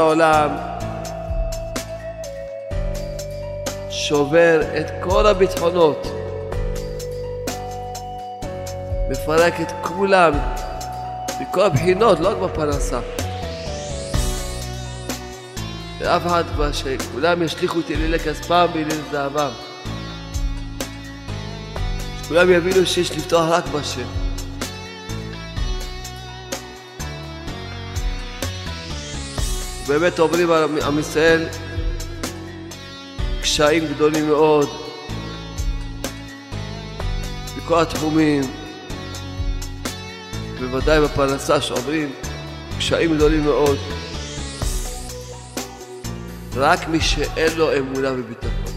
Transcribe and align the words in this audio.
העולם 0.00 0.50
שובר 3.90 4.60
את 4.80 4.86
כל 5.00 5.26
הביטחונות, 5.26 6.06
מפרק 9.10 9.60
את 9.60 9.72
כולם 9.82 10.32
מכל 11.40 11.60
הבחינות, 11.60 12.20
לא 12.20 12.28
רק 12.28 12.36
בפרנסה. 12.36 13.00
ואף 16.00 16.26
אחד 16.26 16.44
כבר 16.54 16.72
שכולם 16.72 17.42
ישליכו 17.42 17.76
אותי 17.76 17.94
אלילי 17.94 18.18
כספם 18.18 18.66
ואלילי 18.72 18.94
זהבם. 19.10 19.50
שכולם 22.22 22.50
יבינו 22.50 22.86
שיש 22.86 23.10
לפתוח 23.10 23.48
רק 23.48 23.64
בשם. 23.66 24.29
באמת 29.90 30.18
עוברים 30.18 30.50
עם 30.86 30.98
ישראל 30.98 31.48
קשיים 33.42 33.86
גדולים 33.86 34.26
מאוד 34.26 34.68
בכל 37.56 37.80
התחומים, 37.82 38.42
בוודאי 40.58 41.00
בפרנסה 41.00 41.60
שעוברים 41.60 42.12
קשיים 42.78 43.14
גדולים 43.14 43.44
מאוד. 43.44 43.78
רק 46.56 46.88
מי 46.88 47.00
שאין 47.00 47.56
לו 47.56 47.76
אמונה 47.78 48.12
וביטחון. 48.12 48.74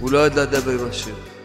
הוא 0.00 0.10
לא 0.10 0.18
יודע 0.18 0.42
לדבר 0.42 0.72
עם 0.72 0.90
השם. 0.90 1.35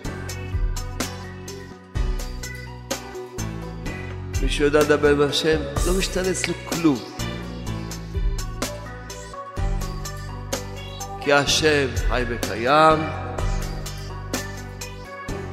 שיודע 4.62 4.80
לדבר 4.80 5.10
עם 5.10 5.22
השם, 5.22 5.60
לא 5.88 5.94
משתנה 5.94 6.30
אצלו 6.32 6.54
כלום. 6.66 7.00
כי 11.22 11.34
השם 11.34 11.88
חי 12.08 12.24
וקיים, 12.30 13.00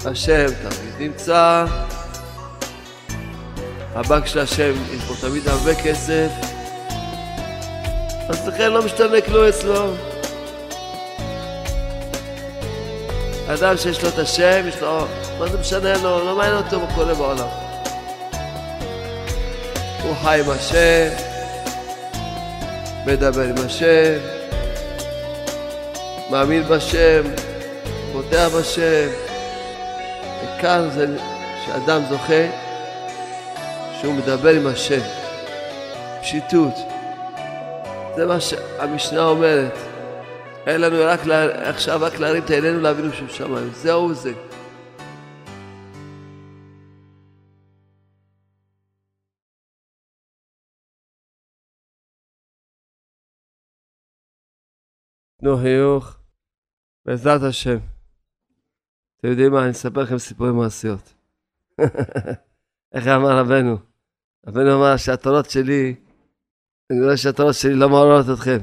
השם 0.05 0.47
תמיד 0.47 0.95
נמצא, 0.99 1.65
הבנק 3.95 4.27
של 4.27 4.39
השם 4.39 4.73
יש 4.93 5.05
בו 5.05 5.15
תמיד 5.29 5.49
הרבה 5.49 5.75
כסף, 5.75 6.31
אז 8.29 8.49
לכן 8.49 8.73
לא 8.73 8.83
משתנה 8.83 9.21
כלום 9.21 9.45
אצלו. 9.45 9.95
אדם 13.47 13.77
שיש 13.77 14.03
לו 14.03 14.09
את 14.09 14.19
השם, 14.19 14.65
יש 14.69 14.81
לו... 14.81 15.07
מה 15.39 15.49
זה 15.49 15.59
משנה 15.59 15.97
לו? 16.03 16.25
לא 16.25 16.37
מעניין 16.37 16.57
אותו 16.57 16.81
מה 16.81 16.95
קורה 16.95 17.15
בעולם. 17.15 17.68
חי 20.23 20.41
עם 20.45 20.51
השם, 20.51 21.09
מדבר 23.07 23.43
עם 23.43 23.67
השם, 23.67 24.19
מאמין 26.31 26.63
בשם, 26.63 27.23
פותח 28.13 28.49
בשם. 28.59 29.09
וכאן 30.43 30.89
זה 30.95 31.07
שאדם 31.67 32.03
זוכה 32.09 32.47
שהוא 34.01 34.15
מדבר 34.15 34.51
עם 34.51 34.67
השם. 34.67 35.01
פשיטות. 36.21 36.75
זה 38.17 38.27
מה 38.27 38.41
שהמשנה 38.41 39.23
אומרת. 39.25 39.79
אין 40.67 40.81
לנו 40.81 40.97
רק 41.01 41.27
לה... 41.27 41.69
עכשיו 41.69 41.99
רק 42.03 42.19
להרים 42.19 42.43
את 42.43 42.51
עינינו 42.51 42.81
לאבינו 42.81 43.13
שבשמיים. 43.13 43.71
זהו 43.75 44.15
זה. 44.15 44.33
תנו 55.49 55.57
חיוך, 55.57 56.17
בעזרת 57.05 57.43
השם. 57.43 57.79
אתם 59.17 59.29
יודעים 59.29 59.53
מה, 59.53 59.63
אני 59.63 59.71
אספר 59.71 60.03
לכם 60.03 60.19
סיפורי 60.19 60.53
מעשיות. 60.53 61.15
איך 62.95 63.07
אמר 63.07 63.39
רבנו? 63.39 63.77
רבנו 64.47 64.77
אמר 64.77 64.97
שהתורות 64.97 65.51
שלי, 65.51 65.95
אני 66.91 67.05
רואה 67.05 67.17
שהתורות 67.17 67.55
שלי 67.55 67.75
לא 67.75 67.89
מעוררות 67.89 68.27
אתכם. 68.35 68.59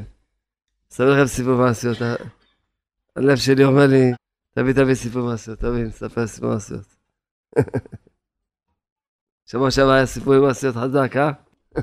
אספר 0.92 1.14
לכם 1.14 1.28
סיפור 1.28 1.58
מעשיות. 1.58 1.98
הלב 3.16 3.36
שלי 3.36 3.64
אומר 3.64 3.88
לי, 3.88 4.12
תביא 4.52 4.74
תביא 4.74 4.96
סיפור 4.96 5.22
מעשיות, 5.22 5.60
תביא, 5.60 5.84
נספר 5.84 6.28
סיפור 6.28 6.50
מעשיות. 6.50 6.96
שבוע 9.50 9.72
שעבר 9.72 9.92
היה 9.92 10.06
סיפור 10.06 10.48
מעשיות 10.48 10.76
חזק, 10.76 11.12
אה? 11.16 11.32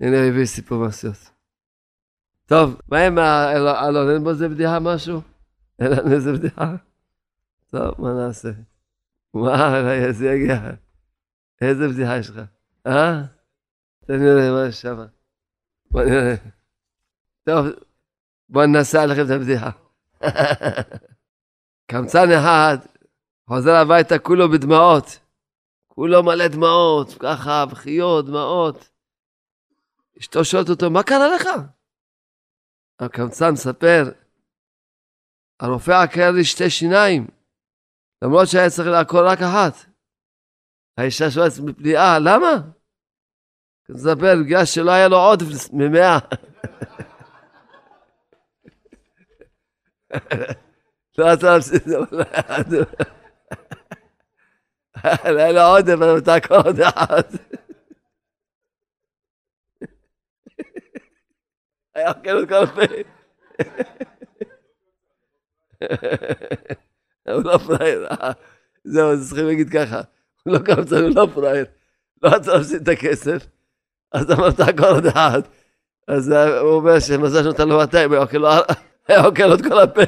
הנה 0.00 0.16
הביא 0.28 0.44
סיפור 0.44 0.78
מעשיות. 0.78 1.33
טוב, 2.46 2.80
מה 2.88 3.06
עם 3.06 3.18
אלון? 3.18 4.10
אין 4.10 4.24
בו 4.24 4.30
איזה 4.30 4.48
בדיחה 4.48 4.80
משהו? 4.80 5.20
אין 5.78 5.92
לנו 5.92 6.12
איזה 6.12 6.32
בדיחה? 6.32 6.74
טוב, 7.70 7.94
מה 7.98 8.12
נעשה? 8.12 8.48
מה, 9.34 9.90
איזה 9.90 10.26
יגיע? 10.26 10.70
איזה 11.60 11.88
בדיחה 11.88 12.18
יש 12.18 12.30
לך? 12.30 12.40
אה? 12.86 13.22
תן 14.06 14.18
לי 14.18 14.26
לראה 14.26 14.52
מה 14.52 14.68
יש 14.68 14.82
שם. 14.82 15.04
בוא 15.90 16.02
נראה. 16.02 16.34
טוב, 17.44 17.66
בוא 18.48 18.64
ננסה 18.64 19.02
עליכם 19.02 19.24
את 19.24 19.30
הבדיחה. 19.30 19.70
קמצן 21.90 22.30
אחד 22.32 22.78
חוזר 23.46 23.74
הביתה 23.74 24.18
כולו 24.18 24.48
בדמעות. 24.48 25.18
כולו 25.88 26.22
מלא 26.22 26.48
דמעות, 26.48 27.14
ככה, 27.18 27.66
בכיות, 27.66 28.26
דמעות. 28.26 28.88
אשתו 30.18 30.44
שואלת 30.44 30.68
אותו, 30.68 30.90
מה 30.90 31.02
קרה 31.02 31.28
לך? 31.34 31.48
הקמצן 33.00 33.50
מספר, 33.50 34.04
הרופא 35.60 35.90
עקר 35.90 36.30
לי 36.30 36.44
שתי 36.44 36.70
שיניים, 36.70 37.26
למרות 38.22 38.48
שהיה 38.48 38.70
צריך 38.70 38.88
לעקור 38.88 39.20
רק 39.26 39.38
אחת. 39.38 39.74
האישה 40.98 41.30
שואלת 41.30 41.52
בפליאה, 41.58 42.18
למה? 42.18 42.52
מספר, 43.88 44.34
בגלל 44.44 44.64
שלא 44.64 44.90
היה 44.90 45.08
לו 45.08 45.16
עודף 45.16 45.72
ממאה. 45.72 46.18
לא 51.18 51.24
רצה 51.26 51.54
להפסיד 51.54 51.74
את 51.74 51.84
זה, 51.84 51.98
לא 51.98 52.06
היה 55.38 55.52
לו 55.52 55.60
עודף, 55.60 55.92
אבל 55.92 56.20
תעקור 56.20 56.56
עוד 56.56 56.80
אחת. 56.80 57.26
היה 61.94 62.12
אוכל 62.12 62.30
עוד 62.30 62.48
כל 62.48 62.54
הפה. 62.54 62.82
הוא 67.28 67.42
לא 67.44 67.58
פראייר, 67.58 68.08
זהו, 68.84 69.20
צריכים 69.28 69.46
להגיד 69.46 69.68
ככה, 69.70 70.00
הוא 70.42 70.54
לא 70.54 70.58
קמצן, 70.58 71.02
הוא 71.02 71.10
לא 71.14 71.28
פראייר, 71.34 71.64
לא 72.22 72.28
רצה 72.28 72.54
להפסיד 72.56 72.82
את 72.82 72.88
הכסף, 72.88 73.46
אז 74.12 74.30
אמר 74.30 74.50
תעקור 74.50 74.86
עוד 74.86 75.06
אחד, 75.06 75.40
אז 76.08 76.28
הוא 76.60 76.70
אומר 76.70 77.00
שמזל 77.00 77.42
שנותן 77.42 77.68
לו 77.68 77.76
200, 77.76 78.12
היה 79.08 79.26
אוכל 79.26 79.42
עוד 79.42 79.62
כל 79.62 79.80
הפה. 79.80 80.02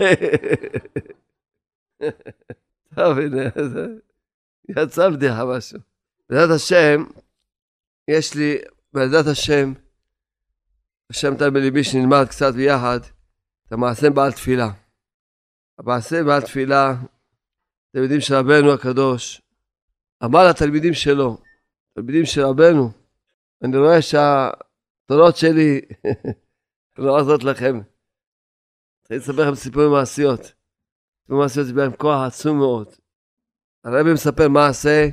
טוב, 2.94 3.18
הנה, 3.18 3.42
יצא 4.68 5.08
בדיחה 5.08 5.44
משהו. 5.44 5.78
בעזרת 6.30 6.56
השם, 6.56 7.04
יש 8.08 8.34
לי, 8.34 8.58
בעזרת 8.92 9.26
השם, 9.26 9.72
השם 11.10 11.32
נתן 11.32 11.54
בליבי 11.54 11.84
שנלמד 11.84 12.24
קצת 12.28 12.54
ביחד 12.54 12.98
את 13.66 13.72
המעשה 13.72 14.10
בעל 14.10 14.32
תפילה. 14.32 14.68
המעשה 15.78 16.22
בעל 16.24 16.42
תפילה, 16.42 16.94
אתם 17.90 18.02
יודעים 18.02 18.20
שרבנו 18.20 18.72
הקדוש 18.72 19.42
אמר 20.24 20.48
לתלמידים 20.50 20.94
שלו, 20.94 21.38
תלמידים 21.94 22.24
של 22.24 22.40
רבנו, 22.40 22.90
אני 23.62 23.76
רואה 23.76 24.02
שהתורות 24.02 25.36
שלי 25.36 25.80
לא 26.98 27.20
עוזרות 27.20 27.44
לכם. 27.44 27.80
אני 29.10 29.18
אספר 29.18 29.32
לכם 29.32 29.54
סיפורים 29.54 29.90
מעשיות. 29.90 30.40
סיפורים 31.22 31.42
מעשיות 31.42 31.66
זה 31.66 31.72
בהם 31.72 31.96
כוח 31.96 32.20
עצום 32.26 32.58
מאוד. 32.58 32.88
הרבי 33.84 34.12
מספר 34.12 34.48
מעשה, 34.48 35.08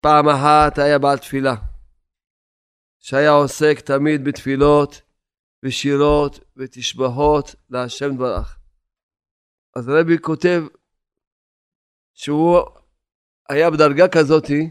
פעם 0.00 0.28
אחת 0.28 0.78
היה 0.78 0.98
בעל 0.98 1.18
תפילה. 1.18 1.54
שהיה 3.06 3.30
עוסק 3.30 3.80
תמיד 3.80 4.24
בתפילות 4.24 5.02
ושירות 5.62 6.40
ותשבחות 6.56 7.54
להשם 7.70 8.14
דברך. 8.14 8.58
אז 9.76 9.88
הרבי 9.88 10.18
כותב 10.18 10.62
שהוא 12.14 12.58
היה 13.48 13.70
בדרגה 13.70 14.08
כזאתי 14.08 14.70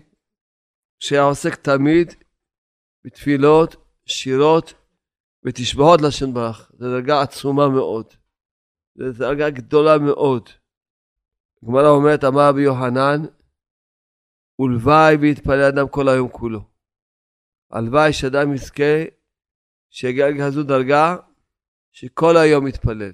שהיה 1.00 1.24
עוסק 1.24 1.56
תמיד 1.56 2.14
בתפילות, 3.06 3.76
שירות 4.06 4.74
ותשבחות 5.46 6.02
להשם 6.02 6.34
ברך. 6.34 6.72
זו 6.78 6.86
דרגה 6.86 7.22
עצומה 7.22 7.70
מאוד. 7.70 8.06
זו 8.96 9.20
דרגה 9.20 9.50
גדולה 9.50 9.98
מאוד. 9.98 10.50
הגמרא 11.64 11.90
אומרת, 11.90 12.24
אמר 12.24 12.50
רבי 12.50 12.62
יוחנן, 12.62 13.22
ולוואי 14.60 15.16
ויתפלל 15.16 15.62
אדם 15.62 15.90
כל 15.90 16.10
היום 16.10 16.30
כולו. 16.30 16.73
הלוואי 17.74 18.14
שאדם 18.14 18.54
יזכה 18.54 19.04
שיגיע 19.90 20.30
לכזו 20.30 20.64
דרגה 20.64 21.16
שכל 21.92 22.38
היום 22.38 22.68
יתפלל. 22.68 23.12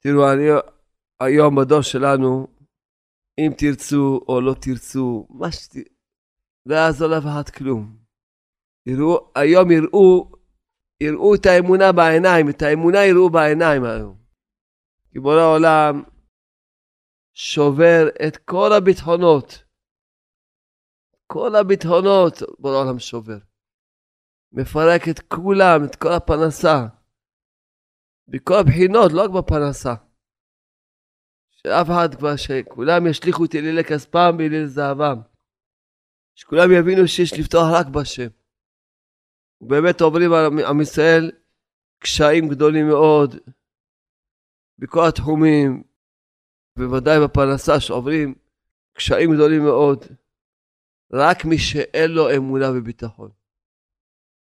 תראו, 0.00 0.32
אני 0.32 0.42
היום 1.20 1.56
בדור 1.56 1.82
שלנו, 1.82 2.46
אם 3.38 3.52
תרצו 3.58 4.20
או 4.28 4.40
לא 4.40 4.54
תרצו, 4.60 5.26
מה 5.30 5.52
שת... 5.52 5.74
לא 6.66 6.74
יעזור 6.74 7.08
לאף 7.08 7.22
אחד 7.22 7.48
כלום. 7.48 7.96
יראו, 8.86 9.30
היום 9.34 9.70
יראו, 9.70 10.32
יראו 11.00 11.34
את 11.34 11.46
האמונה 11.46 11.92
בעיניים, 11.92 12.48
את 12.48 12.62
האמונה 12.62 13.04
יראו 13.04 13.30
בעיניים 13.30 13.84
היום. 13.84 14.16
כי 15.12 15.18
בורא 15.18 15.40
העולם 15.40 16.02
שובר 17.32 18.08
את 18.26 18.36
כל 18.36 18.72
הביטחונות. 18.72 19.64
כל 21.26 21.56
הביטחונות 21.56 22.42
בורא 22.58 22.76
העולם 22.76 22.98
שובר. 22.98 23.47
מפרק 24.52 25.08
את 25.10 25.20
כולם, 25.20 25.84
את 25.84 25.96
כל 25.96 26.12
הפרנסה. 26.12 26.86
בכל 28.28 28.54
הבחינות, 28.60 29.12
לא 29.12 29.22
רק 29.24 29.30
בפרנסה. 29.30 29.94
שאף 31.50 31.86
אחד 31.86 32.14
כבר, 32.14 32.36
שכולם 32.36 33.06
ישליכו 33.06 33.44
את 33.44 33.54
אלילי 33.54 33.84
כספם 33.84 34.36
ואלילי 34.38 34.68
זהבם. 34.68 35.20
שכולם 36.34 36.72
יבינו 36.72 37.08
שיש 37.08 37.32
לפתוח 37.32 37.62
רק 37.72 37.86
בשם. 37.86 38.28
ובאמת 39.60 40.00
עוברים 40.00 40.32
על 40.32 40.46
עם 40.68 40.80
ישראל 40.80 41.30
קשיים 41.98 42.48
גדולים 42.48 42.86
מאוד 42.88 43.34
בכל 44.78 45.08
התחומים, 45.08 45.82
בוודאי 46.78 47.16
בפרנסה 47.24 47.80
שעוברים 47.80 48.34
קשיים 48.92 49.34
גדולים 49.34 49.62
מאוד. 49.62 50.04
רק 51.12 51.44
מי 51.44 51.58
שאין 51.58 52.10
לו 52.10 52.36
אמונה 52.36 52.66
וביטחון. 52.70 53.30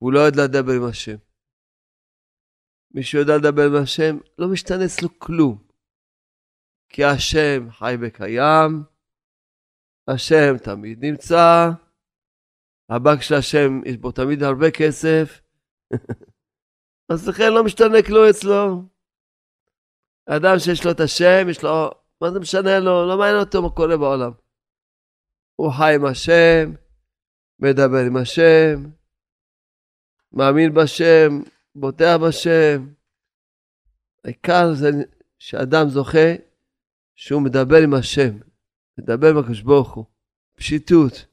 הוא 0.04 0.14
לא 0.14 0.20
יודע 0.20 0.44
לדבר 0.44 0.74
עם 0.74 0.90
השם. 0.90 1.16
מי 2.92 3.04
שיודע 3.04 3.38
לדבר 3.38 3.66
עם 3.68 3.84
השם, 3.84 4.18
לא 4.38 4.48
משתנה 4.54 4.86
אצלו 4.86 5.20
כלום. 5.20 5.68
כי 6.90 7.04
השם 7.04 7.72
חי 7.72 7.96
וקיים, 8.02 8.84
השם 10.08 10.58
תמיד 10.64 11.06
נמצא, 11.06 11.70
הבנק 12.90 13.22
של 13.22 13.36
השם 13.36 13.82
יש 13.86 13.98
בו 13.98 14.12
תמיד 14.12 14.44
הרבה 14.44 14.72
כסף, 14.72 15.42
אז 17.12 17.28
לכן 17.28 17.54
לא 17.54 17.64
משתנה 17.64 17.98
כלום 18.08 18.26
אצלו. 18.30 18.90
אדם 20.30 20.56
שיש 20.60 20.86
לו 20.86 20.92
את 20.92 21.00
השם, 21.00 21.50
יש 21.50 21.64
לו, 21.64 21.92
מה 22.22 22.32
זה 22.32 22.40
משנה 22.40 22.80
לו? 22.80 23.08
לא 23.08 23.18
מעניין 23.18 23.40
אותו 23.40 23.62
מה 23.62 23.70
קורה 23.70 23.98
בעולם. 23.98 24.32
הוא 25.56 25.72
חי 25.78 25.96
עם 25.96 26.06
השם, 26.06 26.72
מדבר 27.60 28.04
עם 28.08 28.18
השם, 28.18 29.03
מאמין 30.34 30.74
בשם, 30.74 31.42
בוטח 31.76 32.16
בשם. 32.28 32.88
העיקר 34.26 34.74
זה 34.74 34.90
שאדם 35.40 35.90
זוכה 35.90 36.34
שהוא 37.16 37.42
מדבר 37.42 37.78
עם 37.84 37.94
השם, 37.94 38.38
מדבר 38.98 39.30
עם 39.30 39.38
הקדוש 39.38 39.62
ברוך 39.62 39.94
הוא, 39.94 40.06
פשיטות. 40.58 41.26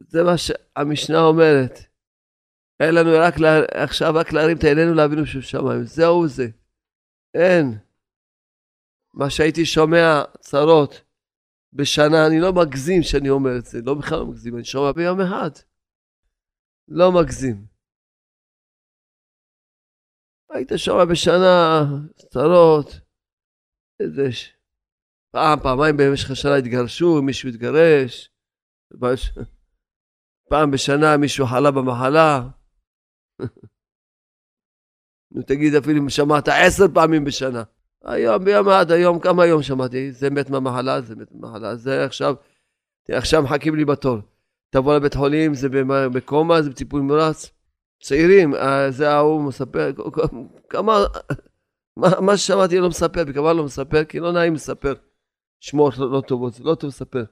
זה 0.00 0.22
מה 0.22 0.34
שהמשנה 0.38 1.20
אומרת. 1.20 1.78
אין 2.80 2.94
לנו 2.94 3.10
רק 3.18 3.38
לה, 3.38 3.60
עכשיו 3.74 4.14
רק 4.14 4.32
להרים 4.32 4.56
את 4.56 4.64
עינינו 4.64 4.94
לאבינו 4.94 5.26
שבשמיים, 5.26 5.84
זהו 5.84 6.28
זה. 6.28 6.48
אין. 7.34 7.78
מה 9.14 9.30
שהייתי 9.30 9.66
שומע 9.66 10.22
צרות 10.40 11.02
בשנה, 11.72 12.26
אני 12.26 12.40
לא 12.40 12.52
מגזים 12.52 13.02
שאני 13.02 13.30
אומר 13.30 13.58
את 13.58 13.66
זה, 13.66 13.80
לא 13.82 13.94
בכלל 13.94 14.18
לא 14.18 14.26
מגזים, 14.26 14.56
אני 14.56 14.64
שומע 14.64 14.92
ביום 14.92 15.20
אחד. 15.20 15.50
לא 16.88 17.12
מגזים. 17.12 17.75
היית 20.56 20.72
שומע 20.76 21.04
בשנה 21.04 21.84
צרות, 22.16 23.00
איזה 24.00 24.28
פעם, 25.32 25.60
פעמיים 25.60 25.96
במשך 25.96 26.30
השנה 26.30 26.54
התגרשו, 26.54 27.22
מישהו 27.22 27.48
התגרש, 27.48 28.30
פעם 30.50 30.70
בשנה 30.70 31.16
מישהו 31.16 31.46
חלה 31.46 31.70
במחלה. 31.70 32.48
נו 35.32 35.42
תגיד 35.42 35.74
אפילו 35.74 35.98
אם 36.02 36.10
שמעת 36.10 36.48
עשר 36.48 36.84
פעמים 36.94 37.24
בשנה. 37.24 37.62
היום, 38.04 38.44
ביום 38.44 38.68
אחד, 38.68 38.90
היום, 38.90 39.20
כמה 39.20 39.42
היום 39.42 39.62
שמעתי? 39.62 40.12
זה 40.12 40.30
מת 40.30 40.50
מהמחלה, 40.50 41.00
זה 41.00 41.16
מת 41.16 41.32
מהמחלה, 41.32 41.76
זה 41.76 42.04
עכשיו, 42.04 42.34
עכשיו 43.08 43.42
מחכים 43.42 43.74
לי 43.74 43.84
בתור. 43.84 44.18
תבוא 44.70 44.96
לבית 44.96 45.14
חולים, 45.14 45.54
זה 45.54 45.68
בקומה, 46.12 46.62
זה 46.62 46.70
בטיפול 46.70 47.00
נמרץ. 47.00 47.55
צעירים, 48.02 48.54
אה, 48.54 48.90
זה 48.90 49.10
ההוא 49.10 49.42
מספר, 49.42 49.90
כמה, 50.68 51.04
מה, 51.96 52.08
מה 52.20 52.36
ששמעתי 52.36 52.78
לא 52.78 52.88
מספר, 52.88 53.24
בכמה 53.24 53.52
לא 53.52 53.64
מספר, 53.64 54.04
כי 54.04 54.20
לא 54.20 54.32
נעים 54.32 54.54
לספר. 54.54 54.94
שמועות 55.60 55.98
לא, 55.98 56.10
לא 56.10 56.20
טובות, 56.20 56.60
לא 56.60 56.74
טוב 56.74 56.88
לספר. 56.88 57.24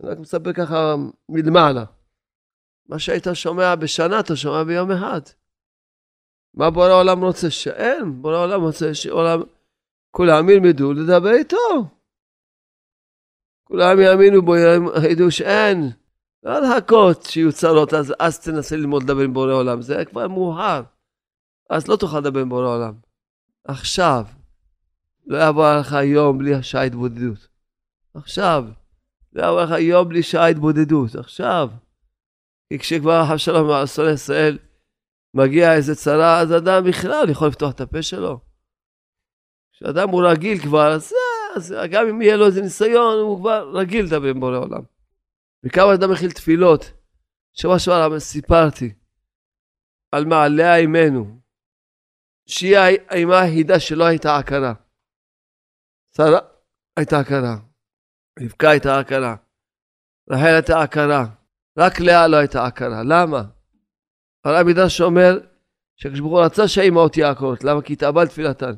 אני 0.00 0.10
רק 0.10 0.18
מספר 0.18 0.52
ככה 0.52 0.94
מלמעלה. 1.28 1.84
מה 2.88 2.98
שהיית 2.98 3.26
שומע 3.34 3.74
בשנה, 3.74 4.20
אתה 4.20 4.36
שומע 4.36 4.64
ביום 4.64 4.90
אחד. 4.90 5.20
מה 6.54 6.70
בורא 6.70 6.88
העולם 6.88 7.24
רוצה? 7.24 7.50
שאין, 7.50 8.22
בורא 8.22 8.36
העולם 8.36 8.60
רוצה 8.60 8.94
שעולם, 8.94 9.42
כולם 10.10 10.50
ילמדו 10.50 10.92
לדבר 10.92 11.32
איתו. 11.32 11.56
כולם 13.64 14.00
יאמינו 14.00 14.42
בו, 14.42 14.54
ידעו 15.10 15.30
שאין. 15.30 15.90
לא 16.42 16.60
לחכות 16.60 17.22
שיהיו 17.22 17.52
צרות, 17.52 17.94
אז, 17.94 18.14
אז 18.18 18.40
תנסה 18.40 18.76
ללמוד 18.76 19.02
לדבר 19.02 19.20
עם 19.22 19.32
בורא 19.32 19.52
עולם. 19.52 19.82
זה 19.82 20.04
כבר 20.04 20.28
מאוחר. 20.28 20.82
אז 21.70 21.88
לא 21.88 21.96
תוכל 21.96 22.18
לדבר 22.18 22.40
עם 22.40 22.48
בורא 22.48 22.66
עולם. 22.66 22.94
עכשיו. 23.64 24.26
לא 25.26 25.48
יבוא 25.48 25.68
עליך 25.68 25.92
יום 25.92 26.38
בלי 26.38 26.62
שעה 26.62 26.82
התבודדות. 26.82 27.48
עכשיו. 28.14 28.64
לא 29.32 29.42
יבוא 29.42 29.60
עליך 29.62 29.80
יום 29.80 30.08
בלי 30.08 30.22
שעה 30.22 30.46
התבודדות. 30.46 31.14
עכשיו. 31.14 31.70
כי 32.68 32.78
כשכבר 32.78 33.22
אבשלום 33.32 33.70
אסון 33.70 34.12
ישראל 34.14 34.58
מגיע 35.34 35.74
איזה 35.74 35.94
צרה, 35.94 36.40
אז 36.40 36.52
אדם 36.52 36.84
בכלל 36.84 37.30
יכול 37.30 37.48
לפתוח 37.48 37.72
את 37.72 37.80
הפה 37.80 38.02
שלו. 38.02 38.40
כשאדם 39.72 40.08
הוא 40.08 40.22
רגיל 40.26 40.58
כבר, 40.58 40.92
אז, 40.92 41.12
אז 41.56 41.74
גם 41.90 42.08
אם 42.08 42.22
יהיה 42.22 42.36
לו 42.36 42.46
איזה 42.46 42.62
ניסיון, 42.62 43.18
הוא 43.18 43.38
כבר 43.38 43.70
רגיל 43.74 44.04
לדבר 44.04 44.28
עם 44.28 44.40
בורא 44.40 44.58
עולם. 44.58 44.91
וכמה 45.64 45.94
אדם 45.94 46.12
מכיל 46.12 46.30
תפילות. 46.30 46.92
שבוע 47.52 47.78
שעבר 47.78 48.20
סיפרתי 48.20 48.94
על 50.12 50.24
מעלה 50.24 50.76
אימנו, 50.76 51.40
שהיא 52.46 52.78
האימה 52.78 53.40
היחידה 53.40 53.80
שלא 53.80 54.04
הייתה 54.04 54.36
עקרה. 54.36 54.74
שרה 56.16 56.40
הייתה 56.96 57.18
עקרה, 57.20 57.56
רבקה 58.40 58.70
הייתה 58.70 58.98
עקרה, 58.98 59.36
רחל 60.30 60.54
הייתה 60.54 60.82
עקרה, 60.82 61.24
רק 61.78 62.00
לאה 62.00 62.28
לא 62.28 62.36
הייתה 62.36 62.66
עקרה. 62.66 63.02
למה? 63.02 63.42
הרב 64.44 64.66
מדרש 64.66 65.00
אומר 65.00 65.38
שהקדוש 65.96 66.20
רצה 66.44 66.68
שהאימהות 66.68 67.16
יהיו 67.16 67.30
עקרות, 67.30 67.64
למה? 67.64 67.82
כי 67.82 67.92
התאבל 67.92 68.28
תפילתן. 68.28 68.72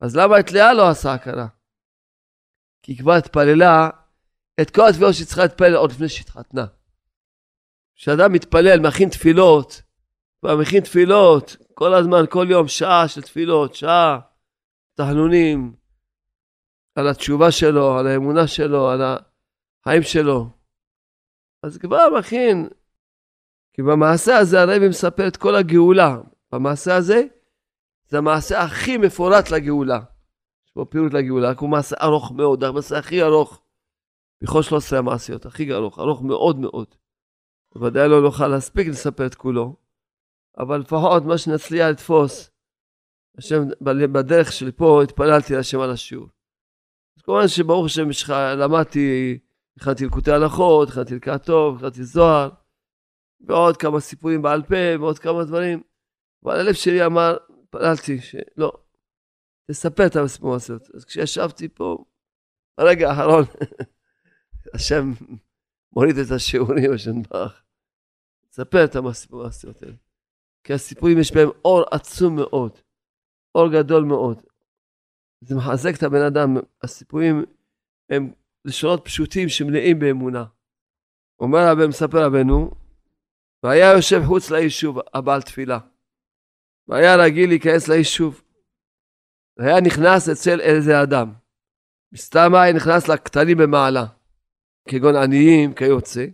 אז 0.00 0.16
למה 0.16 0.40
את 0.40 0.52
לאה 0.52 0.72
לא 0.72 0.90
עשה 0.90 1.14
עקרה? 1.14 1.46
כי 2.82 2.98
כבר 2.98 3.12
התפללה 3.12 3.90
את 4.60 4.70
כל 4.70 4.88
התפילות 4.88 5.14
שהיא 5.14 5.26
צריכה 5.26 5.42
להתפלל 5.42 5.74
עוד 5.74 5.90
לפני 5.90 6.08
שהתחתנה. 6.08 6.66
כשאדם 7.96 8.32
מתפלל, 8.32 8.80
מכין 8.80 9.08
תפילות, 9.08 9.82
כבר 10.40 10.56
מכין 10.56 10.82
תפילות, 10.82 11.56
כל 11.74 11.94
הזמן, 11.94 12.24
כל 12.30 12.46
יום, 12.50 12.68
שעה 12.68 13.08
של 13.08 13.22
תפילות, 13.22 13.74
שעה, 13.74 14.20
תחנונים, 14.94 15.74
על 16.94 17.08
התשובה 17.08 17.50
שלו, 17.50 17.98
על 17.98 18.06
האמונה 18.06 18.46
שלו, 18.46 18.90
על 18.90 19.00
החיים 19.02 20.02
שלו. 20.02 20.46
אז 21.62 21.78
כבר 21.78 22.08
מכין. 22.18 22.68
כי 23.72 23.82
במעשה 23.82 24.36
הזה 24.36 24.60
הרבי 24.60 24.88
מספר 24.88 25.28
את 25.28 25.36
כל 25.36 25.54
הגאולה. 25.54 26.16
במעשה 26.52 26.96
הזה, 26.96 27.22
זה 28.08 28.18
המעשה 28.18 28.60
הכי 28.60 28.96
מפורט 28.96 29.50
לגאולה. 29.50 30.00
יש 30.66 30.70
פה 30.72 30.84
פירוט 30.90 31.12
לגאולה, 31.12 31.52
הוא 31.58 31.68
מעשה 31.68 31.96
ארוך 32.02 32.32
מאוד, 32.32 32.64
המעשה 32.64 32.98
הכי 32.98 33.22
ארוך 33.22 33.61
בכל 34.42 34.62
13 34.62 34.98
המעשיות, 34.98 35.46
הכי 35.46 35.72
ארוך, 35.72 35.98
ארוך 35.98 36.22
מאוד 36.22 36.58
מאוד. 36.58 36.94
בוודאי 37.74 38.08
לא 38.08 38.22
נוכל 38.22 38.48
להספיק 38.48 38.88
לספר 38.88 39.26
את 39.26 39.34
כולו, 39.34 39.76
אבל 40.58 40.80
לפחות 40.80 41.22
מה 41.22 41.38
שנצליח 41.38 41.88
לתפוס, 41.88 42.50
השם, 43.38 43.62
בדרך 44.12 44.52
שלי 44.52 44.72
פה 44.72 45.02
התפללתי 45.02 45.54
להשם 45.54 45.80
על 45.80 45.90
השיעור. 45.90 46.28
אז 47.16 47.22
כמובן 47.22 47.48
שברוך 47.48 47.86
השם 47.86 48.08
למדתי, 48.56 49.38
הכנתי 49.76 50.06
לקוטי 50.06 50.30
הלכות, 50.30 50.88
הכנתי 50.88 51.14
לקראת 51.14 51.44
טוב, 51.44 51.76
הכנתי 51.76 52.04
זוהר, 52.04 52.50
ועוד 53.40 53.76
כמה 53.76 54.00
סיפורים 54.00 54.42
בעל 54.42 54.62
פה, 54.62 55.00
ועוד 55.00 55.18
כמה 55.18 55.44
דברים. 55.44 55.82
אבל 56.44 56.60
הלב 56.60 56.74
שלי 56.74 57.06
אמר, 57.06 57.36
התפללתי 57.62 58.20
שלא, 58.20 58.72
תספר 59.70 60.06
את 60.06 60.16
הזה. 60.16 60.74
אז 60.94 61.04
כשישבתי 61.04 61.68
פה, 61.68 62.04
ברגע 62.78 63.10
האחרון, 63.10 63.44
השם 64.74 65.12
מוריד 65.92 66.16
את 66.16 66.30
השיעורים, 66.30 66.92
השם 66.92 67.22
ברח. 67.22 67.62
ספר 68.50 68.84
את 68.84 68.96
המעשיות 68.96 69.82
האלה. 69.82 69.96
כי 70.64 70.72
הסיפורים 70.72 71.18
יש 71.18 71.32
בהם 71.32 71.48
אור 71.64 71.84
עצום 71.90 72.36
מאוד, 72.36 72.78
אור 73.54 73.72
גדול 73.72 74.04
מאוד. 74.04 74.42
זה 75.40 75.54
מחזק 75.54 75.96
את 75.98 76.02
הבן 76.02 76.22
אדם, 76.22 76.56
הסיפורים 76.82 77.44
הם 78.10 78.32
לשונות 78.64 79.04
פשוטים 79.04 79.48
שמלאים 79.48 79.98
באמונה. 79.98 80.44
אומר 81.40 81.58
הבן, 81.58 81.88
מספר 81.88 82.24
רבנו, 82.26 82.70
והיה 83.62 83.92
יושב 83.96 84.20
חוץ 84.26 84.50
ליישוב 84.50 84.98
הבעל 85.14 85.42
תפילה. 85.42 85.78
והיה 86.88 87.16
רגיל 87.16 87.48
להיכנס 87.48 87.88
ליישוב. 87.88 88.42
והיה 89.56 89.80
נכנס 89.80 90.28
אצל 90.28 90.60
איזה 90.60 91.02
אדם. 91.02 91.32
מסתם 92.12 92.54
היה 92.54 92.72
נכנס 92.72 93.08
לקטנים 93.08 93.58
במעלה, 93.58 94.06
כגון 94.88 95.16
עניים 95.16 95.74
כיוצא. 95.74 96.26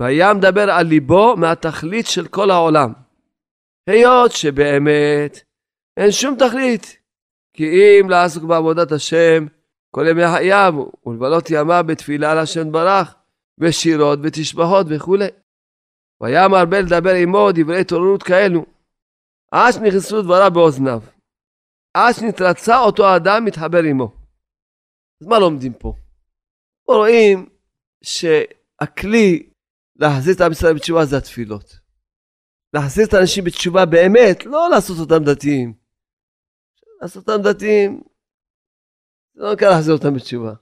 והיה 0.00 0.34
מדבר 0.34 0.70
על 0.70 0.86
ליבו 0.86 1.36
מהתכלית 1.36 2.06
של 2.06 2.28
כל 2.28 2.50
העולם. 2.50 2.92
היות 3.86 4.32
שבאמת 4.32 5.40
אין 5.96 6.10
שום 6.10 6.36
תכלית. 6.38 6.96
כי 7.52 7.64
אם 7.64 8.10
לעסוק 8.10 8.44
בעבודת 8.44 8.92
השם 8.92 9.46
כל 9.90 10.06
ימי 10.10 10.22
חייו 10.34 10.74
ולבלות 11.06 11.50
ימיו 11.50 11.84
בתפילה 11.86 12.34
להשם 12.34 12.72
ברך, 12.72 13.14
בשירות, 13.58 14.20
בתשבחות 14.22 14.86
וכולי. 14.90 15.28
והיה 16.20 16.48
מרבה 16.48 16.80
לדבר 16.80 17.14
עמו 17.14 17.48
דברי 17.54 17.80
התעוררות 17.80 18.22
כאלו. 18.22 18.64
עד 19.50 19.72
שנכנסו 19.72 20.22
דבריו 20.22 20.50
באוזניו. 20.54 21.02
עד 21.94 22.14
שנתרצה 22.14 22.80
אותו 22.80 23.06
האדם 23.06 23.44
מתחבר 23.44 23.82
עמו. 23.82 24.12
אז 25.20 25.26
מה 25.26 25.38
לומדים 25.38 25.72
פה? 25.72 25.94
רואים 26.88 27.48
שהכלי 28.02 29.50
להחזיר 29.96 30.34
את 30.34 30.40
עם 30.40 30.52
ישראל 30.52 30.74
בתשובה 30.74 31.04
זה 31.04 31.16
התפילות. 31.16 31.78
להחזיר 32.74 33.06
את 33.06 33.14
האנשים 33.14 33.44
בתשובה 33.44 33.86
באמת, 33.86 34.46
לא 34.46 34.68
לעשות 34.70 34.98
אותם 34.98 35.24
דתיים. 35.24 35.74
לעשות 37.02 37.28
אותם 37.28 37.42
דתיים, 37.42 38.02
זה 39.34 39.42
לא 39.42 39.52
נקרא 39.52 39.70
להחזיר 39.70 39.94
אותם 39.94 40.14
בתשובה. 40.14 40.54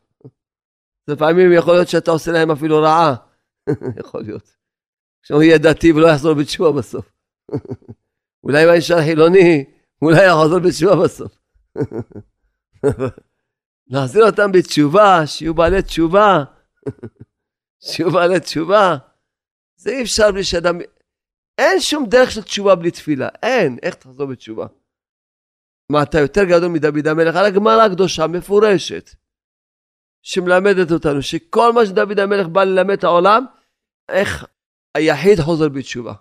לפעמים 1.08 1.52
יכול 1.52 1.74
להיות 1.74 1.88
שאתה 1.88 2.10
עושה 2.10 2.32
להם 2.32 2.50
אפילו 2.50 2.82
רעה. 2.82 3.14
יכול 4.00 4.22
להיות. 4.22 4.56
שהוא 5.22 5.42
יהיה 5.42 5.58
דתי 5.58 5.92
ולא 5.92 6.08
יחזור 6.08 6.34
בתשובה 6.34 6.72
בסוף. 6.78 7.12
אולי 8.44 8.64
אם 8.64 8.78
נשאר 8.78 9.02
חילוני, 9.04 9.64
אולי 10.02 10.26
יחזור 10.26 10.58
בתשובה 10.58 11.04
בסוף. 11.04 11.38
להחזיר 13.90 14.26
אותם 14.26 14.52
בתשובה, 14.52 15.26
שיהיו 15.26 15.54
בעלי 15.54 15.82
תשובה. 15.82 16.44
שיהיו 17.84 18.10
בעלי 18.10 18.40
תשובה. 18.40 18.96
זה 19.76 19.90
אי 19.90 20.02
אפשר 20.02 20.32
בלי 20.32 20.44
שאדם... 20.44 20.78
אין 21.58 21.80
שום 21.80 22.06
דרך 22.06 22.30
של 22.30 22.42
תשובה 22.42 22.74
בלי 22.74 22.90
תפילה. 22.90 23.28
אין. 23.42 23.78
איך 23.82 23.94
תחזור 23.94 24.26
בתשובה? 24.26 24.66
מה, 25.92 26.02
אתה 26.02 26.20
יותר 26.20 26.44
גדול 26.44 26.68
מדוד 26.68 27.06
המלך? 27.06 27.36
על 27.36 27.46
הגמרא 27.46 27.82
הקדושה 27.82 28.26
מפורשת, 28.26 29.10
שמלמדת 30.22 30.92
אותנו 30.92 31.22
שכל 31.22 31.72
מה 31.72 31.86
שדוד 31.86 32.18
המלך 32.18 32.46
בא 32.46 32.64
ללמד 32.64 32.90
את 32.98 33.04
העולם, 33.04 33.44
איך 34.08 34.46
היחיד 34.94 35.40
חוזר 35.40 35.68
בתשובה. 35.68 36.14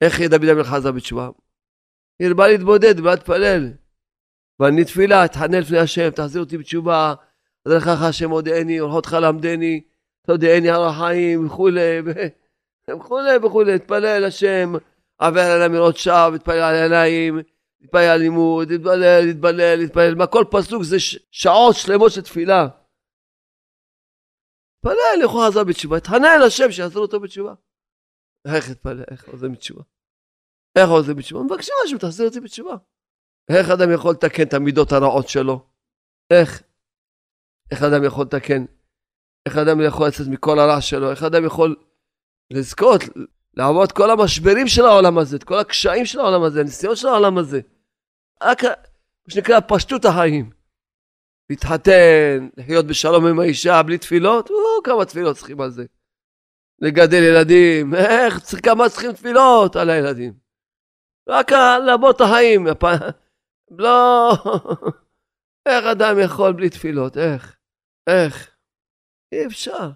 איך 0.00 0.20
דוד 0.20 0.48
המלך 0.48 0.66
חזר 0.66 0.92
בתשובה? 0.92 1.28
הרבה 2.22 2.48
להתבודד 2.48 3.00
ולהתפלל. 3.00 3.72
ואני 4.60 4.84
תפילה, 4.84 5.24
אתחנן 5.24 5.58
לפני 5.60 5.78
השם, 5.78 6.10
תחזיר 6.10 6.42
אותי 6.42 6.58
בתשובה, 6.58 7.14
דרכך 7.68 8.02
השם 8.02 8.30
הודיעני, 8.30 8.80
אורחותך 8.80 9.16
למדני, 9.22 9.84
תודיעני 10.26 10.70
על 10.70 10.82
החיים 10.84 11.46
וכולי, 11.46 11.98
וכולי 12.90 13.36
וכולי, 13.42 13.78
תפלל 13.78 14.24
השם, 14.24 14.72
עבר 15.18 15.40
על 15.40 15.62
אמירות 15.62 15.96
שווא, 15.96 16.36
תפלל 16.38 16.60
על 16.60 16.74
העיניים, 16.74 17.38
להתפלל 17.80 18.08
על 18.08 18.20
לימוד, 18.20 18.68
להתפלל, 18.70 19.76
להתפלל, 19.76 20.14
מה 20.14 20.26
כל 20.26 20.44
פסוק 20.50 20.82
זה 20.82 20.96
שעות 21.30 21.76
שלמות 21.76 22.12
של 22.12 22.22
תפילה. 22.22 22.68
תפלל, 24.80 25.24
יכול 25.24 25.44
לעזור 25.44 25.64
בתשובה, 25.64 26.00
תחנן 26.00 26.38
השם 26.46 26.72
שיעזור 26.72 27.02
אותו 27.02 27.20
בתשובה. 27.20 27.54
איך 28.54 28.70
תתפלל, 28.70 29.04
איך 29.10 29.28
עוזר 29.28 29.48
בתשובה? 29.48 29.82
איך 30.76 30.90
עוזר 30.90 31.14
בתשובה? 31.14 31.42
מבקשים 31.42 31.74
משהו, 31.84 31.98
תחזיר 31.98 32.26
אותי 32.26 32.40
בתשובה. 32.40 32.76
איך 33.48 33.70
אדם 33.70 33.92
יכול 33.92 34.12
לתקן 34.12 34.42
את 34.42 34.54
המידות 34.54 34.92
הרעות 34.92 35.28
שלו? 35.28 35.66
איך? 36.30 36.62
איך 37.70 37.82
אדם 37.82 38.04
יכול 38.04 38.24
לתקן? 38.24 38.64
איך 39.46 39.56
אדם 39.56 39.80
יכול 39.80 40.08
לצאת 40.08 40.26
מכל 40.26 40.58
הרע 40.58 40.80
שלו? 40.80 41.10
איך 41.10 41.22
אדם 41.22 41.44
יכול 41.44 41.76
לזכות 42.50 43.00
לעבור 43.54 43.84
את 43.84 43.92
כל 43.92 44.10
המשברים 44.10 44.68
של 44.68 44.84
העולם 44.84 45.18
הזה, 45.18 45.36
את 45.36 45.44
כל 45.44 45.58
הקשיים 45.58 46.06
של 46.06 46.20
העולם 46.20 46.42
הזה, 46.42 46.60
הניסיון 46.60 46.96
של 46.96 47.08
העולם 47.08 47.38
הזה. 47.38 47.60
רק 48.42 48.64
מה 48.64 48.70
שנקרא 49.28 49.60
פשטות 49.68 50.04
החיים. 50.04 50.50
להתחתן, 51.50 52.48
לחיות 52.56 52.86
בשלום 52.86 53.26
עם 53.26 53.40
האישה 53.40 53.82
בלי 53.82 53.98
תפילות, 53.98 54.50
או, 54.50 54.82
כמה 54.84 55.04
תפילות 55.04 55.36
צריכים 55.36 55.60
על 55.60 55.70
זה. 55.70 55.84
לגדל 56.78 57.22
ילדים, 57.22 57.94
איך, 57.94 58.54
כמה 58.62 58.88
צריכים 58.88 59.12
תפילות 59.12 59.76
על 59.76 59.90
הילדים. 59.90 60.32
רק 61.28 61.52
לעבור 61.86 62.10
את 62.10 62.20
החיים, 62.20 62.66
לא, 63.70 64.32
איך 65.68 65.84
אדם 65.92 66.16
יכול 66.24 66.52
בלי 66.52 66.70
תפילות, 66.70 67.16
איך, 67.16 67.56
איך, 68.06 68.56
אי 69.32 69.46
אפשר. 69.46 69.90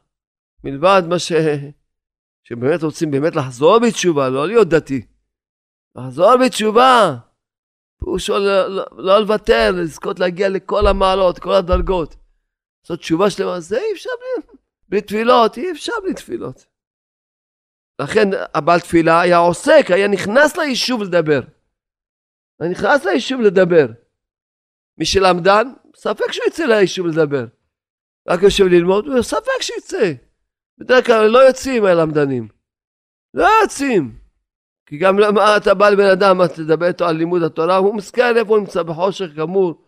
מלבד 0.64 1.02
מה 1.08 1.18
ש... 1.18 1.32
שבאמת 2.42 2.82
רוצים 2.82 3.10
באמת 3.10 3.36
לחזור 3.36 3.78
בתשובה, 3.78 4.28
לא 4.28 4.46
להיות 4.46 4.68
דתי. 4.68 5.06
לחזור 5.96 6.36
בתשובה. 6.44 7.16
פירושו 7.98 8.38
לא, 8.38 8.66
לא, 8.68 8.84
לא 8.92 9.18
לוותר, 9.18 9.70
לזכות 9.74 10.20
להגיע 10.20 10.48
לכל 10.48 10.86
המעלות, 10.86 11.38
כל 11.38 11.54
הדרגות. 11.54 12.16
לעשות 12.84 12.98
תשובה 12.98 13.30
שלמה, 13.30 13.60
זה 13.60 13.78
אי 13.78 13.92
אפשר 13.92 14.10
בלי, 14.20 14.58
בלי 14.88 15.00
תפילות, 15.00 15.56
אי 15.56 15.72
אפשר 15.72 15.92
בלי 16.02 16.14
תפילות. 16.14 16.66
לכן 18.00 18.28
הבעל 18.54 18.80
תפילה 18.80 19.20
היה 19.20 19.36
עוסק, 19.36 19.86
היה 19.88 20.08
נכנס 20.08 20.56
ליישוב 20.56 21.02
לדבר. 21.02 21.40
היה 22.61 22.71
נכנס 22.71 23.05
ליישוב 23.05 23.40
לדבר. 23.40 23.87
מי 24.99 25.05
שלמדן, 25.05 25.69
ספק 25.97 26.33
שהוא 26.33 26.47
יצא 26.47 26.64
ליישוב 26.64 27.07
לדבר. 27.07 27.47
רק 28.29 28.43
יושב 28.43 28.64
ללמוד, 28.64 29.05
ספק 29.21 29.62
שיצא. 29.62 30.12
בדרך 30.79 31.07
כלל 31.07 31.26
לא 31.26 31.38
יוצאים 31.38 31.85
הלמדנים. 31.85 32.49
לא 33.35 33.49
יוצאים. 33.62 34.19
כי 34.87 34.99
גם 34.99 35.19
למה 35.19 35.57
אתה 35.57 35.75
בא 35.75 35.88
לבן 35.88 36.11
אדם, 36.12 36.43
אתה 36.45 36.55
תדבר 36.55 36.87
איתו 36.87 37.05
על 37.05 37.17
לימוד 37.17 37.43
התורה, 37.43 37.76
הוא 37.76 37.95
מסכן 37.95 38.37
איפה 38.37 38.50
הוא 38.50 38.59
נמצא 38.59 38.83
בחושך 38.83 39.35
גמור. 39.35 39.85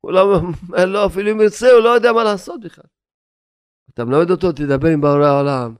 הוא 0.00 0.12
לא, 0.12 0.40
לא, 0.92 1.06
אפילו 1.06 1.30
אם 1.30 1.40
ירצה, 1.40 1.70
הוא 1.72 1.80
לא 1.80 1.88
יודע 1.88 2.12
מה 2.12 2.24
לעשות 2.24 2.60
בכלל. 2.60 2.84
אתה 3.94 4.04
מלמד 4.04 4.30
אותו, 4.30 4.52
תדבר 4.52 4.88
עם 4.88 5.00
בורא 5.00 5.26
העולם. 5.26 5.74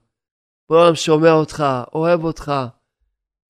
בורא 0.68 0.80
העולם 0.80 0.94
שומע 0.94 1.32
אותך, 1.32 1.64
אוהב 1.94 2.24
אותך. 2.24 2.52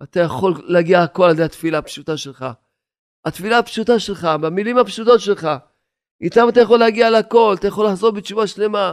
אתה 0.03 0.21
יכול 0.21 0.55
להגיע 0.65 1.03
הכל 1.03 1.25
על 1.25 1.31
ידי 1.31 1.43
התפילה 1.43 1.79
הפשוטה 1.79 2.17
שלך. 2.17 2.47
התפילה 3.25 3.59
הפשוטה 3.59 3.99
שלך, 3.99 4.25
במילים 4.41 4.79
הפשוטות 4.79 5.21
שלך. 5.21 5.49
איתם 6.21 6.49
אתה 6.49 6.61
יכול 6.61 6.79
להגיע 6.79 7.11
לכל, 7.11 7.55
אתה 7.59 7.67
יכול 7.67 7.87
לחזור 7.87 8.11
בתשובה 8.11 8.47
שלמה. 8.47 8.93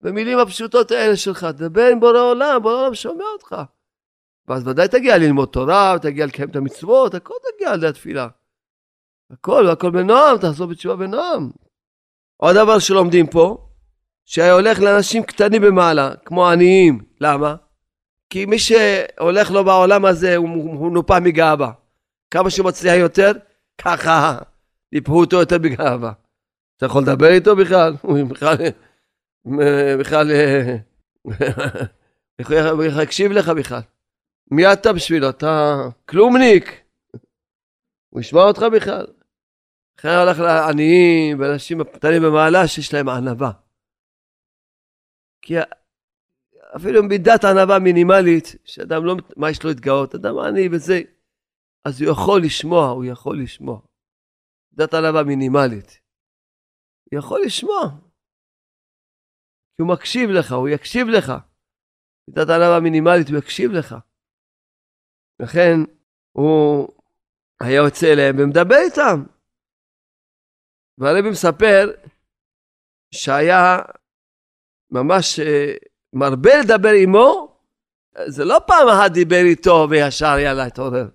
במילים 0.00 0.38
הפשוטות 0.38 0.90
האלה 0.90 1.16
שלך, 1.16 1.44
דבר 1.44 1.88
עם 1.92 2.00
בורא 2.00 2.20
עולם, 2.20 2.62
בורא 2.62 2.74
עולם 2.74 2.94
שומע 2.94 3.24
אותך. 3.32 3.56
ואז 4.48 4.68
ודאי 4.68 4.88
תגיע 4.88 5.18
ללמוד 5.18 5.48
תורה, 5.48 5.96
תגיע 6.02 6.26
לקיים 6.26 6.50
את 6.50 6.56
המצוות, 6.56 7.14
הכל 7.14 7.34
תגיע 7.54 7.70
על 7.70 7.78
ידי 7.78 7.86
התפילה. 7.86 8.28
הכל, 9.30 9.64
והכל 9.68 9.90
בנועם, 9.90 10.38
תחזור 10.38 10.66
בתשובה 10.66 10.96
בנועם. 10.96 11.50
עוד 12.36 12.56
דבר 12.56 12.78
שלומדים 12.78 13.26
פה, 13.26 13.68
הולך 14.52 14.80
לאנשים 14.80 15.22
קטנים 15.22 15.62
במעלה, 15.62 16.14
כמו 16.24 16.48
עניים. 16.48 17.04
למה? 17.20 17.54
כי 18.30 18.46
מי 18.46 18.58
שהולך 18.58 19.50
לו 19.50 19.64
בעולם 19.64 20.04
הזה, 20.04 20.36
הוא, 20.36 20.48
הוא 20.48 20.92
נופה 20.92 21.20
מגאווה. 21.20 21.72
כמה 22.34 22.50
שהוא 22.50 22.66
מצליח 22.66 22.94
יותר, 22.94 23.32
ככה 23.78 24.38
ניפחו 24.92 25.20
אותו 25.20 25.36
יותר 25.36 25.58
בגאווה. 25.58 26.12
אתה 26.76 26.86
יכול 26.86 27.02
לדבר 27.02 27.32
איתו 27.32 27.56
בכלל? 27.56 27.94
הוא 28.02 28.18
בכלל 28.28 28.56
בכלל, 29.98 30.30
אה, 30.30 30.76
איך 32.84 32.98
יקשיב 33.02 33.32
לך 33.32 33.48
בכלל? 33.48 33.80
מי 34.50 34.72
אתה 34.72 34.92
בשבילו? 34.92 35.28
אתה 35.30 35.76
כלומניק. 36.08 36.82
הוא 38.10 38.20
ישמע 38.20 38.40
אותך 38.40 38.62
בכלל. 38.72 39.06
לכן 39.98 40.08
הלך 40.08 40.38
לעניים 40.38 41.40
ולאנשים 41.40 41.80
הקטנים 41.80 42.22
במעלה 42.22 42.68
שיש 42.68 42.94
להם 42.94 43.08
ענווה. 43.08 43.50
כי 45.42 45.54
אפילו 46.76 47.02
מידת 47.02 47.44
ענווה 47.44 47.78
מינימלית, 47.78 48.54
שאדם 48.64 49.04
לא, 49.04 49.16
מה 49.36 49.50
יש 49.50 49.62
לו 49.62 49.68
להתגאות? 49.70 50.14
אדם 50.14 50.38
עני 50.38 50.68
וזה, 50.72 51.00
אז 51.84 52.02
הוא 52.02 52.10
יכול 52.12 52.40
לשמוע, 52.44 52.88
הוא 52.88 53.04
יכול 53.04 53.42
לשמוע. 53.42 53.80
מידת 54.72 54.94
ענווה 54.94 55.22
מינימלית. 55.22 56.00
הוא 57.10 57.18
יכול 57.18 57.40
לשמוע. 57.46 57.82
כי 59.76 59.82
הוא 59.82 59.88
מקשיב 59.88 60.30
לך, 60.30 60.52
הוא 60.52 60.68
יקשיב 60.68 61.06
לך. 61.08 61.32
מידת 62.28 62.48
הענווה 62.48 62.76
המינימלית, 62.76 63.28
הוא 63.28 63.38
יקשיב 63.38 63.70
לך. 63.70 63.94
לכן 65.42 65.76
הוא 66.32 66.88
היה 67.60 67.76
יוצא 67.76 68.06
אליהם 68.12 68.36
ומדבר 68.38 68.80
איתם. 68.86 69.18
והרבי 70.98 71.30
מספר 71.30 71.90
שהיה 73.14 73.78
ממש 74.90 75.40
אה, 75.40 75.72
מרבה 76.12 76.50
לדבר 76.64 76.94
עמו, 77.02 77.58
זה 78.28 78.44
לא 78.44 78.58
פעם 78.66 78.88
אחת 78.88 79.10
דיבר 79.14 79.42
איתו 79.50 79.86
וישר 79.90 80.38
יאללה 80.38 80.66
התעורר. 80.66 81.08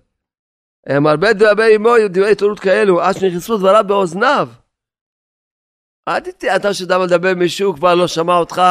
היה 0.86 1.00
מרבה 1.00 1.30
לדבר 1.30 1.64
עמו 1.74 1.90
דברי 2.10 2.32
התעוררות 2.32 2.60
כאלו, 2.60 3.02
עד 3.02 3.14
שנכנסו 3.14 3.58
דבריו 3.58 3.84
באוזניו. 3.86 4.48
אל 6.08 6.20
תתהיה, 6.20 6.56
אתה 6.56 6.74
שאתה 6.74 6.98
מדבר 6.98 7.34
מישהו, 7.34 7.74
כבר 7.74 7.94
לא 7.94 8.06
שמע 8.06 8.36
אותך, 8.36 8.62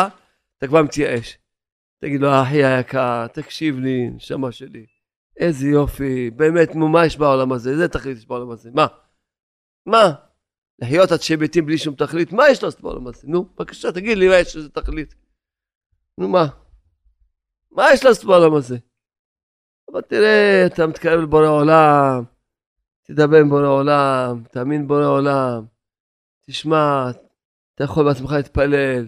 אתה 0.57 0.67
כבר 0.67 0.83
מתייאש. 0.83 1.37
תגיד 2.01 2.21
לו, 2.21 2.29
אחי 2.41 2.63
היקר, 2.63 3.27
תקשיב 3.27 3.79
לי, 3.79 4.09
נשמה 4.09 4.51
שלי. 4.51 4.85
איזה 5.37 5.67
יופי, 5.67 6.29
באמת, 6.29 6.75
נו, 6.75 6.87
מה 6.87 7.05
יש 7.05 7.17
בעולם 7.17 7.51
הזה? 7.51 7.69
איזה 7.69 7.87
תכלית 7.87 8.17
יש 8.17 8.27
בעולם 8.27 8.51
הזה? 8.51 8.69
מה? 8.73 8.87
מה? 9.85 10.13
לחיות 10.81 11.11
עד 11.11 11.21
שביתים 11.21 11.65
בלי 11.65 11.77
שום 11.77 11.95
תכלית? 11.95 12.31
מה 12.31 12.43
יש 12.49 12.63
לעשות 12.63 12.81
בעולם 12.81 13.07
הזה? 13.07 13.27
נו, 13.27 13.43
בבקשה, 13.43 13.91
תגיד 13.91 14.17
לי 14.17 14.27
מה 14.27 14.35
יש 14.35 14.55
לזה 14.55 14.69
תכלית. 14.69 15.15
נו, 16.17 16.27
מה? 16.27 16.45
מה 17.71 17.93
יש 17.93 18.03
לעשות 18.03 18.25
בעולם 18.25 18.55
הזה? 18.55 18.77
אבל 19.91 20.01
תראה, 20.01 20.65
אתה 20.65 20.87
מתקרב 20.87 21.19
לבורא 21.19 21.47
עולם, 21.47 22.23
תדבר 23.03 23.37
עם 23.37 23.49
בורא 23.49 23.67
עולם, 23.67 24.43
תאמין 24.51 24.87
בורא 24.87 25.05
עולם, 25.05 25.65
תשמע, 26.47 27.09
אתה 27.75 27.83
יכול 27.83 28.05
בעצמך 28.05 28.31
להתפלל. 28.31 29.07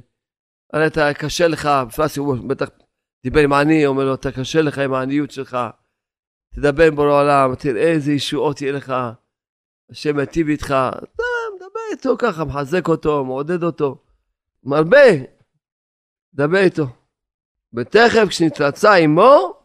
הרי 0.74 0.88
אתה 0.88 1.14
קשה 1.14 1.48
לך, 1.48 1.70
בפרס 1.88 2.18
הוא 2.18 2.38
בטח 2.48 2.70
דיבר 3.24 3.40
עם 3.40 3.54
עני, 3.54 3.86
אומר 3.86 4.06
לו, 4.06 4.14
אתה 4.14 4.32
קשה 4.32 4.62
לך 4.62 4.78
עם 4.78 4.94
העניות 4.94 5.32
שלך. 5.32 5.58
תדבר 6.56 6.88
עם 6.88 6.96
בורא 6.96 7.22
עולם, 7.22 7.56
תראה 7.56 7.92
איזה 7.92 8.12
ישועות 8.12 8.62
יהיה 8.62 8.74
לך, 8.74 8.94
השם 9.92 10.20
יטיב 10.20 10.48
איתך. 10.48 10.66
אתה 10.66 11.24
מדבר 11.56 11.80
איתו 11.92 12.16
ככה, 12.18 12.46
מחזק 12.46 12.88
אותו, 12.88 13.26
מעודד 13.26 13.64
אותו. 13.64 14.04
מרבה, 14.64 15.08
דבר 16.34 16.58
איתו. 16.58 16.86
ותכף 17.74 18.26
כשנתרצה 18.30 18.94
עמו, 18.94 19.61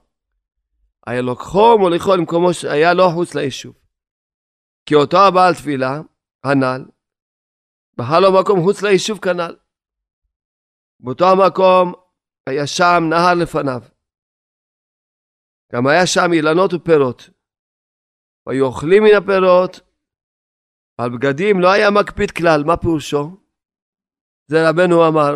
היה 1.07 1.23
לוקחו 1.23 1.79
מוליכו 1.79 2.17
למקומו 2.17 2.55
שהיה 2.55 2.95
לו 2.95 3.05
חוץ 3.15 3.35
ליישוב. 3.35 3.75
כי 4.87 4.95
אותו 4.95 5.17
הבעל 5.17 5.55
תפילה, 5.55 5.93
הנ"ל, 6.45 6.83
בחר 7.97 8.21
לו 8.21 8.41
מקום 8.41 8.59
חוץ 8.65 8.83
ליישוב 8.83 9.19
כנ"ל. 9.19 9.57
באותו 11.01 11.25
המקום 11.25 11.93
היה 12.49 12.67
שם 12.67 13.03
נהר 13.11 13.35
לפניו. 13.43 13.83
גם 15.73 15.87
היה 15.87 16.07
שם 16.07 16.33
אילנות 16.33 16.75
ופירות. 16.75 17.31
והיו 18.47 18.67
אוכלים 18.67 19.03
מן 19.03 19.17
הפירות, 19.23 19.81
על 20.99 21.11
בגדים 21.11 21.61
לא 21.61 21.69
היה 21.73 21.91
מקפיד 21.91 22.31
כלל, 22.31 22.65
מה 22.67 22.77
פירושו? 22.77 23.23
זה 24.51 24.57
רבנו 24.69 25.09
אמר, 25.09 25.33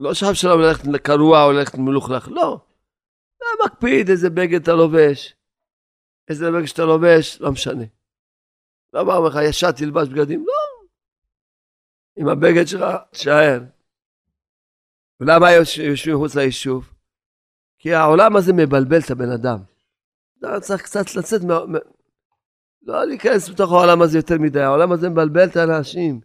לא 0.00 0.14
שחב 0.14 0.34
שלום 0.34 0.60
ללכת 0.60 0.82
קרוע 1.06 1.44
או 1.44 1.52
ללכת 1.52 1.78
מלוכלך, 1.78 2.28
לא. 2.28 2.71
מקפיד 3.64 4.08
איזה 4.10 4.30
בגד 4.30 4.62
אתה 4.62 4.72
לובש, 4.72 5.34
איזה 6.28 6.50
בגד 6.50 6.66
שאתה 6.66 6.82
לובש, 6.82 7.40
לא 7.40 7.52
משנה. 7.52 7.84
לא 8.92 9.00
אמר 9.00 9.20
לך, 9.20 9.38
ישר 9.48 9.72
תלבש 9.72 10.08
בגדים, 10.08 10.44
לא. 10.46 10.88
עם 12.16 12.28
הבגד 12.28 12.66
שלך, 12.66 12.84
תשאר. 13.10 13.60
ולמה 15.20 15.52
יושבים 15.52 16.14
מחוץ 16.14 16.34
ליישוב? 16.34 16.92
כי 17.78 17.94
העולם 17.94 18.36
הזה 18.36 18.52
מבלבל 18.52 18.98
את 19.06 19.10
הבן 19.10 19.30
אדם. 19.30 19.58
אתה 20.38 20.60
צריך 20.60 20.82
קצת 20.82 21.14
לצאת 21.14 21.40
מה... 21.42 21.78
לא 22.82 23.04
להיכנס 23.04 23.48
בתוך 23.48 23.72
העולם 23.72 24.02
הזה 24.02 24.18
יותר 24.18 24.34
מדי, 24.38 24.60
העולם 24.60 24.92
הזה 24.92 25.08
מבלבל 25.08 25.48
את 25.48 25.56
האנשים, 25.56 26.20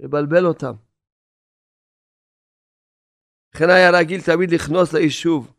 מבלבל 0.00 0.46
אותם. 0.46 0.72
לכן 3.54 3.70
היה 3.70 3.90
רגיל 3.90 4.20
תמיד 4.22 4.50
לכנוס 4.50 4.92
ליישוב, 4.92 5.52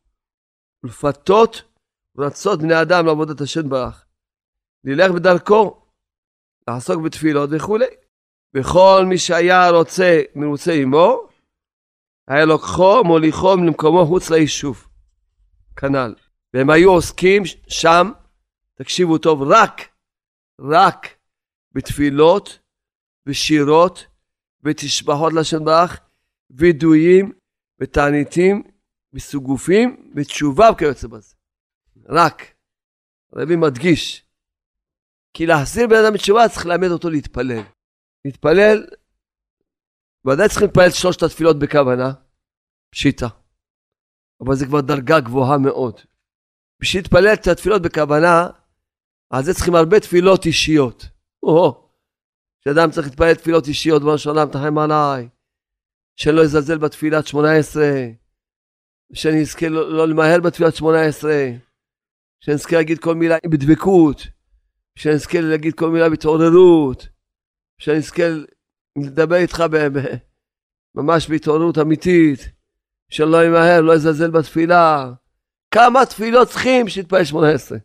ולפתות 0.84 1.62
ולרצות 2.16 2.60
בני 2.60 2.82
אדם 2.82 3.06
לעבודת 3.06 3.42
השם 3.42 3.70
ברך. 3.70 4.06
ללך 4.84 5.12
בדרכו, 5.12 5.82
לעסוק 6.68 7.04
בתפילות 7.04 7.50
וכולי. 7.54 7.86
וכל 8.54 9.06
מי 9.10 9.18
שהיה 9.18 9.70
רוצה 9.70 10.22
מרוצה 10.36 10.74
עמו, 10.74 11.28
היה 12.28 12.46
לוקחו, 12.46 13.04
מוליכו 13.04 13.56
למקומו 13.56 14.06
חוץ 14.06 14.30
ליישוב. 14.30 14.88
כנ"ל. 15.76 16.16
והם 16.54 16.70
היו 16.70 16.92
עוסקים 16.92 17.44
שם, 17.68 18.12
תקשיבו 18.76 19.18
טוב, 19.18 19.42
רק, 19.42 19.82
רק 20.60 21.08
בתפילות, 21.72 22.60
בשירות, 23.26 24.06
בתשבחות 24.62 25.34
לשם 25.34 25.66
ברך, 25.66 26.00
וידויים, 26.50 27.34
ותעניתים, 27.80 28.64
וסוגופים, 29.14 30.12
ותשובה 30.16 30.70
וכיוצא 30.74 31.08
בזה. 31.08 31.36
רק. 32.10 32.44
הרבי 33.34 33.56
מדגיש, 33.56 34.26
כי 35.34 35.46
להחזיר 35.46 35.88
בן 35.88 35.96
אדם 35.96 36.14
בתשובה 36.14 36.50
צריך 36.50 36.66
ללמד 36.66 36.88
אותו 36.88 37.10
להתפלל. 37.10 37.62
להתפלל, 38.26 38.88
ודאי 40.28 40.50
צריכים 40.50 40.68
להתפלל 40.68 40.90
שלושת 40.90 41.24
התפילות 41.24 41.60
בכוונה, 41.60 42.12
פשיטה. 42.90 43.28
אבל 44.42 44.56
זה 44.56 44.66
כבר 44.66 44.82
דרגה 44.82 45.20
גבוהה 45.20 45.58
מאוד. 45.58 46.00
בשביל 46.82 47.04
להתפלל 47.04 47.34
את 47.34 47.48
התפילות 47.48 47.82
בכוונה, 47.82 48.48
על 49.30 49.44
זה 49.44 49.54
צריכים 49.54 49.76
הרבה 49.76 50.00
תפילות 50.00 50.46
אישיות. 50.46 51.06
או, 51.44 51.90
שאדם 52.64 52.92
צריך 52.92 53.08
להתפלל 53.08 53.34
תפילות 53.34 53.68
אישיות, 53.68 54.02
דבר 54.02 54.14
ראשונה, 54.14 54.46
מתחם 54.46 54.78
עליי, 54.78 55.30
שאני 56.16 56.36
לא 56.36 56.44
אזלזל 56.44 56.78
בתפילת 56.78 57.28
שמונה 57.28 57.56
עשרה, 57.56 57.92
שאני 59.14 59.42
אזכה 59.42 59.70
לא, 59.70 59.92
לא 59.92 60.08
למהר 60.08 60.40
בתפילת 60.44 60.76
שמונה 60.76 61.02
עשרה, 61.02 61.46
שאני 62.40 62.56
אזכה 62.56 62.76
להגיד 62.76 63.00
כל 63.00 63.16
מילה 63.16 63.36
בדבקות, 63.46 64.28
שאני 64.96 65.16
אזכה 65.16 65.42
להגיד 65.42 65.74
כל 65.74 65.90
מילה 65.90 66.10
בהתעוררות, 66.10 67.08
שאני 67.78 67.98
אזכה 67.98 68.24
לדבר 68.98 69.36
איתך 69.36 69.64
ב, 69.72 69.78
ב, 69.78 70.00
ממש 70.96 71.30
בהתעוררות 71.30 71.78
אמיתית, 71.78 72.40
שאני 73.10 73.32
לא 73.32 73.48
אמהר, 73.48 73.82
לא 73.82 73.94
אזלזל 73.94 74.32
בתפילה. 74.32 75.12
כמה 75.74 76.06
תפילות 76.06 76.48
צריכים 76.48 76.90
שיתפלל 76.90 77.24
שמונה 77.24 77.50
עשרה. 77.50 77.78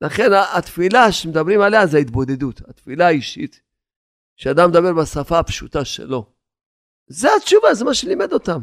לכן 0.00 0.30
התפילה 0.56 1.12
שמדברים 1.12 1.60
עליה 1.60 1.86
זה 1.86 1.96
ההתבודדות, 1.96 2.60
התפילה 2.68 3.06
האישית, 3.06 3.60
שאדם 4.36 4.70
מדבר 4.70 4.92
בשפה 4.92 5.38
הפשוטה 5.38 5.84
שלו. 5.84 6.32
זה 7.06 7.28
התשובה, 7.36 7.74
זה 7.74 7.84
מה 7.84 7.94
שלימד 7.94 8.32
אותם. 8.32 8.60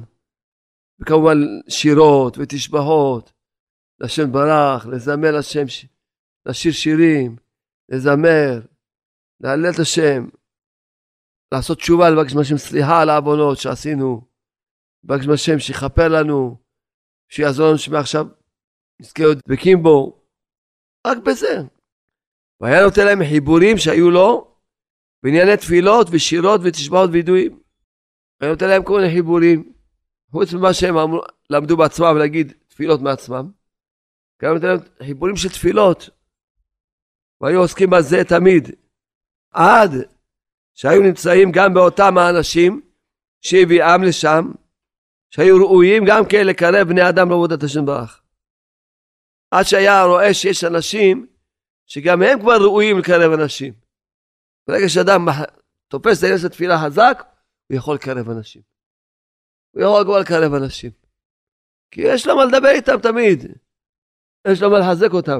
וכמובן 0.99 1.37
שירות 1.69 2.37
ותשבחות, 2.37 3.33
לשם 3.99 4.31
ברך, 4.31 4.85
לזמר 4.85 5.31
לשם, 5.37 5.65
לשיר 6.45 6.71
שירים, 6.71 7.35
לזמר, 7.89 8.59
להלל 9.41 9.69
את 9.73 9.79
השם, 9.79 10.27
לעשות 11.53 11.77
תשובה, 11.77 12.09
לבקש 12.09 12.33
מהשם 12.33 12.57
סליחה 12.57 13.01
על 13.01 13.09
העוונות 13.09 13.57
שעשינו, 13.57 14.21
לבקש 15.03 15.27
מהשם 15.27 15.59
שיכפר 15.59 16.07
לנו, 16.07 16.57
שיעזור 17.29 17.67
לנו 17.67 17.77
שמעכשיו 17.77 18.25
נזכה 19.01 19.23
להיות 19.23 19.37
דבקים 19.47 19.83
בו, 19.83 20.21
רק 21.07 21.17
בזה. 21.17 21.55
והיה 22.61 22.83
נותן 22.83 23.05
להם 23.05 23.19
חיבורים 23.29 23.77
שהיו 23.77 24.11
לו 24.11 24.55
בענייני 25.23 25.57
תפילות 25.57 26.07
ושירות 26.11 26.61
ותשבחות 26.63 27.09
וידועים. 27.13 27.59
היה 28.41 28.51
נותן 28.51 28.67
להם 28.67 28.83
כל 28.83 28.93
מיני 28.97 29.13
חיבורים, 29.13 29.73
חוץ 30.31 30.53
ממה 30.53 30.73
שהם 30.73 30.97
אמרו, 30.97 31.21
למדו 31.49 31.77
בעצמם 31.77 32.13
ולהגיד 32.15 32.53
תפילות 32.67 33.01
מעצמם. 33.01 33.51
גם 34.41 34.53
נותן 34.53 34.67
להם 34.99 35.35
של 35.35 35.49
תפילות, 35.49 36.09
והיו 37.41 37.59
עוסקים 37.59 37.89
בזה 37.89 38.23
תמיד, 38.23 38.69
עד 39.51 39.91
שהיו 40.73 41.01
נמצאים 41.01 41.51
גם 41.51 41.73
באותם 41.73 42.17
האנשים 42.17 42.81
שהביאם 43.41 44.03
לשם, 44.03 44.51
שהיו 45.29 45.57
ראויים 45.57 46.03
גם 46.07 46.23
כן 46.29 46.47
לקרב 46.47 46.87
בני 46.87 47.09
אדם 47.09 47.29
לעבודת 47.29 47.63
השם 47.63 47.85
ברך. 47.85 48.21
עד 49.51 49.63
שהיה 49.63 50.03
רואה 50.03 50.33
שיש 50.33 50.63
אנשים 50.63 51.27
שגם 51.85 52.21
הם 52.21 52.39
כבר 52.39 52.57
ראויים 52.61 52.99
לקרב 52.99 53.31
אנשים. 53.39 53.73
ברגע 54.67 54.89
שאדם 54.89 55.25
תופס 55.87 56.17
את 56.17 56.23
העניין 56.23 56.39
של 56.41 56.47
תפילה 56.47 56.77
חזק, 56.85 57.23
הוא 57.67 57.77
יכול 57.77 57.95
לקרב 57.95 58.29
אנשים. 58.29 58.76
הוא 59.77 59.83
יכול 59.83 60.03
כבר 60.03 60.19
לקרב 60.19 60.53
אנשים. 60.53 60.91
כי 61.91 62.01
יש 62.01 62.27
לו 62.27 62.35
מה 62.35 62.45
לדבר 62.45 62.69
איתם 62.69 62.99
תמיד. 62.99 63.45
יש 64.47 64.61
לו 64.61 64.69
מה 64.69 64.79
לחזק 64.79 65.13
אותם. 65.13 65.39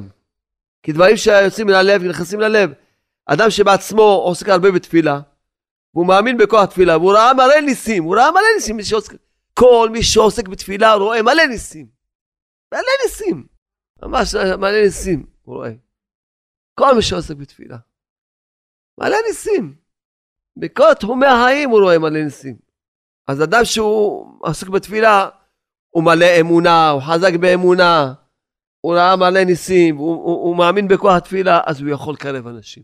כי 0.84 0.92
דברים 0.92 1.18
שיוצאים 1.18 1.68
מן 1.68 1.74
הלב 1.74 2.04
נכנסים 2.04 2.40
ללב. 2.40 2.72
אדם 3.26 3.50
שבעצמו 3.50 4.02
עוסק 4.02 4.50
הרבה 4.50 4.72
בתפילה, 4.72 5.20
והוא 5.94 6.08
מאמין 6.08 6.38
בכוח 6.38 6.64
התפילה, 6.64 6.98
והוא 6.98 7.14
ראה 7.14 7.34
מלא 7.34 7.60
ניסים, 7.66 8.04
הוא 8.04 8.16
ראה 8.16 8.32
מלא 8.32 8.42
ניסים, 8.56 8.82
שעוסק... 8.82 9.14
כל 9.54 9.90
מי 9.92 10.04
שעוסק 10.04 10.48
בתפילה 10.48 10.94
רואה 10.94 11.22
מלא 11.22 11.46
ניסים. 11.46 11.88
מלא 12.72 12.82
ניסים. 13.06 13.48
ממש 14.02 14.36
מלא 14.36 14.82
ניסים, 14.84 15.26
הוא 15.42 15.56
רואה. 15.56 15.72
כל 16.80 16.96
מי 16.96 17.02
שעוסק 17.02 17.36
בתפילה. 17.36 17.78
מלא 18.98 19.18
ניסים. 19.28 19.76
בכל 20.58 20.94
תחומי 20.94 21.26
החיים 21.26 21.70
הוא 21.70 21.80
רואה 21.80 22.00
מלא 22.00 22.24
ניסים. 22.24 22.67
אז 23.28 23.44
אדם 23.44 23.66
שהוא 23.66 24.28
עוסק 24.40 24.68
בתפילה, 24.68 25.30
הוא 25.90 26.04
מלא 26.04 26.40
אמונה, 26.40 26.90
הוא 26.90 27.02
חזק 27.02 27.34
באמונה, 27.40 28.14
הוא 28.82 28.96
ראה 28.96 29.16
מלא 29.16 29.44
ניסים, 29.44 29.96
הוא, 29.98 30.16
הוא, 30.16 30.44
הוא 30.44 30.58
מאמין 30.58 30.88
בכוח 30.88 31.14
התפילה, 31.18 31.62
אז 31.66 31.82
הוא 31.82 31.90
יכול 31.90 32.14
לקרב 32.14 32.48
אנשים. 32.48 32.84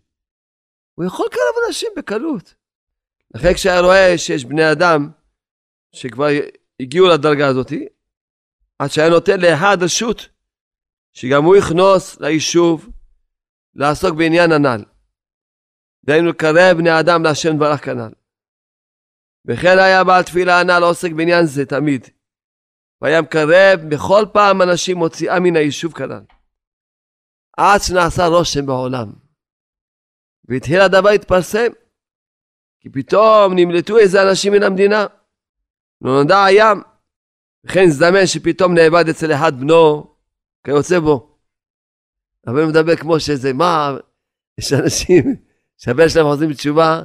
הוא 0.95 1.05
יכול 1.05 1.25
לקרב 1.25 1.63
אנשים 1.67 1.89
בקלות. 1.97 2.55
לכן 3.35 3.53
כשהיה 3.53 3.79
רואה 3.81 4.17
שיש 4.17 4.45
בני 4.45 4.71
אדם 4.71 5.09
שכבר 5.91 6.27
הגיעו 6.79 7.07
לדרגה 7.07 7.47
הזאת, 7.47 7.71
עד 8.79 8.91
שהיה 8.91 9.09
נותן 9.09 9.39
לאחד 9.39 9.77
רשות, 9.81 10.29
שגם 11.13 11.43
הוא 11.43 11.55
יכנוס 11.55 12.19
ליישוב 12.19 12.89
לעסוק 13.75 14.15
בעניין 14.17 14.51
הנ"ל. 14.51 14.83
דהיינו 16.05 16.29
לקרב 16.29 16.77
בני 16.77 16.99
אדם 16.99 17.23
להשם 17.23 17.59
ברך 17.59 17.85
כנ"ל. 17.85 18.22
וכן 19.47 19.79
היה 19.79 20.03
בעל 20.03 20.23
תפילה 20.23 20.59
הנ"ל 20.59 20.83
עוסק 20.83 21.11
בעניין 21.11 21.45
זה 21.45 21.65
תמיד. 21.65 22.07
והיה 23.01 23.21
מקרב 23.21 23.79
בכל 23.89 24.25
פעם 24.33 24.61
אנשים 24.61 24.97
מוציאה 24.97 25.39
מן 25.39 25.55
היישוב 25.55 25.93
כנ"ל. 25.93 26.21
עד 27.57 27.81
שנעשה 27.81 28.25
רושם 28.25 28.65
בעולם. 28.65 29.13
והתחיל 30.45 30.81
הדבר 30.81 31.09
להתפרסם. 31.09 31.71
כי 32.79 32.89
פתאום 32.89 33.53
נמלטו 33.55 33.97
איזה 33.97 34.29
אנשים 34.29 34.53
מן 34.53 34.63
המדינה. 34.63 35.05
לא 36.01 36.11
נודע 36.11 36.43
הים. 36.43 36.77
וכן 37.65 37.89
זדמן 37.89 38.25
שפתאום 38.25 38.73
נאבד 38.73 39.09
אצל 39.09 39.33
אחד 39.33 39.59
בנו 39.59 40.15
כיוצא 40.63 40.99
בו. 40.99 41.37
אבל 42.47 42.61
הוא 42.61 42.69
מדבר 42.69 42.95
כמו 42.95 43.19
שזה, 43.19 43.53
מה, 43.53 43.97
יש 44.57 44.73
אנשים 44.73 45.35
שהבן 45.77 46.09
שלהם 46.09 46.25
חוזרים 46.25 46.49
בתשובה, 46.49 47.01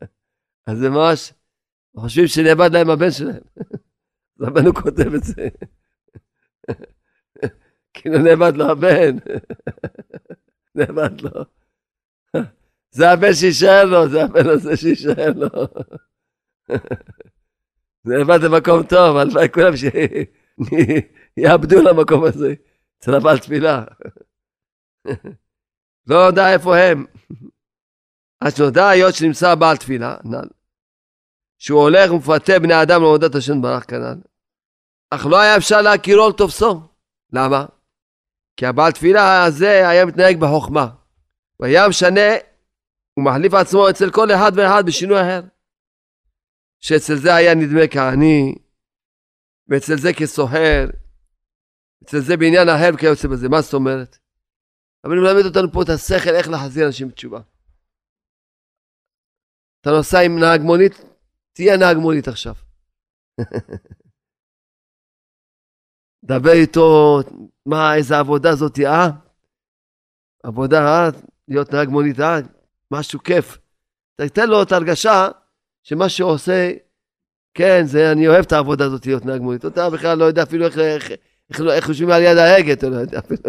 אז 0.66 0.78
זה 0.78 0.90
ממש, 0.90 1.32
חושבים 1.96 2.26
שנאבד 2.26 2.70
להם 2.72 2.90
הבן 2.90 3.10
שלהם. 3.10 3.42
רבנו 4.40 4.74
כותב 4.74 5.14
את 5.14 5.24
זה. 5.24 5.48
כאילו 7.94 8.18
נאבד 8.18 8.52
לו 8.56 8.70
הבן. 8.70 9.16
נאבד 10.74 11.20
לו. 11.20 11.44
זה 12.90 13.10
הבן 13.10 13.34
שישאר 13.34 13.84
לו, 13.84 14.08
זה 14.08 14.24
הבן 14.24 14.48
הזה 14.48 14.76
שישאר 14.76 15.32
לו. 15.36 15.48
נאבד 18.04 18.38
למקום 18.42 18.82
טוב, 18.82 19.16
הלוואי 19.16 19.48
כולם 19.54 19.72
שיאבדו 21.36 21.82
למקום 21.82 22.24
הזה, 22.24 22.54
אצל 22.98 23.14
הבעל 23.14 23.38
תפילה. 23.38 23.84
לא 26.06 26.16
יודע 26.16 26.52
איפה 26.52 26.76
הם. 26.76 27.06
אז 28.40 28.60
נודע 28.60 28.88
היות 28.88 29.14
שנמצא 29.14 29.54
בעל 29.54 29.76
תפילה, 29.76 30.16
שהוא 31.60 31.82
הולך 31.82 32.10
ומפתה 32.12 32.52
בני 32.62 32.82
אדם 32.82 33.02
לעבודת 33.02 33.34
השם 33.34 33.62
ברח 33.62 33.84
כנ"ל. 33.84 34.20
אך 35.10 35.26
לא 35.26 35.40
היה 35.40 35.56
אפשר 35.56 35.82
להכירו 35.82 36.28
לתופסו. 36.28 36.80
למה? 37.32 37.66
כי 38.56 38.66
הבעל 38.66 38.92
תפילה 38.92 39.44
הזה 39.44 39.88
היה 39.88 40.06
מתנהג 40.06 40.36
בחוכמה. 40.40 40.86
והיה 41.60 41.88
משנה, 41.88 42.30
הוא 43.14 43.24
מחליף 43.24 43.54
עצמו 43.54 43.90
אצל 43.90 44.10
כל 44.10 44.28
אחד 44.34 44.52
ואחד 44.56 44.82
בשינוי 44.86 45.20
אחר. 45.20 45.40
שאצל 46.80 47.14
זה 47.16 47.34
היה 47.34 47.54
נדמה 47.54 47.86
כעני, 47.90 48.54
ואצל 49.68 49.96
זה 49.96 50.12
כסוחר, 50.12 50.86
אצל 52.04 52.20
זה 52.20 52.36
בעניין 52.36 52.68
אחר 52.68 52.90
וכיוצא 52.94 53.28
בזה. 53.28 53.48
מה 53.48 53.60
זאת 53.60 53.74
אומרת? 53.74 54.18
אבל 55.04 55.16
הוא 55.16 55.24
מלמד 55.26 55.44
אותנו 55.46 55.72
פה 55.72 55.82
את 55.82 55.88
השכל 55.88 56.34
איך 56.34 56.48
להחזיר 56.48 56.86
אנשים 56.86 57.08
בתשובה. 57.08 57.40
אתה 59.80 59.90
נוסע 59.90 60.20
עם 60.20 60.38
נהג 60.38 60.60
מונית, 60.60 61.09
תהיה 61.52 61.76
נהג 61.76 61.96
מונית 61.96 62.28
עכשיו. 62.28 62.54
דבר 66.24 66.52
איתו, 66.52 67.20
מה, 67.66 67.94
איזה 67.94 68.18
עבודה 68.18 68.54
זאת, 68.54 68.78
אה? 68.78 69.08
עבודה, 70.42 70.86
אה? 70.86 71.08
להיות 71.48 71.74
נהג 71.74 71.88
מונית, 71.88 72.20
אה? 72.20 72.38
משהו 72.90 73.20
כיף. 73.22 73.58
תתן 74.16 74.48
לו 74.48 74.62
את 74.62 74.72
ההרגשה 74.72 75.28
שמה 75.82 76.08
שהוא 76.08 76.30
עושה, 76.30 76.70
כן, 77.54 77.82
זה, 77.84 78.12
אני 78.12 78.28
אוהב 78.28 78.44
את 78.44 78.52
העבודה 78.52 78.84
הזאת 78.84 79.06
להיות 79.06 79.24
נהג 79.24 79.40
מונית. 79.40 79.66
אתה 79.66 79.90
בכלל 79.90 80.18
לא 80.18 80.24
יודע 80.24 80.42
אפילו 80.42 80.66
איך, 80.66 80.78
איך, 80.78 81.10
איך, 81.50 81.60
איך 81.60 81.86
חושבים 81.86 82.10
על 82.10 82.22
יד 82.22 82.36
ההגה, 82.36 82.72
אתה 82.72 82.88
לא 82.88 82.96
יודע 82.96 83.18
אפילו. 83.18 83.42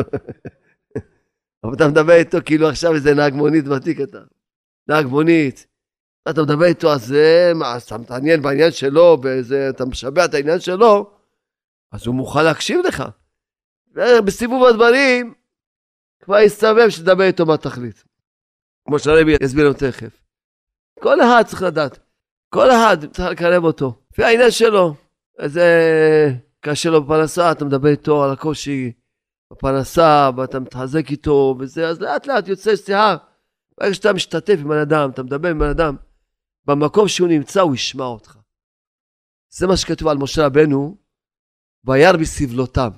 אבל 1.64 1.74
אתה 1.74 1.88
מדבר 1.88 2.14
איתו 2.14 2.38
כאילו 2.46 2.70
עכשיו 2.70 2.96
איזה 2.96 3.14
נהג 3.14 3.34
מונית 3.34 3.68
ותיק 3.68 4.02
אתה. 4.02 4.20
נהג 4.88 5.06
מונית. 5.06 5.68
אתה 6.30 6.42
מדבר 6.42 6.66
איתו, 6.66 6.94
אז 6.94 7.06
זה, 7.06 7.52
מה, 7.56 7.78
אתה 7.78 7.98
מתעניין 7.98 8.42
בעניין 8.42 8.72
שלו, 8.72 9.18
וזה, 9.24 9.70
אתה 9.70 9.86
משבע 9.86 10.26
את 10.26 10.34
העניין 10.34 10.60
שלו, 10.60 11.12
אז 11.92 12.08
הוא 12.08 12.16
מוכן 12.16 12.44
להקשיב 12.44 12.80
לך. 12.88 13.04
בסיבוב 14.26 14.66
הדברים, 14.66 15.34
כבר 16.24 16.40
יסתובב 16.40 16.90
שתדבר 16.90 17.24
איתו 17.24 17.46
מה 17.46 17.58
תחליט. 17.58 18.00
כמו 18.88 19.00
שהרבי 19.00 19.36
יסביר 19.42 19.66
לנו 19.66 19.74
תכף. 19.74 20.22
כל 21.00 21.22
אחד 21.22 21.44
צריך 21.48 21.62
לדעת. 21.62 22.00
כל 22.50 22.72
אחד 22.72 22.98
צריך 23.12 23.30
לקרב 23.30 23.64
אותו. 23.64 23.94
לפי 24.12 24.24
העניין 24.24 24.52
שלו. 24.52 24.96
איזה 25.40 25.66
קשה 26.60 26.90
לו 26.90 27.04
בפרנסה, 27.04 27.52
אתה 27.52 27.66
מדבר 27.66 27.90
איתו 27.90 28.24
על 28.24 28.32
הקושי 28.32 28.92
בפרנסה, 29.52 30.30
ואתה 30.38 30.60
מתחזק 30.60 31.10
איתו, 31.10 31.56
וזה, 31.60 31.88
אז 31.88 32.02
לאט 32.02 32.28
לאט 32.28 32.48
יוצא 32.48 32.76
שיחה. 32.76 33.16
ברגע 33.80 33.94
שאתה 33.94 34.14
משתתף 34.14 34.56
עם 34.60 34.68
בן 34.70 34.78
אדם, 34.78 35.10
אתה 35.10 35.24
מדבר 35.24 35.50
עם 35.50 35.60
בן 35.60 35.70
אדם, 35.70 35.96
במקום 36.66 37.08
שהוא 37.08 37.28
נמצא 37.28 37.62
הוא 37.62 37.76
ישמע 37.76 38.06
אותך. 38.06 38.38
זה 39.50 39.68
מה 39.68 39.78
שכתוב 39.78 40.08
על 40.08 40.18
משה 40.18 40.46
רבנו, 40.46 40.98
וירא 41.86 42.18
בסבלותם. 42.18 42.90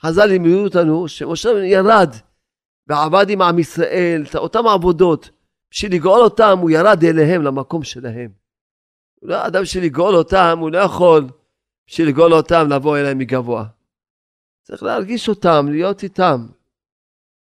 חז"ל 0.00 0.26
לימדו 0.26 0.64
אותנו 0.64 1.08
שמשה 1.08 1.48
ירד 1.48 2.10
ועבד 2.86 3.30
עם 3.30 3.42
עם 3.42 3.58
ישראל, 3.58 4.24
את 4.30 4.36
אותם 4.36 4.66
עבודות, 4.66 5.30
בשביל 5.70 5.94
לגאול 5.94 6.20
אותם 6.20 6.58
הוא 6.60 6.70
ירד 6.70 7.04
אליהם 7.04 7.42
למקום 7.42 7.84
שלהם. 7.84 8.32
לא 9.22 9.46
אדם 9.46 9.62
בשביל 9.62 9.84
לגאול 9.84 10.14
אותם, 10.14 10.58
הוא 10.60 10.70
לא 10.70 10.78
יכול 10.78 11.28
בשביל 11.86 12.08
לגאול 12.08 12.34
אותם 12.34 12.68
לבוא 12.70 12.98
אליהם 12.98 13.18
מגבוה. 13.18 13.64
צריך 14.62 14.82
להרגיש 14.82 15.28
אותם, 15.28 15.66
להיות 15.70 16.02
איתם. 16.02 16.46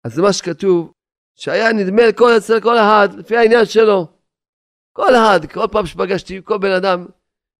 אז 0.05 0.15
זה 0.15 0.23
מה 0.23 0.33
שכתוב, 0.33 0.93
שהיה 1.35 1.73
נדמה 1.73 2.07
לכל 2.07 2.31
אצל 2.37 2.61
כל 2.61 2.79
אחד, 2.79 3.09
לפי 3.19 3.37
העניין 3.37 3.65
שלו. 3.65 4.16
כל 4.97 5.15
אחד, 5.15 5.47
כל 5.53 5.67
פעם 5.73 5.87
שפגשתי 5.87 6.41
כל 6.45 6.59
בן 6.59 6.73
אדם, 6.73 7.07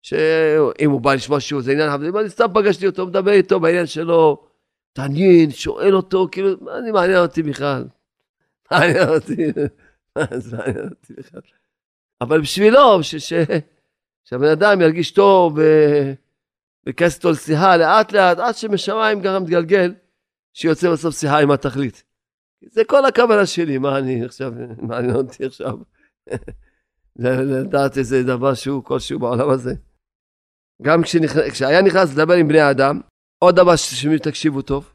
שאם 0.03 0.91
הוא 0.91 1.01
בא 1.01 1.15
לשמוע 1.15 1.41
שיעור 1.41 1.63
זה 1.63 1.73
עניין 1.73 1.89
אבל 1.89 2.19
אני 2.21 2.31
סתם 2.31 2.47
פגשתי 2.55 2.87
אותו, 2.87 3.07
מדבר 3.07 3.31
איתו 3.31 3.61
בעניין 3.61 3.87
שלו, 3.87 4.47
תעניין, 4.93 5.51
שואל 5.51 5.97
אותו, 5.97 6.29
כאילו, 6.33 6.51
מה 6.61 6.83
זה 6.83 6.93
מעניין 6.93 7.19
אותי 7.19 7.43
בכלל? 7.43 7.85
מעניין 8.71 9.09
אותי, 9.09 9.47
מה 10.17 10.25
זה 10.37 10.57
מעניין 10.57 10.89
אותי 10.89 11.13
בכלל? 11.13 11.41
אבל 12.21 12.41
בשבילו, 12.41 13.01
שהבן 14.25 14.49
אדם 14.53 14.81
ירגיש 14.81 15.11
טוב 15.11 15.59
וכנס 16.89 17.17
אותו 17.17 17.31
לשיחה 17.31 17.77
לאט 17.77 18.13
לאט, 18.13 18.39
עד 18.39 18.55
שמשמיים 18.55 19.21
גם 19.21 19.43
מתגלגל, 19.43 19.95
שיוצא 20.53 20.93
בסוף 20.93 21.19
שיחה 21.19 21.39
עם 21.39 21.51
התכלית. 21.51 22.03
זה 22.71 22.85
כל 22.85 23.05
הכוונה 23.05 23.47
שלי, 23.47 23.79
מה 23.79 23.99
אני 23.99 24.25
עכשיו, 24.25 24.53
מעניין 24.79 25.17
אותי 25.17 25.45
עכשיו. 25.45 25.77
לדעת 27.19 27.99
איזה 27.99 28.23
דבר 28.23 28.55
שהוא 28.55 28.85
כלשהו 28.85 29.19
בעולם 29.19 29.51
הזה. 29.51 29.75
גם 30.83 31.03
כשהיה 31.53 31.83
נכנס 31.83 32.13
לדבר 32.15 32.35
עם 32.35 32.49
בני 32.49 32.71
אדם, 32.71 33.01
עוד 33.39 33.57
דבר 33.57 33.77
שתקשיבו 33.77 34.63
טוב, 34.63 34.93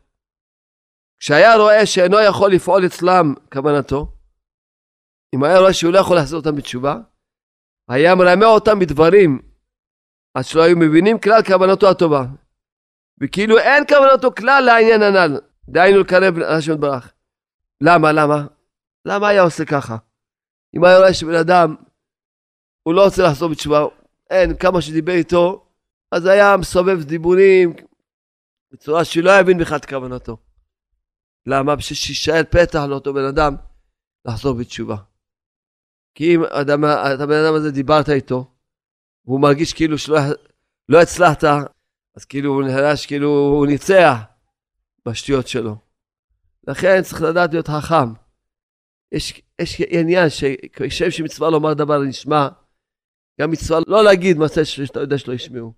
כשהיה 1.20 1.56
רואה 1.56 1.86
שאינו 1.86 2.18
יכול 2.20 2.52
לפעול 2.52 2.86
אצלם 2.86 3.34
כוונתו, 3.54 4.14
אם 5.36 5.44
היה 5.44 5.60
רואה 5.60 5.74
שהוא 5.74 5.94
לא 5.94 6.00
יכול 6.00 6.16
לעשות 6.16 6.46
אותם 6.46 6.58
בתשובה, 6.58 6.98
היה 7.90 8.16
מרמה 8.16 8.46
אותם 8.46 8.80
בדברים 8.80 9.40
עד 10.34 10.44
שלא 10.46 10.64
היו 10.64 10.78
מבינים 10.78 11.20
כלל 11.20 11.44
כוונתו 11.48 11.90
הטובה. 11.90 12.26
וכאילו 13.22 13.58
אין 13.58 13.84
כוונתו 13.88 14.36
כלל 14.36 14.64
לעניין 14.66 15.02
הנ"ל, 15.02 15.40
דהיינו 15.70 16.00
לקרב 16.00 16.40
השם 16.40 16.72
יתברך. 16.72 17.14
למה? 17.82 18.12
למה? 18.12 18.48
למה 19.06 19.28
היה 19.28 19.42
עושה 19.42 19.66
ככה? 19.66 19.98
אם 20.76 20.84
היה 20.84 20.98
רואה 20.98 21.14
שבן 21.14 21.36
אדם 21.36 21.76
הוא 22.84 22.94
לא 22.94 23.06
רוצה 23.06 23.24
לחזור 23.24 23.50
בתשובה, 23.50 23.86
אין, 24.30 24.58
כמה 24.58 24.82
שדיבר 24.82 25.14
איתו, 25.14 25.66
אז 26.12 26.26
היה 26.26 26.58
מסובב 26.58 27.04
דיבורים 27.04 27.74
בצורה 28.72 29.06
שלא 29.06 29.40
יבין 29.40 29.58
בכלל 29.58 29.78
את 29.78 29.86
כוונתו. 29.86 30.38
למה? 31.46 31.76
בשביל 31.76 31.98
שישאל 31.98 32.44
פתח 32.44 32.80
לאותו 32.90 33.14
בן 33.14 33.26
אדם 33.26 33.56
לחזור 34.26 34.54
בתשובה. 34.54 34.96
כי 36.16 36.36
אם 36.36 36.44
אדם, 36.44 36.86
את 36.86 37.20
הבן 37.20 37.44
אדם 37.46 37.54
הזה 37.56 37.72
דיברת 37.72 38.10
איתו, 38.10 38.52
והוא 39.26 39.42
מרגיש 39.42 39.74
כאילו 39.74 39.98
שלא 39.98 40.18
לא 40.90 41.02
הצלחת, 41.02 41.44
אז 42.16 42.26
כאילו 42.26 42.54
הוא 42.54 42.64
נראה 42.64 42.98
שכאילו 42.98 43.30
הוא 43.30 43.68
ניצח 43.68 44.18
בשטויות 45.06 45.48
שלו. 45.48 45.76
לכן 46.68 47.02
צריך 47.02 47.22
לדעת 47.22 47.54
להיות 47.54 47.68
חכם. 47.68 48.14
יש, 49.12 49.42
יש 49.62 49.82
עניין 49.90 50.30
שכשם 50.30 51.12
שמצווה 51.12 51.50
לומר 51.50 51.74
דבר 51.74 52.00
נשמע, 52.00 52.48
גם 53.40 53.52
מצווה 53.52 53.80
לא 53.88 54.04
להגיד 54.04 54.38
מעשה 54.38 54.66
שאתה 54.66 55.00
יודע 55.00 55.18
שלא 55.18 55.34
ישמעו. 55.34 55.74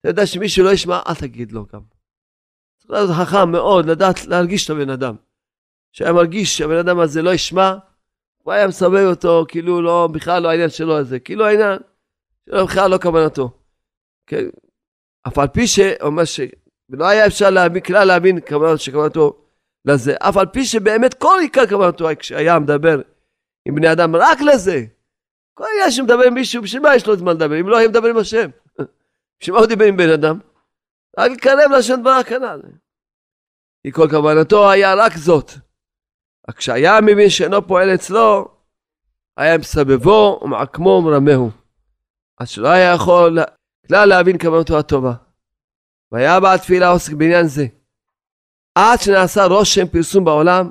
אתה 0.00 0.08
יודע 0.08 0.26
שמישהו 0.26 0.64
לא 0.64 0.70
ישמע, 0.70 1.00
אל 1.08 1.14
תגיד 1.14 1.52
לו 1.52 1.66
גם. 1.72 1.80
צריך 2.78 2.90
להיות 2.90 3.10
חכם 3.10 3.50
מאוד, 3.50 3.86
לדעת 3.86 4.26
להרגיש 4.26 4.64
את 4.64 4.70
הבן 4.70 4.90
אדם. 4.90 5.16
שהיה 5.92 6.12
מרגיש 6.12 6.58
שהבן 6.58 6.76
אדם 6.76 7.00
הזה 7.00 7.22
לא 7.22 7.34
ישמע, 7.34 7.74
הוא 8.42 8.52
היה 8.52 8.68
מסובב 8.68 9.06
אותו, 9.10 9.44
כאילו 9.48 9.82
לא, 9.82 10.08
בכלל 10.12 10.42
לא 10.42 10.48
העניין 10.48 10.70
שלו 10.70 10.98
הזה, 10.98 11.18
כאילו 11.18 11.46
העניין 11.46 11.78
שלו 12.46 12.66
בכלל 12.66 12.90
לא 12.90 12.98
כוונתו. 13.02 13.50
כן? 14.26 14.44
אף 15.28 15.38
על 15.38 15.48
פי 15.48 15.66
שאומר 15.66 16.24
שלא 16.24 17.08
היה 17.08 17.26
אפשר 17.26 17.50
להבין, 17.50 17.82
כלל 17.82 18.04
להבין 18.04 18.40
כוונת 18.48 18.80
שכוונתו 18.80 19.36
לזה, 19.84 20.14
אף 20.18 20.36
על 20.36 20.46
פי 20.46 20.64
שבאמת 20.64 21.14
כל 21.14 21.38
עיקר 21.40 21.66
כוונתו 21.66 22.08
כשהיה 22.18 22.58
מדבר 22.58 23.00
עם 23.68 23.74
בני 23.74 23.92
אדם 23.92 24.16
רק 24.16 24.38
לזה. 24.40 24.84
כל 25.58 25.64
עניין 25.72 25.90
שמדבר 25.90 26.22
עם 26.26 26.34
מישהו, 26.34 26.62
בשביל 26.62 26.82
מה 26.82 26.96
יש 26.96 27.06
לו 27.06 27.16
זמן 27.16 27.32
לדבר? 27.32 27.60
אם 27.60 27.68
לא 27.68 27.78
היה 27.78 27.88
מדבר 27.88 28.08
עם 28.08 28.16
השם. 28.16 28.50
בשביל 29.40 29.54
מה 29.54 29.60
הוא 29.60 29.68
דיבר 29.68 29.84
עם 29.84 29.96
בן 29.96 30.10
אדם? 30.10 30.38
רק 31.18 31.30
לקרב 31.30 31.70
לשם 31.78 32.00
דבר 32.00 32.10
הכנ"ל. 32.10 32.62
כי 33.82 33.92
כל 33.92 34.08
כוונתו 34.10 34.70
היה 34.70 34.94
רק 34.94 35.16
זאת. 35.16 35.50
רק 36.48 36.56
כשהיה 36.56 37.00
מבין 37.00 37.30
שאינו 37.30 37.66
פועל 37.66 37.94
אצלו, 37.94 38.48
היה 39.36 39.58
מסבבו 39.58 40.40
ומעקמו 40.42 40.90
ומרמהו. 40.90 41.50
אז 42.40 42.48
שלא 42.48 42.68
היה 42.68 42.94
יכול 42.94 43.38
כלל 43.88 44.08
להבין 44.08 44.38
כוונתו 44.38 44.78
הטובה. 44.78 45.14
והיה 46.12 46.40
בעל 46.40 46.58
תפילה 46.58 46.88
עוסק 46.88 47.12
בעניין 47.12 47.46
זה. 47.46 47.66
עד 48.74 48.98
שנעשה 49.00 49.44
רושם 49.44 49.88
פרסום 49.88 50.24
בעולם, 50.24 50.68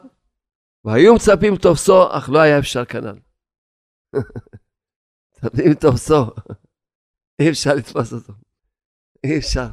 והיו 0.83 1.15
מצפים 1.15 1.55
תופסו, 1.55 2.17
אך 2.17 2.29
לא 2.29 2.39
היה 2.39 2.59
אפשר 2.59 2.85
כנ"ל. 2.85 3.19
מצפים 5.43 5.73
תופסו, 5.73 6.25
אי 7.39 7.49
אפשר 7.49 7.73
לתפוס 7.75 8.13
אותו. 8.13 8.33
אי 9.23 9.37
אפשר. 9.37 9.67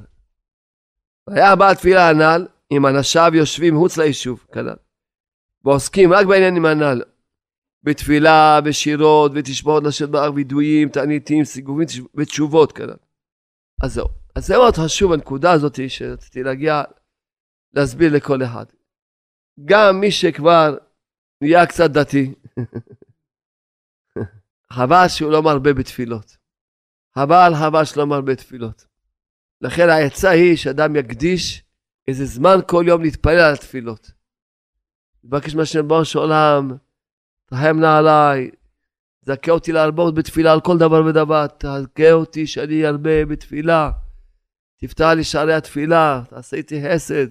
והיה 1.26 1.56
בעל 1.56 1.74
תפילה 1.74 2.08
הנ"ל, 2.08 2.46
עם 2.70 2.86
אנשיו 2.86 3.30
יושבים 3.34 3.74
מחוץ 3.74 3.96
ליישוב, 3.96 4.46
כנ"ל. 4.52 4.76
ועוסקים 5.64 6.12
רק 6.12 6.26
בעניינים 6.26 6.66
הנ"ל. 6.66 7.02
בתפילה, 7.84 8.60
בשירות, 8.64 9.32
ותשבעות 9.34 9.84
לשם 9.84 10.12
באר 10.12 10.34
וידויים, 10.34 10.88
תעניתים, 10.88 11.44
סיגובים 11.44 11.86
ותשובות 12.14 12.72
כנ"ל. 12.72 12.96
אז 13.82 13.94
זהו. 13.94 14.08
אז 14.34 14.46
זה 14.46 14.56
מאוד 14.56 14.74
חשוב 14.74 15.12
הנקודה 15.12 15.52
הזאת 15.52 15.78
שרציתי 15.88 16.42
להגיע, 16.42 16.82
להסביר 17.74 18.12
לכל 18.16 18.42
אחד. 18.44 18.64
גם 19.64 20.00
מי 20.00 20.10
שכבר 20.10 20.76
נהיה 21.42 21.66
קצת 21.66 21.90
דתי, 21.90 22.34
חבל 24.72 25.08
שהוא 25.08 25.32
לא 25.32 25.42
מרבה 25.42 25.72
בתפילות. 25.74 26.36
חבל, 27.14 27.52
חבל 27.60 27.84
שלא 27.84 28.06
מרבה 28.06 28.34
תפילות. 28.34 28.86
לכן 29.60 29.88
העצה 29.88 30.30
היא 30.30 30.56
שאדם 30.56 30.96
יקדיש 30.96 31.64
איזה 32.08 32.24
זמן 32.26 32.58
כל 32.66 32.84
יום 32.88 33.02
להתפלל 33.02 33.38
על 33.38 33.54
התפילות. 33.54 34.10
מבקש 35.24 35.54
מהשם 35.54 35.88
בראש 35.88 36.16
עולם, 36.16 36.72
תרחם 37.46 37.78
נא 37.80 37.98
עליי, 37.98 38.50
זכה 39.26 39.50
אותי 39.50 39.72
להרבות 39.72 40.14
בתפילה 40.14 40.52
על 40.52 40.60
כל 40.60 40.78
דבר 40.78 41.04
ודבר, 41.06 41.46
תזכה 41.46 42.12
אותי 42.12 42.46
שאני 42.46 42.86
ארבה 42.86 43.24
בתפילה, 43.24 43.90
תפתח 44.76 45.12
לי 45.16 45.24
שערי 45.24 45.54
התפילה, 45.54 46.22
תעשה 46.28 46.56
איתי 46.56 46.82
חסד, 46.84 47.26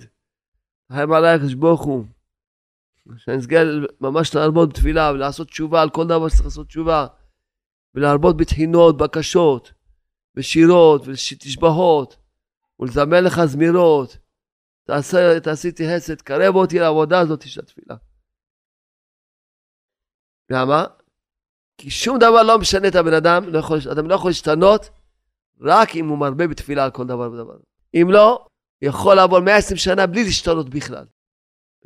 תרחם 0.88 1.12
עליי 1.12 1.36
הקדוש 1.36 1.54
ברוך 1.54 1.82
הוא. 1.82 2.06
שאני 3.18 3.38
אזכה 3.38 3.56
ממש 4.02 4.36
להרבות 4.36 4.70
בתפילה 4.70 5.12
ולעשות 5.14 5.48
תשובה 5.48 5.82
על 5.82 5.90
כל 5.90 6.08
דבר 6.08 6.30
שצריך 6.30 6.46
לעשות 6.46 6.68
תשובה, 6.68 7.08
ולהרבות 7.96 8.38
בתחינות, 8.38 8.98
בקשות, 8.98 9.74
בשירות 10.36 11.02
ותשבחות, 11.08 12.18
ולזמן 12.80 13.24
לך 13.24 13.46
זמירות. 13.46 14.18
תעשה, 14.88 15.40
תעשי 15.40 15.68
איתי 15.68 15.84
חסד, 15.96 16.22
קרב 16.22 16.56
אותי 16.56 16.80
לעבודה 16.80 17.20
הזאת 17.20 17.48
של 17.48 17.62
התפילה. 17.62 17.96
למה? 20.50 20.86
כי 21.78 21.90
שום 21.90 22.18
דבר 22.18 22.44
לא 22.44 22.60
משנה 22.60 22.88
את 22.88 22.96
הבן 22.96 23.14
אדם, 23.14 23.50
לא 23.50 23.60
יכול, 23.60 23.78
אדם 23.92 24.08
לא 24.08 24.16
יכול 24.16 24.30
להשתנות 24.30 24.90
רק 25.62 25.96
אם 25.96 26.08
הוא 26.08 26.18
מרבה 26.18 26.48
בתפילה 26.48 26.84
על 26.84 26.92
כל 26.92 27.08
דבר 27.08 27.32
ודבר. 27.32 27.58
אם 27.94 28.08
לא, 28.12 28.46
יכול 28.82 29.16
לעבור 29.16 29.40
120 29.40 29.78
שנה 29.78 30.08
בלי 30.08 30.24
להשתנות 30.24 30.70
בכלל. 30.70 31.06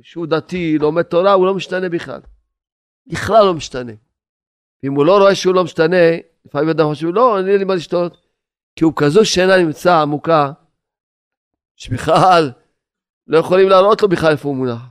כשהוא 0.01 0.27
דתי, 0.27 0.77
לומד 0.77 1.03
תורה, 1.03 1.33
הוא 1.33 1.45
לא 1.45 1.53
משתנה 1.53 1.89
בכלל. 1.89 2.21
בכלל 3.07 3.45
לא 3.45 3.53
משתנה. 3.53 3.91
אם 4.85 4.93
הוא 4.93 5.05
לא 5.05 5.17
רואה 5.17 5.35
שהוא 5.35 5.55
לא 5.55 5.63
משתנה, 5.63 6.05
לפעמים 6.45 6.69
אדם 6.69 6.85
חושב, 6.85 7.07
לא, 7.07 7.37
אין 7.37 7.45
לי 7.45 7.63
מה 7.63 7.75
לשתות. 7.75 8.27
כי 8.75 8.83
הוא 8.83 8.93
כזו 8.95 9.25
שינה 9.25 9.57
נמצא 9.57 10.01
עמוקה, 10.01 10.51
שבכלל 11.75 12.51
לא 13.27 13.37
יכולים 13.37 13.69
להראות 13.69 14.01
לו 14.01 14.07
בכלל 14.07 14.31
איפה 14.31 14.47
הוא 14.47 14.55
מונח. 14.55 14.81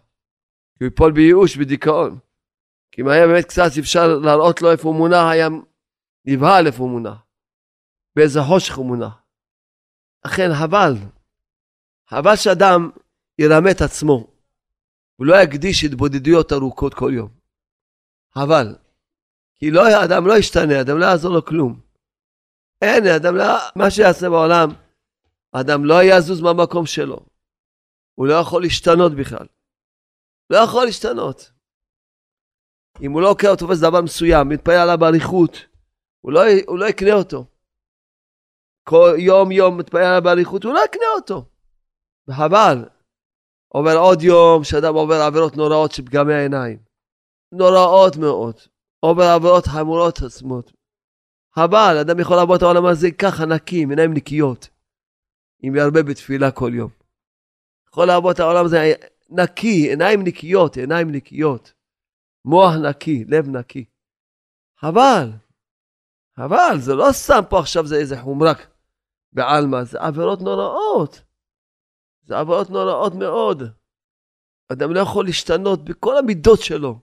כי 0.79 0.85
הוא 0.85 0.91
ייפול 0.91 1.13
בייאוש, 1.13 1.57
בדיכאון. 1.57 2.19
כי 2.93 3.03
אם 3.03 3.09
היה 3.09 3.27
באמת 3.27 3.45
קצת 3.45 3.71
אפשר 3.81 4.19
להראות 4.19 4.63
לו 4.63 4.71
איפה 4.71 4.89
הוא 4.89 4.97
מונח, 4.97 5.27
היה 5.31 5.49
נבהל 6.25 6.67
איפה 6.67 6.83
הוא 6.83 6.91
מונח. 6.91 7.19
באיזה 8.17 8.41
חושך 8.49 8.77
הוא 8.77 8.87
מונח. 8.87 9.23
אכן, 10.27 10.49
חבל. 10.61 10.95
חבל 12.09 12.37
שאדם 12.37 12.91
ירמה 13.39 13.71
את 13.71 13.81
עצמו. 13.81 14.27
הוא 15.17 15.27
לא 15.27 15.35
יקדיש 15.43 15.85
התבודדויות 15.85 16.53
ארוכות 16.53 16.95
כל 16.95 17.11
יום. 17.15 17.29
חבל. 18.35 18.84
כי 19.65 19.71
לא, 19.71 19.83
אדם 20.05 20.27
לא 20.27 20.35
ישתנה, 20.39 20.81
אדם 20.81 20.99
לא 20.99 21.05
יעזור 21.05 21.33
לו 21.35 21.45
כלום. 21.45 21.81
אין, 22.83 23.07
אדם 23.07 23.37
לא, 23.37 23.45
מה 23.77 23.91
שיעשה 23.91 24.31
בעולם, 24.31 24.69
אדם 25.53 25.85
לא 25.85 25.95
יזוז 26.03 26.41
מהמקום 26.41 26.87
שלו. 26.87 27.21
הוא 28.15 28.27
לא 28.27 28.35
יכול 28.35 28.63
להשתנות 28.63 29.13
בכלל. 29.15 29.47
לא 30.51 30.57
יכול 30.57 30.85
להשתנות. 30.85 31.53
אם 33.01 33.13
הוא 33.13 33.23
לא 33.23 33.31
עוקר 33.31 33.49
אותו 33.49 33.67
תופס 33.67 33.81
דבר 33.81 34.01
מסוים, 34.01 34.49
מתפלל 34.49 34.75
עליו 34.75 34.99
באריכות, 34.99 35.57
הוא 36.21 36.33
לא, 36.33 36.41
הוא 36.67 36.79
לא 36.79 36.87
יקנה 36.87 37.13
אותו. 37.13 37.45
כל 38.89 39.15
יום 39.19 39.53
יום 39.53 39.79
מתפלל 39.79 40.05
עליו 40.05 40.23
באריכות, 40.23 40.65
הוא 40.65 40.73
לא 40.73 40.81
יקנה 40.85 41.09
אותו. 41.17 41.49
וחבל. 42.29 42.85
עובר 43.69 43.97
עוד 43.97 44.23
יום 44.23 44.65
שאדם 44.65 44.95
עובר 44.95 45.21
עבירות 45.27 45.57
נוראות 45.57 45.93
של 45.93 46.03
פגמי 46.07 46.35
העיניים. 46.35 46.79
נוראות 47.53 48.17
מאוד. 48.17 48.74
עובר 49.07 49.25
עבירות 49.37 49.67
חמורות 49.67 50.23
עצמות. 50.23 50.73
חבל, 51.55 51.97
אדם 52.01 52.21
יכול 52.21 52.37
לעבור 52.37 52.57
את 52.57 52.63
העולם 52.63 52.87
הזה 52.87 53.09
ככה 53.11 53.47
נקי, 53.47 53.83
עם 53.83 53.91
עיניים 53.91 54.15
נקיות. 54.15 54.69
אם 55.65 55.77
ירבה 55.77 56.03
בתפילה 56.03 56.51
כל 56.51 56.71
יום. 56.75 56.91
יכול 57.89 58.07
לעבור 58.07 58.31
את 58.31 58.41
העולם 58.41 58.65
הזה 58.65 58.93
נקי, 59.31 59.89
עיניים 59.91 60.21
נקיות, 60.25 60.77
עיניים 60.77 61.11
נקיות. 61.11 61.73
מוח 62.45 62.75
נקי, 62.91 63.25
לב 63.29 63.49
נקי. 63.49 63.85
חבל. 64.79 65.31
חבל, 66.37 66.77
זה 66.81 66.95
לא 66.95 67.09
סתם 67.13 67.41
פה 67.51 67.59
עכשיו 67.59 67.87
זה 67.87 67.97
איזה 67.97 68.21
חומרה 68.21 68.53
בעלמא, 69.33 69.85
זה 69.85 70.01
עבירות 70.01 70.41
נוראות. 70.41 71.23
זה 72.23 72.39
עבירות 72.39 72.71
נוראות 72.71 73.15
מאוד. 73.15 73.63
אדם 74.73 74.93
לא 74.95 75.01
יכול 75.01 75.25
להשתנות 75.25 75.85
בכל 75.85 76.17
המידות 76.17 76.61
שלו, 76.61 77.01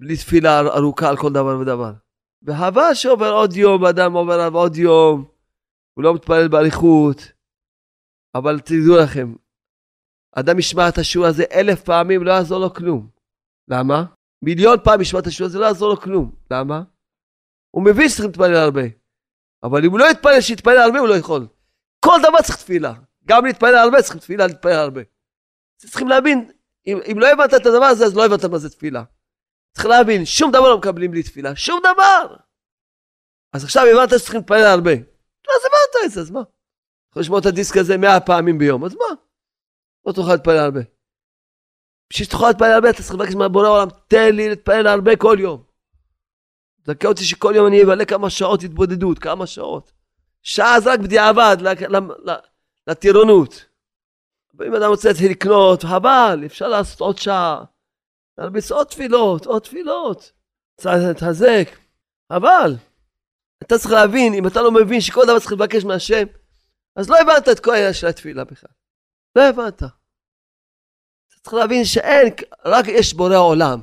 בלי 0.00 0.16
תפילה 0.16 0.60
ארוכה 0.60 1.08
על 1.08 1.16
כל 1.16 1.32
דבר 1.32 1.58
ודבר. 1.60 1.92
וחבל 2.42 2.94
שעובר 2.94 3.32
עוד 3.32 3.52
יום, 3.52 3.84
אדם 3.84 4.12
עובר 4.12 4.32
עליו 4.32 4.56
עוד 4.56 4.76
יום, 4.76 5.24
הוא 5.94 6.04
לא 6.04 6.14
מתפלל 6.14 6.48
באריכות, 6.48 7.16
אבל 8.34 8.60
תדעו 8.60 8.96
לכם, 9.02 9.34
אדם 10.34 10.58
ישמע 10.58 10.88
את 10.88 10.98
השיעור 10.98 11.26
הזה 11.26 11.44
אלף 11.52 11.82
פעמים, 11.84 12.24
לא 12.24 12.32
יעזור 12.32 12.58
לו 12.58 12.74
כלום. 12.74 13.10
למה? 13.68 14.04
מיליון 14.44 14.78
פעם 14.84 15.00
ישמע 15.00 15.20
את 15.20 15.26
השיעור 15.26 15.48
הזה, 15.50 15.58
לא 15.58 15.64
יעזור 15.64 15.88
לו 15.88 16.00
כלום. 16.00 16.34
למה? 16.50 16.82
הוא 17.70 17.84
מבין 17.84 18.08
שצריך 18.08 18.26
להתפלל 18.26 18.54
הרבה. 18.54 18.82
אבל 19.62 19.84
אם 19.84 19.90
הוא 19.90 19.98
לא 19.98 20.10
יתפלל, 20.10 20.40
שיתפלל 20.40 20.78
הרבה, 20.78 20.98
הוא 20.98 21.08
לא 21.08 21.14
יכול. 21.14 21.46
כל 22.04 22.18
דבר 22.22 22.42
צריך 22.42 22.56
תפילה. 22.56 22.94
גם 23.24 23.44
להתפלל 23.44 23.74
הרבה, 23.74 24.02
צריכים 24.02 24.20
תפילה 24.20 24.46
להתפלל 24.46 24.72
הרבה. 24.72 25.00
צריכים 25.76 26.08
להבין, 26.08 26.50
אם, 26.86 26.98
אם 27.12 27.18
לא 27.18 27.26
הבנת 27.26 27.54
את 27.54 27.66
הדבר 27.66 27.84
הזה, 27.84 28.04
אז 28.04 28.16
לא 28.16 28.24
הבנת 28.26 28.44
מה 28.44 28.58
זה 28.58 28.70
תפילה. 28.70 29.04
צריך 29.76 29.88
להבין, 29.88 30.24
שום 30.24 30.50
דבר 30.50 30.68
לא 30.68 30.78
מקבלים 30.78 31.10
בלי 31.10 31.22
תפילה, 31.22 31.56
שום 31.56 31.80
דבר. 31.80 32.36
אז 33.52 33.64
עכשיו 33.64 33.84
הבנת 33.86 34.10
שצריכים 34.18 34.40
להתפלל 34.40 34.66
הרבה. 34.66 34.92
אז 34.92 35.62
הבנת 35.66 36.04
את 36.04 36.10
זה, 36.10 36.20
אז 36.20 36.30
מה? 36.30 36.40
יכול 37.10 37.20
לשמוע 37.20 37.38
את 37.38 37.46
הדיסק 37.46 37.76
הזה 37.76 37.96
מאה 37.96 38.20
פעמים 38.20 38.58
ביום, 38.58 38.84
אז 38.84 38.94
מה? 38.94 39.16
לא 40.06 40.12
תוכל 40.12 40.32
להתפלל 40.32 40.58
הרבה. 40.58 40.80
בשביל 42.10 42.26
שתוכל 42.26 42.46
להתפלל 42.46 42.72
הרבה, 42.72 42.90
אתה 42.90 43.02
צריך 43.02 43.14
לבקש 43.14 43.34
מהבורא 43.34 43.66
העולם, 43.66 43.88
תן 44.08 44.36
לי 44.36 44.48
להתפלל 44.48 44.86
הרבה 44.86 45.16
כל 45.16 45.36
יום. 45.40 45.62
זכה 46.84 47.08
אותי 47.08 47.24
שכל 47.24 47.52
יום 47.56 47.66
אני 47.66 47.82
אבלה 47.82 48.04
כמה 48.04 48.30
שעות 48.30 48.62
התבודדות, 48.62 49.18
כמה 49.18 49.46
שעות. 49.46 49.92
שעה 50.42 50.80
זה 50.80 50.92
רק 50.92 51.00
בדיעבד, 51.00 51.56
לטירונות. 52.86 53.64
אם 54.66 54.74
אדם 54.74 54.88
רוצה 54.88 55.08
להתחיל 55.08 55.30
לקנות, 55.30 55.82
חבל, 55.82 56.42
אפשר 56.46 56.68
לעשות 56.68 57.00
עוד 57.00 57.18
שעה. 57.18 57.64
להרביץ 58.38 58.72
עוד 58.72 58.86
תפילות, 58.86 59.46
עוד 59.46 59.62
תפילות. 59.62 60.32
צריך 60.80 61.02
להתחזק. 61.08 61.68
אבל, 62.30 62.76
אתה 63.62 63.78
צריך 63.78 63.90
להבין, 63.90 64.34
אם 64.34 64.46
אתה 64.46 64.62
לא 64.62 64.72
מבין 64.72 65.00
שכל 65.00 65.22
דבר 65.24 65.38
צריך 65.38 65.52
לבקש 65.52 65.84
מהשם, 65.84 66.26
אז 66.96 67.10
לא 67.10 67.20
הבנת 67.20 67.48
את 67.52 67.60
כל 67.60 67.70
העניין 67.70 67.92
של 67.92 68.06
התפילה 68.06 68.44
בכלל. 68.44 68.70
לא 69.36 69.42
הבנת. 69.42 69.82
אתה 69.82 71.40
צריך 71.42 71.54
להבין 71.54 71.84
שאין, 71.84 72.28
רק 72.64 72.84
יש 72.88 73.14
בורא 73.14 73.36
עולם. 73.36 73.80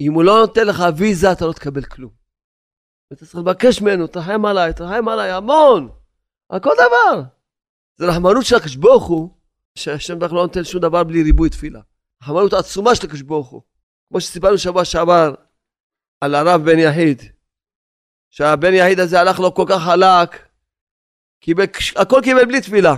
אם 0.00 0.12
הוא 0.12 0.24
לא 0.24 0.38
נותן 0.40 0.66
לך 0.66 0.82
ויזה, 0.96 1.32
אתה 1.32 1.46
לא 1.46 1.52
תקבל 1.52 1.82
כלום. 1.82 2.10
ואתה 3.10 3.26
צריך 3.26 3.36
לבקש 3.36 3.80
ממנו, 3.80 4.06
תרחם 4.06 4.44
עליי, 4.44 4.72
תרחם 4.72 5.08
עליי, 5.08 5.30
המון. 5.30 5.88
על 6.48 6.60
כל 6.60 6.74
דבר. 6.74 7.22
זה 7.96 8.06
רחמנות 8.06 8.44
של 8.44 8.56
הקדוש 8.56 8.76
ברוך 8.76 9.34
שהשם 9.74 10.18
לא 10.22 10.28
נותן 10.28 10.64
שום 10.64 10.80
דבר 10.80 11.04
בלי 11.04 11.22
ריבוי 11.22 11.50
תפילה. 11.50 11.80
רחמנות 12.22 12.52
עצומה 12.52 12.94
של 12.94 13.06
הקדוש 13.06 13.22
ברוך 13.22 13.48
הוא. 13.48 13.62
כמו 14.08 14.20
שסיפרנו 14.20 14.58
שבוע 14.58 14.84
שעבר 14.84 15.34
על 16.20 16.34
הרב 16.34 16.60
בן 16.64 16.78
יחיד, 16.78 17.22
שהבן 18.30 18.74
יחיד 18.74 19.00
הזה 19.00 19.20
הלך 19.20 19.40
לו 19.40 19.54
כל 19.54 19.64
כך 19.68 19.82
חלק, 19.84 20.48
קיבל, 21.40 21.64
הכל 21.96 22.20
קיבל 22.24 22.44
בלי 22.44 22.60
תפילה. 22.60 22.94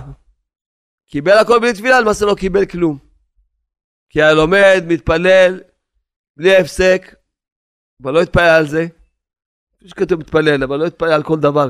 קיבל 1.07 1.37
הכל 1.37 1.59
בלי 1.59 1.73
תפילה, 1.73 2.01
למעשה 2.01 2.25
לא 2.25 2.35
קיבל 2.35 2.65
כלום. 2.65 2.97
כי 4.09 4.21
היה 4.21 4.33
לומד, 4.33 4.83
מתפלל, 4.87 5.61
בלי 6.37 6.57
הפסק, 6.57 7.15
אבל 8.03 8.13
לא 8.13 8.21
התפלל 8.21 8.55
על 8.59 8.67
זה. 8.67 8.87
כפי 9.77 9.89
שכתוב 9.89 10.19
מתפלל, 10.19 10.63
אבל 10.63 10.79
לא 10.79 10.85
התפלל 10.85 11.13
על 11.13 11.23
כל 11.23 11.39
דבר. 11.39 11.69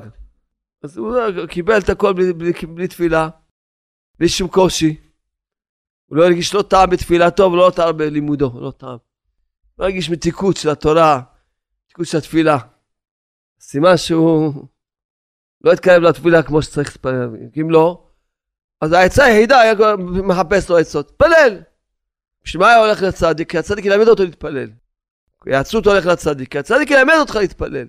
אז 0.83 0.97
הוא 0.97 1.47
קיבל 1.49 1.79
את 1.79 1.89
הכל 1.89 2.13
בלי, 2.13 2.33
בלי, 2.33 2.51
בלי 2.75 2.87
תפילה, 2.87 3.29
בלי 4.19 4.29
שום 4.29 4.47
קושי. 4.47 5.10
הוא 6.11 6.17
לא 6.17 6.25
הרגיש 6.25 6.53
לא 6.53 6.61
טעם 6.61 6.89
בתפילתו 6.89 7.51
ולא 7.51 7.71
טעם 7.75 7.97
בלימודו, 7.97 8.51
לא 8.61 8.71
טעם. 8.71 8.97
לא 9.79 9.85
הרגיש 9.85 10.09
מתיקות 10.09 10.57
של 10.57 10.69
התורה, 10.69 11.21
מתיקות 11.85 12.07
של 12.07 12.17
התפילה. 12.17 12.57
סימן 13.59 13.97
שהוא 13.97 14.53
לא 15.61 15.73
התקרב 15.73 16.03
לתפילה 16.03 16.43
כמו 16.43 16.61
שצריך 16.61 16.89
להתפלל. 16.89 17.29
אם 17.61 17.69
לא, 17.69 18.07
אז 18.81 18.91
העצה 18.91 19.25
היחידה 19.25 19.59
היה 19.59 19.73
מחפש 19.97 20.69
לו 20.69 20.77
עצות. 20.77 21.11
תפלל! 21.17 21.61
בשביל 22.43 22.61
מה 22.61 22.69
היה 22.69 22.85
הולך 22.85 23.01
לצדיק? 23.01 23.51
כי 23.51 23.57
הצדיק 23.57 23.85
ילמד 23.85 24.07
אותו 24.07 24.23
להתפלל. 24.23 24.69
יעצות 25.47 25.85
הולך 25.85 26.05
לצדיק, 26.05 26.51
כי 26.51 26.59
הצדיק 26.59 26.91
ילמד 26.91 27.15
אותך 27.19 27.35
להתפלל. 27.35 27.87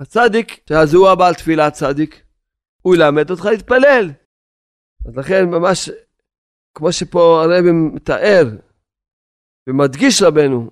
הצדיק, 0.00 0.60
שאז 0.68 0.94
הוא 0.94 1.08
הבעל 1.08 1.34
תפילה 1.34 1.66
הצדיק, 1.66 2.22
הוא 2.82 2.94
ילמד 2.94 3.30
אותך 3.30 3.44
להתפלל. 3.44 4.10
אז 5.06 5.16
לכן 5.16 5.44
ממש, 5.44 5.90
כמו 6.74 6.92
שפה 6.92 7.42
הרבי 7.42 7.70
מתאר 7.94 8.44
ומדגיש 9.68 10.22
רבנו, 10.22 10.70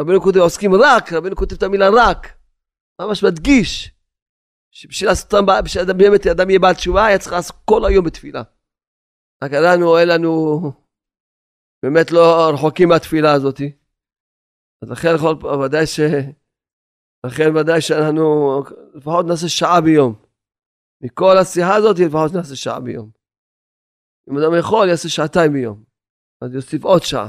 רבנו 0.00 0.20
כותב 0.20 0.38
עוסקים 0.38 0.70
רק, 0.74 1.12
רבנו 1.12 1.36
כותב 1.36 1.56
את 1.56 1.62
המילה 1.62 1.86
רק, 1.88 2.26
ממש 3.00 3.24
מדגיש, 3.24 3.90
שבשביל 4.70 5.10
לעשות, 5.10 5.34
בשביל 5.64 5.84
אדם 5.84 5.98
באמת, 5.98 6.26
אדם 6.26 6.50
יהיה 6.50 6.58
בעל 6.58 6.74
תשובה, 6.74 7.06
היה 7.06 7.18
צריך 7.18 7.32
לעשות 7.32 7.56
כל 7.64 7.84
היום 7.88 8.04
בתפילה. 8.04 8.42
רק 9.44 9.50
לנו, 9.52 9.98
אין 9.98 10.08
לנו, 10.08 10.60
באמת 11.82 12.10
לא 12.10 12.50
רחוקים 12.54 12.88
מהתפילה 12.88 13.32
הזאתי. 13.32 13.72
אז 14.82 14.90
לכן 14.90 15.08
ודאי 15.64 15.86
ש... 15.86 16.00
לכן 17.26 17.56
ודאי 17.56 17.80
שאנחנו 17.80 18.62
לפחות 18.94 19.26
נעשה 19.26 19.48
שעה 19.48 19.80
ביום. 19.80 20.14
מכל 21.00 21.38
השיחה 21.38 21.74
הזאת 21.74 21.96
לפחות 21.98 22.32
נעשה 22.34 22.56
שעה 22.56 22.80
ביום. 22.80 23.21
אם 24.30 24.38
אדם 24.38 24.58
יכול, 24.58 24.88
יעשה 24.88 25.08
שעתיים 25.08 25.52
ביום. 25.52 25.84
אז 26.40 26.54
יוסיף 26.54 26.84
עוד 26.84 27.02
שעה. 27.02 27.28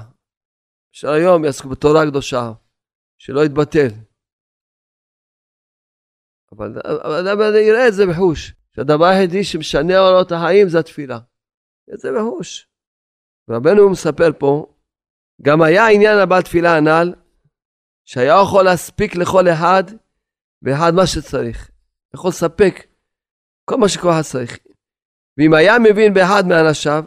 של 0.92 1.08
היום 1.08 1.46
יעסקו 1.46 1.70
בתורה 1.70 2.04
הקדושה, 2.04 2.52
שלא 3.18 3.46
יתבטל. 3.46 3.88
אבל 6.52 6.78
אדם 7.20 7.40
יראה 7.68 7.88
את 7.88 7.94
זה 7.94 8.04
בחוש, 8.06 8.54
שהדבר 8.76 9.06
היחידי 9.06 9.44
שמשנה 9.44 9.98
עולות 9.98 10.32
החיים 10.32 10.70
זה 10.70 10.80
התפילה. 10.80 11.20
זה 11.96 12.10
בחוש. 12.18 12.68
רבנו 13.50 13.90
מספר 13.92 14.30
פה, 14.40 14.76
גם 15.42 15.62
היה 15.62 15.88
עניין 15.88 16.20
הבעל 16.20 16.42
תפילה 16.42 16.78
הנ"ל, 16.78 17.14
שהיה 18.06 18.42
יכול 18.44 18.64
להספיק 18.66 19.16
לכל 19.16 19.48
אחד 19.54 19.84
ואחד 20.62 20.92
מה 20.96 21.08
שצריך. 21.08 21.72
יכול 22.16 22.30
לספק 22.30 22.74
כל 23.66 23.76
מה 23.76 23.90
שכל 23.90 24.10
אחד 24.10 24.22
צריך. 24.22 24.58
ואם 25.38 25.54
היה 25.54 25.74
מבין 25.80 26.14
באחד 26.14 26.44
מאנשיו, 26.48 27.04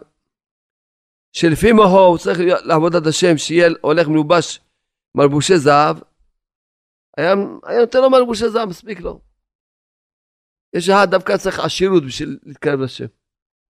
שלפי 1.33 1.73
מוחו 1.73 2.07
הוא 2.07 2.19
צריך 2.19 2.39
לעבוד 2.65 2.97
עד 2.97 3.07
השם, 3.07 3.37
שיהיה 3.37 3.69
הולך 3.81 4.09
מלובש 4.09 4.61
מלבושי 5.15 5.59
זהב, 5.59 5.97
היה, 7.17 7.35
היה 7.67 7.81
נותן 7.81 7.99
לו 7.99 8.11
מלבושי 8.11 8.49
זהב, 8.49 8.69
מספיק 8.69 9.01
לו. 9.01 9.21
יש 10.77 10.89
אחד 10.89 11.07
דווקא 11.11 11.37
צריך 11.37 11.59
עשירות 11.59 12.05
בשביל 12.07 12.39
להתקרב 12.43 12.81
לשם. 12.81 13.07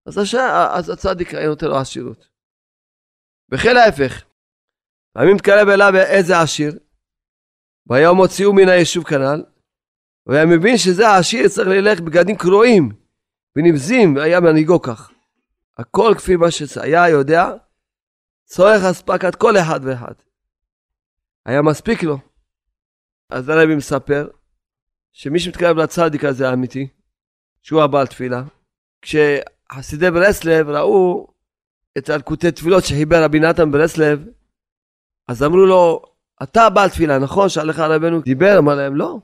אז, 0.06 0.18
הש... 0.18 0.34
אז 0.76 0.90
הצדיק 0.90 1.34
היה 1.34 1.48
נותן 1.48 1.66
לו 1.66 1.76
עשירות. 1.76 2.28
וכן 3.52 3.76
ההפך, 3.76 4.24
פעמים 5.12 5.34
מתקרב 5.34 5.68
אליו 5.68 5.92
איזה 5.96 6.40
עשיר, 6.40 6.78
והיה 7.86 8.12
מוציאו 8.12 8.52
מן 8.52 8.68
היישוב 8.68 9.04
כנ"ל, 9.04 9.44
והיה 10.26 10.46
מבין 10.46 10.76
שזה 10.78 11.08
העשיר 11.08 11.48
צריך 11.48 11.68
ללך 11.68 12.00
בגדים 12.00 12.36
קרועים 12.36 13.05
ונבזים, 13.56 14.16
והיה 14.16 14.40
מנהיגו 14.40 14.82
כך. 14.82 15.10
הכל 15.78 16.14
כפי 16.18 16.36
מה 16.36 16.50
שהיה 16.50 17.08
יודע, 17.08 17.50
צורך 18.44 18.82
אספקת 18.90 19.34
כל 19.34 19.56
אחד 19.56 19.80
ואחד. 19.82 20.14
היה 21.46 21.62
מספיק 21.62 22.02
לו. 22.02 22.18
אז 23.30 23.48
הרבי 23.48 23.74
מספר 23.74 24.28
שמי 25.12 25.38
שמתקרב 25.38 25.76
לצדיק 25.76 26.24
הזה 26.24 26.48
האמיתי, 26.48 26.88
שהוא 27.62 27.82
הבעל 27.82 28.06
תפילה, 28.06 28.42
כשחסידי 29.02 30.10
ברסלב 30.10 30.68
ראו 30.68 31.26
את 31.98 32.10
אלקוטי 32.10 32.52
תפילות 32.52 32.84
שחיבר 32.84 33.24
רבי 33.24 33.40
נתן 33.40 33.70
ברסלב, 33.70 34.26
אז 35.28 35.42
אמרו 35.42 35.66
לו, 35.66 36.02
אתה 36.42 36.62
הבעל 36.62 36.88
תפילה, 36.88 37.18
נכון 37.18 37.48
שעליך 37.48 37.78
רבנו 37.78 38.20
דיבר? 38.20 38.58
אמר 38.58 38.74
להם, 38.74 38.96
לא. 38.96 39.18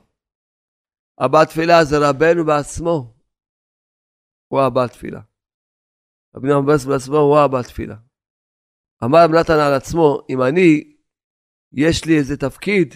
הבעל 1.19 1.45
תפילה 1.45 1.83
זה 1.83 2.09
רבנו 2.09 2.45
בעצמו. 2.45 3.13
הוא 4.53 4.61
הבעל 4.61 4.87
תפילה. 4.87 5.21
רבי 6.35 6.47
נחמן 6.47 6.65
ברסלב 6.65 6.91
בעצמו 6.91 7.17
הוא 7.17 7.37
הבעל 7.37 7.63
תפילה. 7.63 7.95
אמר 9.03 9.27
נתן 9.27 9.59
על 9.67 9.73
עצמו, 9.73 10.21
אם 10.29 10.41
אני, 10.41 10.97
יש 11.71 12.05
לי 12.05 12.17
איזה 12.17 12.37
תפקיד, 12.37 12.93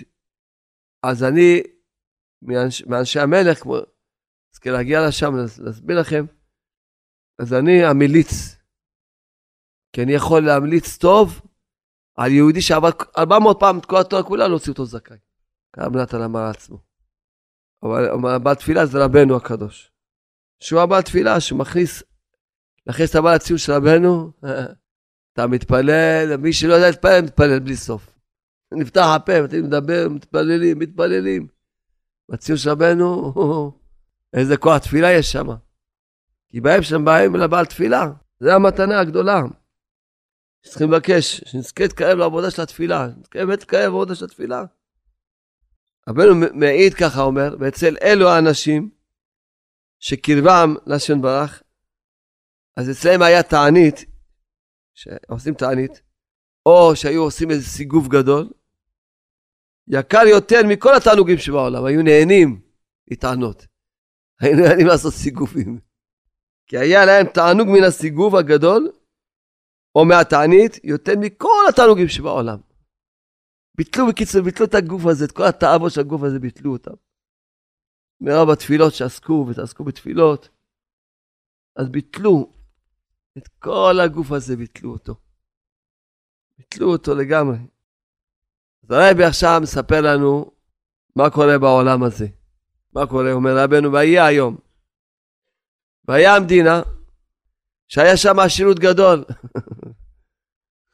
אז 1.04 1.24
אני, 1.24 1.64
מאנש, 2.42 2.84
מאנשי 2.84 3.20
המלך, 3.20 3.60
כמו, 3.64 3.76
אז 4.54 4.60
כדי 4.60 4.74
להגיע 4.74 5.08
לשם, 5.08 5.36
להסביר 5.66 6.00
לכם, 6.00 6.26
אז 7.42 7.54
אני 7.54 7.86
המליץ. 7.86 8.58
כי 9.94 10.04
אני 10.04 10.14
יכול 10.14 10.42
להמליץ 10.46 10.98
טוב 10.98 11.42
על 12.18 12.32
יהודי 12.32 12.62
שעבד 12.62 12.92
400 13.18 13.58
פעם 13.60 13.80
את 13.80 13.86
כל 13.86 14.02
התורה 14.02 14.24
כולה, 14.24 14.48
להוציא 14.48 14.72
אותו 14.72 14.86
זכאי. 14.86 15.18
כמה 15.74 16.04
נתן 16.04 16.22
אמר 16.22 16.44
לעצמו. 16.48 16.78
אבל 17.84 18.30
הבעל 18.36 18.56
תפילה 18.56 18.86
זה 18.86 18.98
רבנו 19.06 19.36
הקדוש. 19.36 19.97
שהוא 20.60 20.82
הבעל 20.82 21.02
תפילה, 21.02 21.40
שהוא 21.40 21.60
מכניס, 21.60 22.04
להכניס 22.88 23.10
את 23.10 23.16
הבעל 23.16 23.36
הציון 23.36 23.60
של 23.60 23.72
רבנו, 23.72 24.32
אתה 25.34 25.48
מתפלל, 25.48 26.38
מי 26.38 26.54
שלא 26.54 26.74
יודע 26.74 26.90
להתפלל, 26.90 27.22
מתפלל 27.22 27.60
בלי 27.60 27.76
סוף. 27.76 28.18
נפתח 28.74 29.06
הפה, 29.16 29.42
מתחילים 29.42 29.66
לדבר, 29.66 30.08
מתפללים, 30.10 30.80
מתפללים. 30.80 31.48
בציון 32.30 32.58
של 32.58 32.70
רבנו, 32.70 33.34
איזה 34.34 34.58
כוח 34.58 34.78
תפילה 34.78 35.12
יש 35.12 35.32
שם. 35.32 35.48
כי 36.50 36.62
בהם 36.62 36.84
שם 36.84 37.06
באים 37.06 37.36
לבעל 37.36 37.66
תפילה, 37.66 38.12
זה 38.40 38.56
המתנה 38.56 39.00
הגדולה. 39.00 39.42
צריכים 40.64 40.92
לבקש, 40.92 41.42
שנזכה 41.46 41.84
להתקרב 41.84 42.18
לעבודה 42.18 42.52
של 42.52 42.62
התפילה, 42.62 43.08
נזכה 43.08 43.40
באמת 43.40 43.60
להתקרב 43.60 43.84
לעבודה 43.84 44.16
של 44.16 44.26
התפילה. 44.26 44.64
רבנו 46.10 46.36
מעיד 46.54 46.94
ככה 46.94 47.22
אומר, 47.22 47.56
ואצל 47.60 47.96
אלו 48.02 48.30
האנשים 48.30 48.90
שקרבם 50.00 50.76
לשון 50.86 51.22
ברח, 51.22 51.64
אז 52.78 52.90
אצלם 52.92 53.22
היה 53.22 53.44
תענית, 53.44 54.06
שעושים 54.94 55.54
תענית, 55.54 56.02
או 56.66 56.96
שהיו 56.96 57.22
עושים 57.24 57.52
איזה 57.52 57.66
סיגוב 57.66 58.08
גדול, 58.08 58.50
יקר 59.88 60.28
יותר 60.30 60.60
מכל 60.70 60.96
התענוגים 60.96 61.38
שבעולם, 61.38 61.86
היו 61.86 62.02
נהנים 62.04 62.62
להתענות. 63.08 63.66
היו 64.42 64.56
נהנים 64.56 64.88
לעשות 64.88 65.14
סיגובים. 65.14 65.80
כי 66.68 66.78
היה 66.78 67.06
להם 67.06 67.26
תענוג 67.34 67.68
מן 67.68 67.84
הסיגוב 67.84 68.36
הגדול, 68.36 68.92
או 69.96 70.06
מהתענית, 70.06 70.80
יותר 70.84 71.14
מכל 71.20 71.66
התענוגים 71.70 72.08
שבעולם. 72.08 72.58
ביטלו 73.76 74.08
בקיצור, 74.08 74.42
ביטלו 74.42 74.66
את 74.66 74.76
הגוף 74.76 75.06
הזה, 75.06 75.26
את 75.26 75.32
כל 75.32 75.44
התאוות 75.44 75.92
של 75.92 76.02
הגוף 76.02 76.24
הזה, 76.24 76.40
ביטלו 76.40 76.74
אותם. 76.74 76.94
מרוב 78.22 78.50
התפילות 78.50 78.94
שעסקו 78.94 79.46
ותעסקו 79.50 79.84
בתפילות, 79.84 80.50
אז 81.76 81.90
ביטלו 81.90 82.54
את 83.38 83.48
כל 83.60 84.00
הגוף 84.04 84.32
הזה, 84.32 84.56
ביטלו 84.56 84.92
אותו. 84.92 85.16
ביטלו 86.58 86.92
אותו 86.92 87.16
לגמרי. 87.16 87.58
אז 88.84 88.92
הרבי 88.92 89.24
עכשיו 89.24 89.60
מספר 89.64 90.02
לנו 90.02 90.52
מה 91.16 91.30
קורה 91.30 91.58
בעולם 91.58 92.04
הזה. 92.04 92.28
מה 92.94 93.08
קורה? 93.08 93.32
אומר 93.32 93.58
רבנו, 93.58 93.94
ויהיה 93.94 94.26
היום. 94.26 94.58
והיה 96.08 96.36
המדינה, 96.36 96.82
שהיה 97.88 98.18
שם 98.18 98.40
עשירות 98.40 98.80
גדול. 98.80 99.24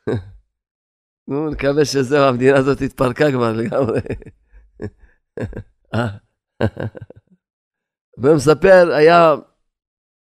נו, 1.28 1.50
נקווה 1.50 1.86
שזהו, 1.86 2.24
המדינה 2.24 2.58
הזאת 2.58 2.82
התפרקה 2.82 3.32
כבר 3.32 3.54
לגמרי. 3.54 4.02
והוא 8.18 8.36
מספר, 8.36 8.94
היה 8.94 9.34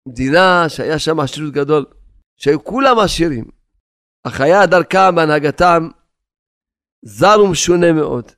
מדינה 0.09 0.69
שהיה 0.69 0.99
שם 0.99 1.21
עשירות 1.21 1.53
גדול, 1.53 1.87
שהיו 2.37 2.65
כולם 2.65 2.99
עשירים, 2.99 3.51
אך 4.27 4.41
היה 4.41 4.67
דרכם 4.67 5.15
בהנהגתם 5.17 5.89
זר 7.03 7.41
ומשונה 7.45 7.93
מאוד, 7.93 8.33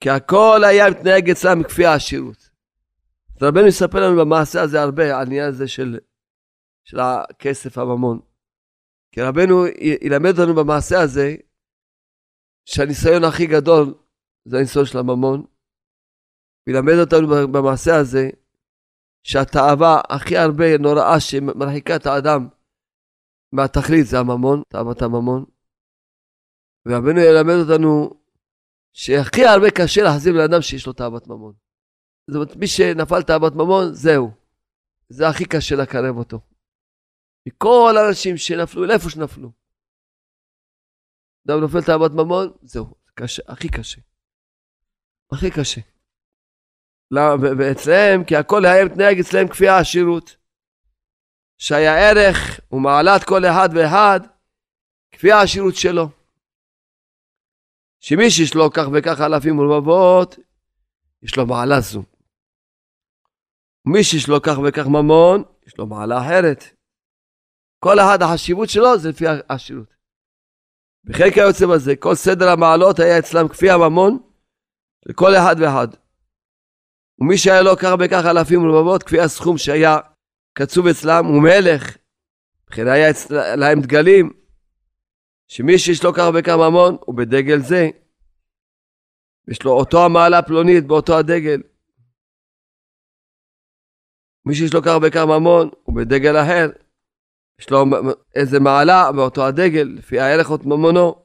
כי 0.00 0.10
הכל 0.10 0.60
היה 0.64 0.90
מתנהג 0.90 1.30
אצלם 1.30 1.62
כפי 1.62 1.86
העשירות. 1.86 2.50
אז 3.36 3.42
רבנו 3.42 3.66
יספר 3.66 4.00
לנו 4.00 4.20
במעשה 4.20 4.62
הזה 4.62 4.82
הרבה 4.82 5.04
על 5.04 5.10
העניין 5.10 5.48
הזה 5.48 5.68
של, 5.68 5.98
של 6.84 7.00
הכסף 7.00 7.78
הממון. 7.78 8.20
כי 9.12 9.22
רבנו 9.22 9.66
ילמד 10.02 10.38
אותנו 10.38 10.54
במעשה 10.54 11.00
הזה 11.00 11.34
שהניסיון 12.64 13.24
הכי 13.24 13.46
גדול 13.46 13.94
זה 14.44 14.56
הניסיון 14.56 14.84
של 14.84 14.98
הממון. 14.98 15.44
וילמד 16.66 16.98
אותנו 17.00 17.52
במעשה 17.52 17.96
הזה 18.00 18.30
שהתאווה 19.22 20.00
הכי 20.08 20.36
הרבה 20.36 20.78
נוראה 20.78 21.20
שמרחיקה 21.20 21.96
את 21.96 22.06
האדם 22.06 22.48
מהתכלית 23.52 24.06
זה 24.06 24.18
הממון, 24.18 24.62
תאוות 24.68 25.02
הממון. 25.02 25.44
ורבנו 26.86 27.20
ילמד 27.20 27.54
אותנו 27.62 28.10
שהכי 28.92 29.44
הרבה 29.44 29.70
קשה 29.70 30.02
להחזיר 30.02 30.32
בן 30.32 30.44
אדם 30.50 30.62
שיש 30.62 30.86
לו 30.86 30.92
תאוות 30.92 31.26
ממון. 31.26 31.54
זאת 32.26 32.36
אומרת, 32.36 32.56
מי 32.56 32.66
שנפל 32.66 33.22
תאוות 33.22 33.52
ממון, 33.54 33.94
זהו. 33.94 34.30
זה 35.08 35.28
הכי 35.28 35.44
קשה 35.44 35.74
לקרב 35.76 36.16
אותו. 36.16 36.40
מכל 37.48 37.94
האנשים 37.96 38.36
שנפלו, 38.36 38.84
לאיפה 38.84 39.10
שנפלו. 39.10 39.52
אדם 41.46 41.60
נופל 41.60 41.82
תאוות 41.86 42.12
ממון, 42.12 42.56
זהו, 42.62 42.94
קשה, 43.14 43.42
הכי 43.48 43.68
קשה. 43.68 44.00
הכי 45.32 45.50
קשה. 45.50 45.93
ואצלם, 47.58 48.24
כי 48.24 48.36
הכל 48.36 48.64
היה 48.64 48.84
מתנהג 48.84 49.18
אצלם 49.18 49.48
כפי 49.48 49.68
העשירות. 49.68 50.36
שהיה 51.58 52.10
ערך 52.10 52.60
ומעלת 52.72 53.24
כל 53.24 53.44
אחד 53.44 53.68
ואחד 53.74 54.20
כפי 55.12 55.32
העשירות 55.32 55.74
שלו. 55.74 56.08
שמי 58.00 58.30
שיש 58.30 58.54
לו 58.54 58.70
כך 58.70 58.84
וכך 58.92 59.20
אלפים 59.20 59.58
ורבבות, 59.58 60.38
יש 61.22 61.36
לו 61.36 61.46
מעלה 61.46 61.80
זו. 61.80 62.02
ומי 63.86 64.04
שיש 64.04 64.28
לו 64.28 64.42
כך 64.42 64.56
וכך 64.68 64.86
ממון, 64.86 65.42
יש 65.66 65.78
לו 65.78 65.86
מעלה 65.86 66.18
אחרת. 66.20 66.64
כל 67.78 68.00
אחד 68.00 68.18
החשיבות 68.22 68.68
שלו 68.68 68.98
זה 68.98 69.08
לפי 69.08 69.24
העשירות. 69.48 69.94
בחלק 71.04 71.38
היוצא 71.38 71.66
בזה, 71.66 71.96
כל 71.96 72.14
סדר 72.14 72.48
המעלות 72.48 72.98
היה 72.98 73.18
אצלם 73.18 73.48
כפי 73.48 73.70
הממון 73.70 74.18
לכל 75.06 75.34
אחד 75.34 75.56
ואחד. 75.60 76.03
ומי 77.24 77.38
שהיה 77.38 77.62
לו 77.62 77.76
כך 77.76 77.94
וכך 78.00 78.22
אלפים 78.30 78.64
ורבבות, 78.64 79.02
כפי 79.02 79.20
הסכום 79.20 79.58
שהיה 79.58 79.98
קצוב 80.52 80.86
אצלם, 80.86 81.24
הוא 81.24 81.42
מלך. 81.42 81.96
וכן 82.68 82.88
היה 82.88 83.12
להם 83.56 83.80
דגלים, 83.80 84.32
שמי 85.48 85.78
שיש 85.78 86.04
לו 86.04 86.12
כך 86.14 86.30
וכך 86.34 86.52
ממון, 86.52 86.96
הוא 87.00 87.14
בדגל 87.16 87.60
זה. 87.60 87.88
יש 89.48 89.62
לו 89.62 89.72
אותו 89.72 90.04
המעלה 90.04 90.38
הפלונית 90.38 90.86
באותו 90.86 91.18
הדגל. 91.18 91.62
מי 94.46 94.54
שיש 94.54 94.74
לו 94.74 94.82
כך 94.82 94.96
וכך 95.02 95.24
ממון, 95.28 95.70
הוא 95.82 95.96
בדגל 95.96 96.36
אחר. 96.36 96.70
יש 97.60 97.70
לו 97.70 97.84
איזה 98.34 98.60
מעלה 98.60 99.12
באותו 99.12 99.46
הדגל, 99.46 99.94
לפי 99.98 100.20
הערך 100.20 100.50
אות 100.50 100.66
ממונו. 100.66 101.24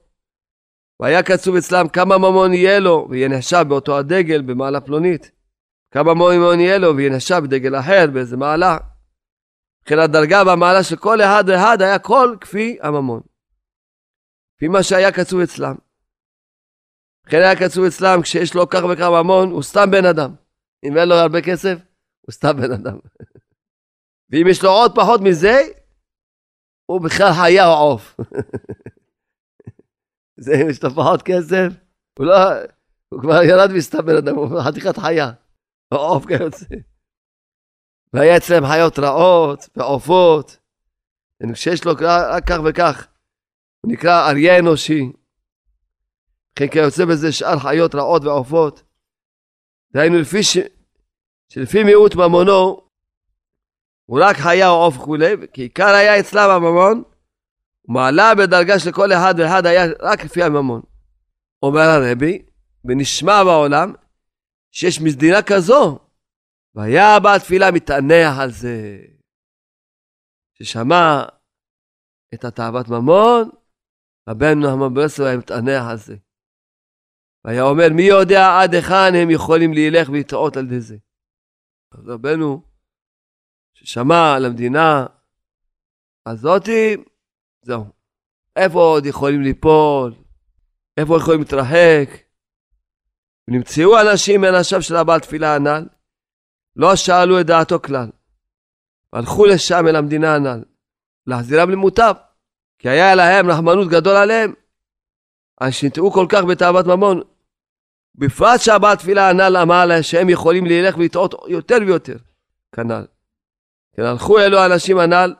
והיה 0.99 1.23
קצוב 1.23 1.55
אצלם 1.55 1.87
כמה 1.87 2.17
ממון 2.17 2.53
יהיה 2.53 2.79
לו, 2.79 3.07
ויהיה 3.09 3.27
נחשב 3.27 3.65
באותו 3.69 3.97
הדגל 3.97 4.41
במעלה 4.41 4.81
פלונית. 4.81 5.38
כמה 5.91 6.13
ממון 6.13 6.59
יהיה 6.59 6.77
לו, 6.77 6.95
ויהיה 6.95 7.15
נחשב 7.15 7.41
בדגל 7.43 7.79
אחר, 7.79 8.05
באיזה 8.13 8.37
מעלה. 8.37 8.77
לכן 9.85 9.99
הדרגה 9.99 10.43
והמעלה 10.45 10.83
של 10.83 10.95
כל 10.95 11.21
אחד 11.21 11.43
ואחד 11.47 11.81
היה 11.81 11.99
כל 11.99 12.35
כפי 12.41 12.77
הממון. 12.81 13.21
לפי 14.55 14.67
מה 14.67 14.83
שהיה 14.83 15.11
קצוב 15.11 15.39
אצלם. 15.39 15.75
לכן 17.27 17.37
היה 17.37 17.55
קצוב 17.55 17.85
אצלם, 17.85 18.21
כשיש 18.21 18.55
לו 18.55 18.69
כך 18.69 18.79
וכך 18.91 19.09
ממון, 19.23 19.51
הוא 19.51 19.63
סתם 19.63 19.91
בן 19.91 20.05
אדם. 20.05 20.35
אם 20.83 20.97
אין 20.97 21.09
לו 21.09 21.15
הרבה 21.15 21.41
כסף, 21.41 21.77
הוא 22.21 22.33
סתם 22.33 22.57
בן 22.57 22.71
אדם. 22.71 22.99
ואם 24.29 24.47
יש 24.49 24.63
לו 24.63 24.69
עוד 24.69 24.95
פחות 24.95 25.21
מזה, 25.21 25.61
הוא 26.85 27.01
בכלל 27.01 27.59
או 27.65 27.73
עוף. 27.73 28.19
זה 30.43 30.53
אם 30.61 30.69
יש 30.69 30.83
לו 30.83 30.89
פחות 30.89 31.21
כסף, 31.21 31.67
הוא 32.19 32.25
לא, 32.25 32.35
הוא 33.09 33.21
כבר 33.21 33.43
ירד 33.43 33.71
מסתם 33.71 34.05
בן 34.05 34.17
אדם, 34.17 34.35
הוא 34.35 34.61
חתיכת 34.61 34.97
חיה, 34.97 35.31
עוף 35.93 36.25
כיוצא. 36.25 36.65
והיה 38.13 38.37
אצלם 38.37 38.65
חיות 38.65 38.99
רעות 38.99 39.69
ועופות, 39.75 40.57
כשיש 41.53 41.85
לו 41.85 41.91
רק 42.01 42.47
כך 42.47 42.57
וכך, 42.65 43.07
הוא 43.81 43.91
נקרא 43.91 44.29
אריה 44.29 44.59
אנושי. 44.59 45.11
כן 46.55 46.67
כיוצא 46.67 47.05
בזה 47.05 47.31
שאר 47.31 47.59
חיות 47.59 47.95
רעות 47.95 48.23
ועופות. 48.23 48.83
דהיינו 49.93 50.19
לפי 50.19 50.43
ש... 50.43 50.57
שלפי 51.49 51.83
מיעוט 51.83 52.15
ממונו, 52.15 52.81
הוא 54.05 54.19
רק 54.21 54.35
חיה 54.35 54.69
או 54.69 54.83
עוף 54.83 54.97
וכולי, 54.97 55.33
כי 55.53 55.61
עיקר 55.61 55.87
היה 55.87 56.19
אצלם 56.19 56.49
הממון, 56.49 57.03
ומעלה 57.87 58.35
בדרגה 58.35 58.79
של 58.79 58.91
כל 58.91 59.13
אחד 59.13 59.33
ואחד 59.37 59.65
היה 59.65 59.85
רק 60.01 60.23
לפי 60.23 60.43
הממון. 60.43 60.81
אומר 61.63 61.81
הרבי, 61.81 62.45
ונשמע 62.85 63.43
בעולם, 63.43 63.93
שיש 64.71 64.99
מדינה 65.01 65.41
כזו, 65.41 65.99
והיה 66.75 67.19
בעל 67.23 67.39
תפילה 67.39 67.71
מתענח 67.71 68.39
על 68.41 68.51
זה, 68.51 69.01
ששמע 70.53 71.23
את 72.33 72.43
התאוות 72.43 72.87
ממון, 72.87 73.49
רבנו 74.29 74.67
נחמן 74.67 74.93
ברסלב 74.93 75.25
היה 75.25 75.37
מתענח 75.37 75.83
על 75.91 75.97
זה. 75.97 76.15
והיה 77.45 77.63
אומר, 77.63 77.87
מי 77.95 78.03
יודע 78.03 78.41
עד 78.61 78.73
היכן 78.73 79.11
הם 79.21 79.29
יכולים 79.29 79.73
להילך 79.73 80.09
ולטעות 80.09 80.57
על 80.57 80.65
ידי 80.65 80.81
זה. 80.81 80.97
אז 81.91 82.07
רבנו, 82.07 82.61
ששמע 83.73 84.35
על 84.35 84.45
המדינה 84.45 85.05
הזאתי, 86.25 87.03
זהו. 87.61 87.85
איפה 88.55 88.79
עוד 88.79 89.05
יכולים 89.05 89.41
ליפול? 89.41 90.13
איפה 90.99 91.17
יכולים 91.21 91.39
להתרחק? 91.39 92.28
ונמצאו 93.49 94.01
אנשים 94.01 94.41
מאנשיו 94.41 94.81
של 94.81 94.95
הבעל 94.95 95.19
תפילה 95.19 95.55
הנ"ל, 95.55 95.87
לא 96.75 96.95
שאלו 96.95 97.39
את 97.39 97.45
דעתו 97.45 97.81
כלל. 97.81 98.09
הלכו 99.13 99.45
לשם 99.45 99.87
אל 99.87 99.95
המדינה 99.95 100.35
הנ"ל, 100.35 100.63
להחזירם 101.27 101.69
למוטב, 101.69 102.13
כי 102.79 102.89
היה 102.89 103.15
להם 103.15 103.49
רחמנות 103.49 103.89
גדול 103.89 104.15
עליהם, 104.15 104.53
אז 105.61 105.73
שנטעו 105.73 106.11
כל 106.11 106.25
כך 106.29 106.43
בתאוות 106.43 106.85
ממון, 106.85 107.21
בפרט 108.15 108.59
שהבעל 108.59 108.95
תפילה 108.95 109.29
הנ"ל 109.29 109.57
אמר 109.57 109.85
להם 109.85 110.03
שהם 110.03 110.29
יכולים 110.29 110.65
ללך 110.65 110.97
ולטעות 110.97 111.35
יותר 111.47 111.77
ויותר, 111.87 112.17
כנ"ל. 112.75 113.05
כן, 113.95 114.03
הלכו 114.03 114.39
אלו 114.39 114.57
האנשים 114.57 114.97
הנ"ל 114.97 115.35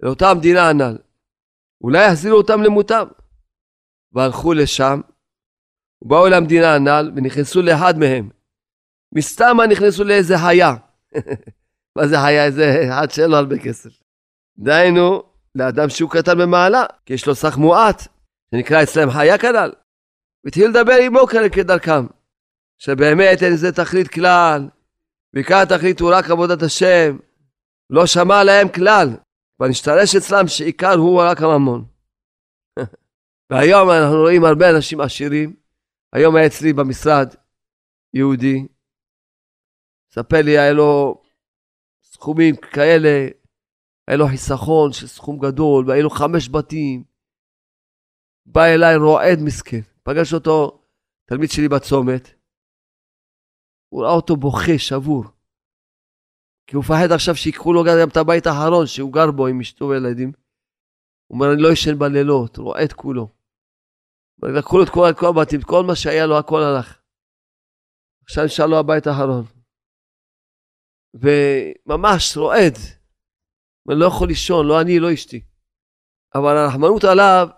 לאותה 0.00 0.30
המדינה 0.30 0.68
הנ"ל. 0.68 0.98
אולי 1.80 2.06
יחזירו 2.06 2.36
אותם 2.36 2.62
למותם. 2.62 3.04
והלכו 4.12 4.52
לשם, 4.52 5.00
ובאו 6.02 6.26
אל 6.26 6.34
המדינה 6.34 6.74
הנ"ל 6.74 7.12
ונכנסו 7.16 7.62
לאחד 7.62 7.98
מהם. 7.98 8.30
מסתם 9.14 9.56
נכנסו 9.70 10.04
לאיזה 10.04 10.34
חיה. 10.38 10.74
מה 11.96 12.06
זה 12.06 12.16
חיה? 12.24 12.44
איזה 12.44 12.84
אחד 12.88 13.10
שאין 13.10 13.30
לו 13.30 13.36
הרבה 13.36 13.58
כסף. 13.58 13.90
דהיינו, 14.58 15.22
לאדם 15.54 15.88
שהוא 15.88 16.10
קטן 16.10 16.38
במעלה, 16.38 16.84
כי 17.06 17.14
יש 17.14 17.26
לו 17.26 17.34
סך 17.34 17.56
מועט, 17.56 18.02
שנקרא 18.54 18.82
אצלם 18.82 19.10
חיה 19.10 19.38
כנ"ל. 19.38 19.72
והתחיל 20.44 20.68
לדבר 20.68 20.96
עמו 21.02 21.26
כדרכם, 21.52 22.06
שבאמת 22.78 23.42
אין 23.42 23.52
לזה 23.52 23.72
תכלית 23.72 24.08
כלל, 24.08 24.68
ועיקר 25.34 25.56
התכלית 25.56 26.00
הוא 26.00 26.10
רק 26.12 26.30
עבודת 26.30 26.62
השם, 26.62 27.18
לא 27.90 28.06
שמע 28.06 28.44
להם 28.44 28.68
כלל, 28.68 29.08
ונשתרש 29.60 30.16
אצלם 30.16 30.48
שעיקר 30.48 30.94
הוא 30.94 31.22
רק 31.22 31.42
הממון. 31.42 31.84
והיום 33.50 33.90
אנחנו 33.90 34.16
רואים 34.16 34.44
הרבה 34.44 34.70
אנשים 34.70 35.00
עשירים, 35.00 35.61
היום 36.12 36.36
היה 36.36 36.46
אצלי 36.46 36.72
במשרד 36.72 37.34
יהודי, 38.14 38.66
מספר 40.10 40.42
לי, 40.44 40.58
היה 40.58 40.72
לו 40.72 41.22
סכומים 42.02 42.56
כאלה, 42.56 43.28
היה 44.08 44.16
לו 44.16 44.26
חיסכון 44.26 44.92
של 44.92 45.06
סכום 45.06 45.38
גדול, 45.38 45.88
והיה 45.88 46.02
לו 46.02 46.10
חמש 46.10 46.48
בתים. 46.48 47.04
בא 48.46 48.64
אליי 48.64 48.96
רועד 48.96 49.38
מסכן, 49.44 49.80
פגש 50.02 50.34
אותו 50.34 50.82
תלמיד 51.24 51.50
שלי 51.50 51.68
בצומת, 51.68 52.28
הוא 53.88 54.02
ראה 54.02 54.12
אותו 54.12 54.36
בוכה, 54.36 54.78
שבור. 54.78 55.24
כי 56.66 56.76
הוא 56.76 56.84
מפחד 56.84 57.12
עכשיו 57.14 57.36
שיקחו 57.36 57.72
לו 57.72 57.84
גם 57.84 58.08
את 58.08 58.16
הבית 58.16 58.46
האחרון 58.46 58.86
שהוא 58.86 59.12
גר 59.12 59.30
בו 59.30 59.46
עם 59.46 59.60
אשתו 59.60 59.84
וילדים. 59.84 60.32
הוא 61.26 61.36
אומר, 61.36 61.52
אני 61.52 61.62
לא 61.62 61.72
ישן 61.72 61.98
בלילות, 61.98 62.56
רועד 62.56 62.92
כולו. 62.92 63.28
לקחו 64.42 64.78
לו 64.78 64.84
את 64.84 64.88
כל, 64.88 65.12
כל 65.18 65.26
הבתים, 65.26 65.62
כל 65.62 65.84
מה 65.86 65.96
שהיה 65.96 66.26
לו, 66.26 66.38
הכל 66.38 66.62
הלך. 66.62 66.98
עכשיו 68.24 68.44
נשאר 68.44 68.66
לו 68.66 68.78
הבית 68.78 69.06
האחרון. 69.06 69.44
וממש 71.14 72.36
רועד. 72.36 72.74
אני 73.88 74.00
לא 74.00 74.06
יכול 74.06 74.28
לישון, 74.28 74.66
לא 74.66 74.80
אני, 74.80 74.98
לא 74.98 75.14
אשתי. 75.14 75.44
אבל 76.34 76.56
הרחמנות 76.56 77.04
עליו 77.04 77.48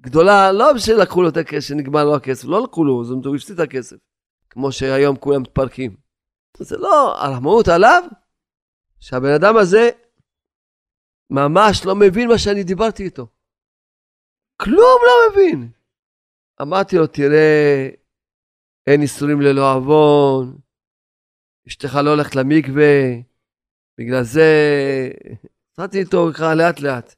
גדולה, 0.00 0.52
לא 0.52 0.72
בשביל 0.72 0.96
לקחו 0.96 1.22
לו 1.22 1.28
את 1.28 1.36
הכסף, 1.36 1.68
שנגמר 1.68 2.04
לו 2.04 2.16
הכסף, 2.16 2.44
לא 2.44 2.62
לקחו 2.62 2.84
לו, 2.84 3.04
זאת 3.04 3.12
אומרת, 3.12 3.26
הוא 3.26 3.36
הפסיד 3.36 3.60
את 3.60 3.66
הכסף. 3.68 3.96
כמו 4.50 4.72
שהיום 4.72 5.16
כולם 5.16 5.42
מתפרקים. 5.42 5.96
זה 6.56 6.76
לא, 6.76 7.16
הרחמנות 7.16 7.68
עליו, 7.68 8.02
שהבן 9.00 9.34
אדם 9.34 9.56
הזה 9.56 9.90
ממש 11.30 11.86
לא 11.86 11.94
מבין 11.94 12.28
מה 12.28 12.38
שאני 12.38 12.64
דיברתי 12.64 13.02
איתו. 13.04 13.26
כלום 14.56 15.00
לא 15.06 15.12
מבין. 15.32 15.79
אמרתי 16.62 16.96
לו, 16.96 17.06
תראה, 17.06 17.88
אין 18.86 19.02
איסורים 19.02 19.40
ללא 19.40 19.72
עוון, 19.74 20.58
אשתך 21.68 21.94
לא 22.04 22.10
הולכת 22.10 22.36
למקווה, 22.36 23.14
בגלל 23.98 24.22
זה, 24.22 24.50
התחלתי 25.70 25.98
איתו 25.98 26.28
ככה 26.34 26.54
לאט 26.54 26.80
לאט. 26.80 27.14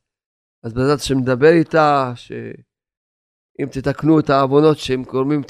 אז 0.63 0.73
בעזרת 0.73 0.99
השם 0.99 1.19
מדבר 1.19 1.53
איתה, 1.53 2.13
שאם 2.15 3.67
תתקנו 3.73 4.21
את 4.21 4.31
העוונות 4.31 4.79
שהם 4.79 5.03
גורמים, 5.03 5.43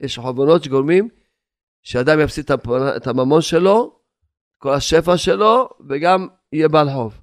יש 0.00 0.18
עוונות 0.18 0.64
שגורמים, 0.64 1.08
שאדם 1.82 2.20
יפסיד 2.20 2.46
את 2.96 3.06
הממון 3.06 3.40
שלו, 3.42 4.00
כל 4.58 4.74
השפע 4.74 5.16
שלו, 5.16 5.68
וגם 5.88 6.28
יהיה 6.52 6.68
בעל 6.68 6.90
חוב. 6.90 7.20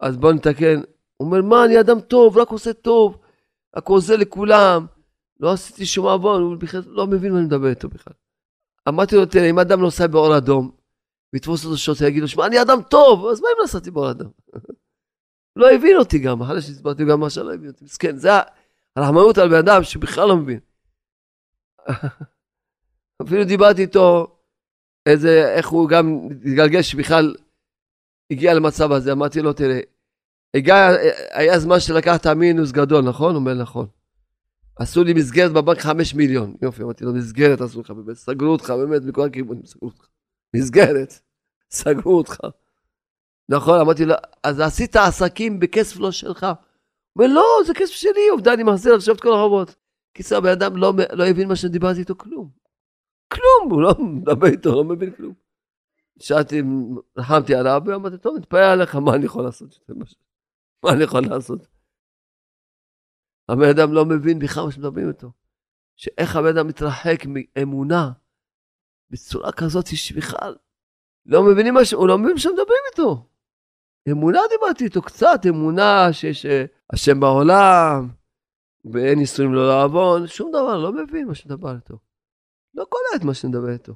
אז 0.00 0.16
בואו 0.16 0.32
נתקן. 0.32 0.80
הוא 1.16 1.26
אומר, 1.26 1.42
מה, 1.42 1.64
אני 1.64 1.80
אדם 1.80 2.00
טוב, 2.00 2.38
רק 2.38 2.48
עושה 2.48 2.72
טוב, 2.72 3.18
רק 3.76 3.88
עוזר 3.88 4.16
לכולם, 4.16 4.86
לא 5.40 5.52
עשיתי 5.52 5.86
שום 5.86 6.06
עוון, 6.06 6.42
הוא 6.42 6.56
בכלל 6.56 6.82
לא 6.86 7.06
מבין 7.06 7.32
מה 7.32 7.38
אני 7.38 7.46
מדבר 7.46 7.68
איתו 7.68 7.88
בכלל. 7.88 8.14
אמרתי 8.88 9.16
לו, 9.16 9.26
תראה, 9.26 9.50
אם 9.50 9.58
אדם 9.58 9.80
נוסע 9.80 10.06
באור 10.06 10.36
אדום, 10.36 10.70
ויתפוס 11.32 11.64
אותו 11.64 11.76
שוטר, 11.76 12.04
יגיד 12.04 12.22
לו, 12.22 12.28
שמע, 12.28 12.46
אני 12.46 12.62
אדם 12.62 12.82
טוב, 12.90 13.26
אז 13.26 13.40
מה 13.40 13.48
אם 13.48 13.64
נסעתי 13.64 13.90
באור 13.90 14.10
אדום? 14.10 14.30
לא 15.56 15.70
הבין 15.70 15.96
אותי 15.96 16.18
גם, 16.18 16.42
אחרי 16.42 16.62
שהסברתי 16.62 17.04
גם 17.04 17.20
מה 17.20 17.30
שלא 17.30 17.54
הבין 17.54 17.70
אותי. 17.70 17.84
מסכן, 17.84 18.16
זה 18.16 18.28
הרחמנות 18.96 19.38
על 19.38 19.48
בן 19.48 19.68
אדם 19.68 19.82
שבכלל 19.82 20.28
לא 20.28 20.36
מבין. 20.36 20.60
אפילו 23.22 23.44
דיברתי 23.44 23.82
איתו, 23.82 24.36
איזה, 25.06 25.54
איך 25.56 25.68
הוא 25.68 25.88
גם 25.88 26.28
התגלגל 26.30 26.82
שבכלל 26.82 27.34
הגיע 28.30 28.54
למצב 28.54 28.92
הזה. 28.92 29.12
אמרתי 29.12 29.40
לו, 29.40 29.52
תראה, 29.52 29.80
הגיע, 30.54 30.88
היה 31.30 31.58
זמן 31.58 31.80
שלקחת 31.80 32.26
מינוס 32.26 32.72
גדול, 32.72 33.04
נכון? 33.04 33.30
הוא 33.30 33.40
אומר, 33.40 33.54
נכון. 33.54 33.86
עשו 34.76 35.04
לי 35.04 35.12
מסגרת 35.14 35.52
בבנק 35.52 35.78
חמש 35.78 36.14
מיליון. 36.14 36.54
יופי, 36.62 36.82
אמרתי 36.82 37.04
לו, 37.04 37.12
מסגרת 37.12 37.60
עשו 37.60 37.80
לך, 37.80 37.90
באמת, 37.90 38.16
סגרו 38.16 38.48
אותך, 38.48 38.70
באמת, 38.70 39.02
מכל 39.02 39.26
הכיוונים 39.26 39.66
סגרו 39.66 39.88
אותך. 39.88 40.06
מסגרת, 40.56 41.20
סגרו 41.70 42.18
אותך. 42.18 42.40
נכון, 43.48 43.80
אמרתי 43.80 44.04
לו, 44.04 44.14
אז 44.42 44.60
עשית 44.60 44.96
עסקים 44.96 45.60
בכסף 45.60 45.98
לא 45.98 46.10
שלך. 46.10 46.46
הוא 47.12 47.26
לא, 47.26 47.44
זה 47.66 47.74
כסף 47.74 47.92
שלי, 47.92 48.28
עובדה, 48.30 48.54
אני 48.54 48.62
מחזיר 48.62 48.94
עכשיו 48.94 49.14
את 49.14 49.20
כל 49.20 49.34
החובות. 49.34 49.74
קיצר, 50.12 50.36
הבן 50.36 50.48
אדם 50.48 50.76
לא, 50.76 50.92
לא 51.12 51.26
הבין 51.26 51.48
מה 51.48 51.56
שדיברתי 51.56 52.00
איתו, 52.00 52.14
כלום. 52.18 52.50
כלום, 53.32 53.70
הוא 53.70 53.82
לא 53.82 53.94
מדבר 53.98 54.46
איתו, 54.46 54.74
לא 54.74 54.84
מבין 54.84 55.10
כלום. 55.10 55.34
שאלתי, 56.20 56.62
רחמתי 57.16 57.54
עליו, 57.54 57.82
ואמרתי, 57.86 58.18
טוב, 58.18 58.36
נתפלל 58.36 58.60
עליך, 58.60 58.96
מה 58.96 59.14
אני 59.14 59.24
יכול 59.24 59.44
לעשות? 59.44 59.78
מה 60.84 60.92
אני 60.92 61.04
יכול 61.04 61.20
לעשות? 61.20 61.73
הבן 63.48 63.68
אדם 63.68 63.92
לא 63.92 64.04
מבין 64.04 64.38
בכלל 64.38 64.64
מה 64.64 64.72
שמדברים 64.72 65.08
איתו. 65.08 65.32
שאיך 65.96 66.36
הבן 66.36 66.56
אדם 66.56 66.66
מתרחק 66.66 67.18
מאמונה 67.26 68.10
בצורה 69.10 69.52
כזאת 69.52 69.86
שבכלל 69.86 70.56
לא 71.26 71.42
מבינים 71.42 71.74
מה 71.74 71.84
ש... 71.84 71.92
הוא 71.92 72.08
לא 72.08 72.18
מבין 72.18 72.38
שמדברים 72.38 72.78
איתו. 72.92 73.26
אמונה 74.10 74.40
דיברתי 74.50 74.84
איתו 74.84 75.02
קצת, 75.02 75.40
אמונה 75.48 76.12
שיש 76.12 76.46
אה, 76.46 76.64
השם 76.92 77.20
בעולם, 77.20 78.08
ואין 78.92 79.18
נישואים 79.18 79.54
לא 79.54 79.68
לעוון, 79.68 80.26
שום 80.26 80.50
דבר, 80.50 80.78
לא 80.78 80.92
מבין 80.92 81.28
מה 81.28 81.34
שמדבר 81.34 81.74
איתו. 81.74 81.98
לא 82.74 82.84
קולט 82.88 83.24
מה 83.24 83.34
שנדבר 83.34 83.72
איתו. 83.72 83.94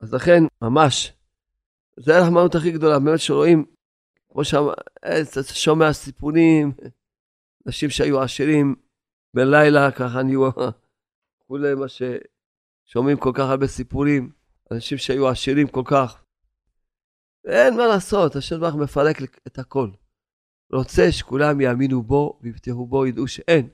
אז 0.00 0.14
לכן, 0.14 0.42
ממש, 0.62 1.12
זה 1.96 2.16
הרחמנות 2.16 2.54
הכי 2.54 2.70
גדולה, 2.70 2.98
באמת 2.98 3.20
שרואים, 3.20 3.64
כמו 4.28 4.44
שאתה 4.44 5.42
שומע 5.42 5.92
סיפורים, 5.92 6.72
אנשים 7.66 7.90
שהיו 7.90 8.20
עשירים 8.22 8.74
בלילה, 9.34 9.90
ככה 9.92 10.22
נהיו, 10.22 10.50
כולי 11.46 11.74
מה 11.74 11.86
ששומעים 11.88 13.16
כל 13.18 13.32
כך 13.34 13.44
הרבה 13.44 13.66
סיפורים, 13.66 14.32
אנשים 14.70 14.98
שהיו 14.98 15.28
עשירים 15.28 15.68
כל 15.68 15.82
כך. 15.84 16.24
אין 17.44 17.76
מה 17.76 17.86
לעשות, 17.86 18.36
השם 18.36 18.60
ברוך 18.60 18.74
מפרק 18.74 19.16
את 19.46 19.58
הכל. 19.58 19.90
רוצה 20.72 21.12
שכולם 21.12 21.60
יאמינו 21.60 22.02
בו 22.02 22.38
ויפתחו 22.42 22.86
בו, 22.86 23.06
ידעו 23.06 23.28
שאין. 23.28 23.68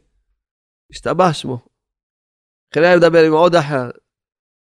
השתבח 0.91 1.33
שמו. 1.33 1.59
היה 2.75 2.97
מדבר 2.97 3.25
עם 3.27 3.33
עוד 3.33 3.55
אחר. 3.55 3.91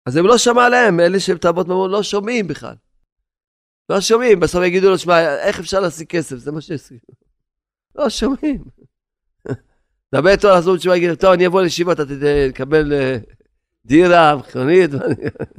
אז 0.07 0.17
הם 0.17 0.27
לא 0.27 0.39
שמע 0.39 0.69
להם, 0.69 1.01
אלה 1.01 1.21
שהם 1.21 1.39
תאבות 1.39 1.67
ממון 1.69 1.91
לא 1.91 2.03
שומעים 2.03 2.47
בכלל. 2.47 2.75
לא 3.89 4.01
שומעים, 4.01 4.41
בסוף 4.41 4.63
יגידו 4.65 4.91
לו, 4.91 4.99
שמע, 4.99 5.37
איך 5.37 5.59
אפשר 5.59 5.81
להשיג 5.81 6.07
כסף? 6.07 6.37
זה 6.37 6.53
מה 6.53 6.61
שעשינו. 6.61 7.01
לא 7.95 8.11
שומעים. 8.11 8.65
דבר 10.15 10.31
איתו 10.31 10.49
לעשות 10.49 10.79
תשובה, 10.79 10.97
יגיד, 10.97 11.15
טוב, 11.15 11.33
אני 11.33 11.47
אבוא 11.47 11.63
לישיבה, 11.63 11.93
אתה 11.93 12.03
תקבל 12.53 12.93
אה, 12.93 13.17
דירה, 13.85 14.37
מכונית, 14.37 14.91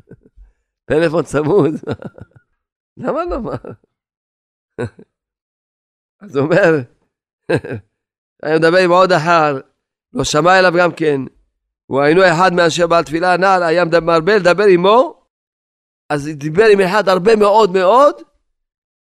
פלאפון 0.85 1.23
צמוד. 1.23 1.73
למה 2.97 3.25
לא? 3.25 3.41
מה? 3.41 3.55
אז 6.21 6.35
הוא 6.35 6.45
אומר, 6.45 6.79
היה 8.43 8.59
מדבר 8.59 8.77
עם 8.77 8.91
עוד 8.91 9.11
אחר, 9.11 9.59
לא 10.13 10.23
שמע 10.23 10.59
אליו 10.59 10.73
גם 10.79 10.91
כן. 10.91 11.21
הוא 11.85 12.01
היינו 12.01 12.21
אחד 12.27 12.53
מאנשי 12.53 12.87
בעל 12.87 13.03
תפילה 13.03 13.33
הנ"ל, 13.33 13.63
היה 13.63 13.85
מרבה 13.85 14.37
לדבר 14.37 14.63
עמו, 14.63 15.25
אז 16.09 16.29
דיבר 16.33 16.65
עם 16.73 16.81
אחד 16.81 17.09
הרבה 17.09 17.35
מאוד 17.35 17.71
מאוד, 17.71 18.15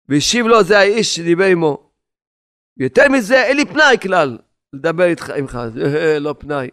והשיב 0.09 0.45
לו, 0.45 0.63
זה 0.63 0.79
האיש 0.79 1.15
שדיבר 1.15 1.45
עמו. 1.45 1.91
יותר 2.77 3.09
מזה, 3.09 3.43
אין 3.43 3.57
לי 3.57 3.65
פנאי 3.65 3.97
כלל 4.01 4.37
לדבר 4.73 5.03
איתך, 5.03 5.29
עמך, 5.29 5.59
זה 5.73 6.17
לא 6.19 6.35
פנאי. 6.39 6.69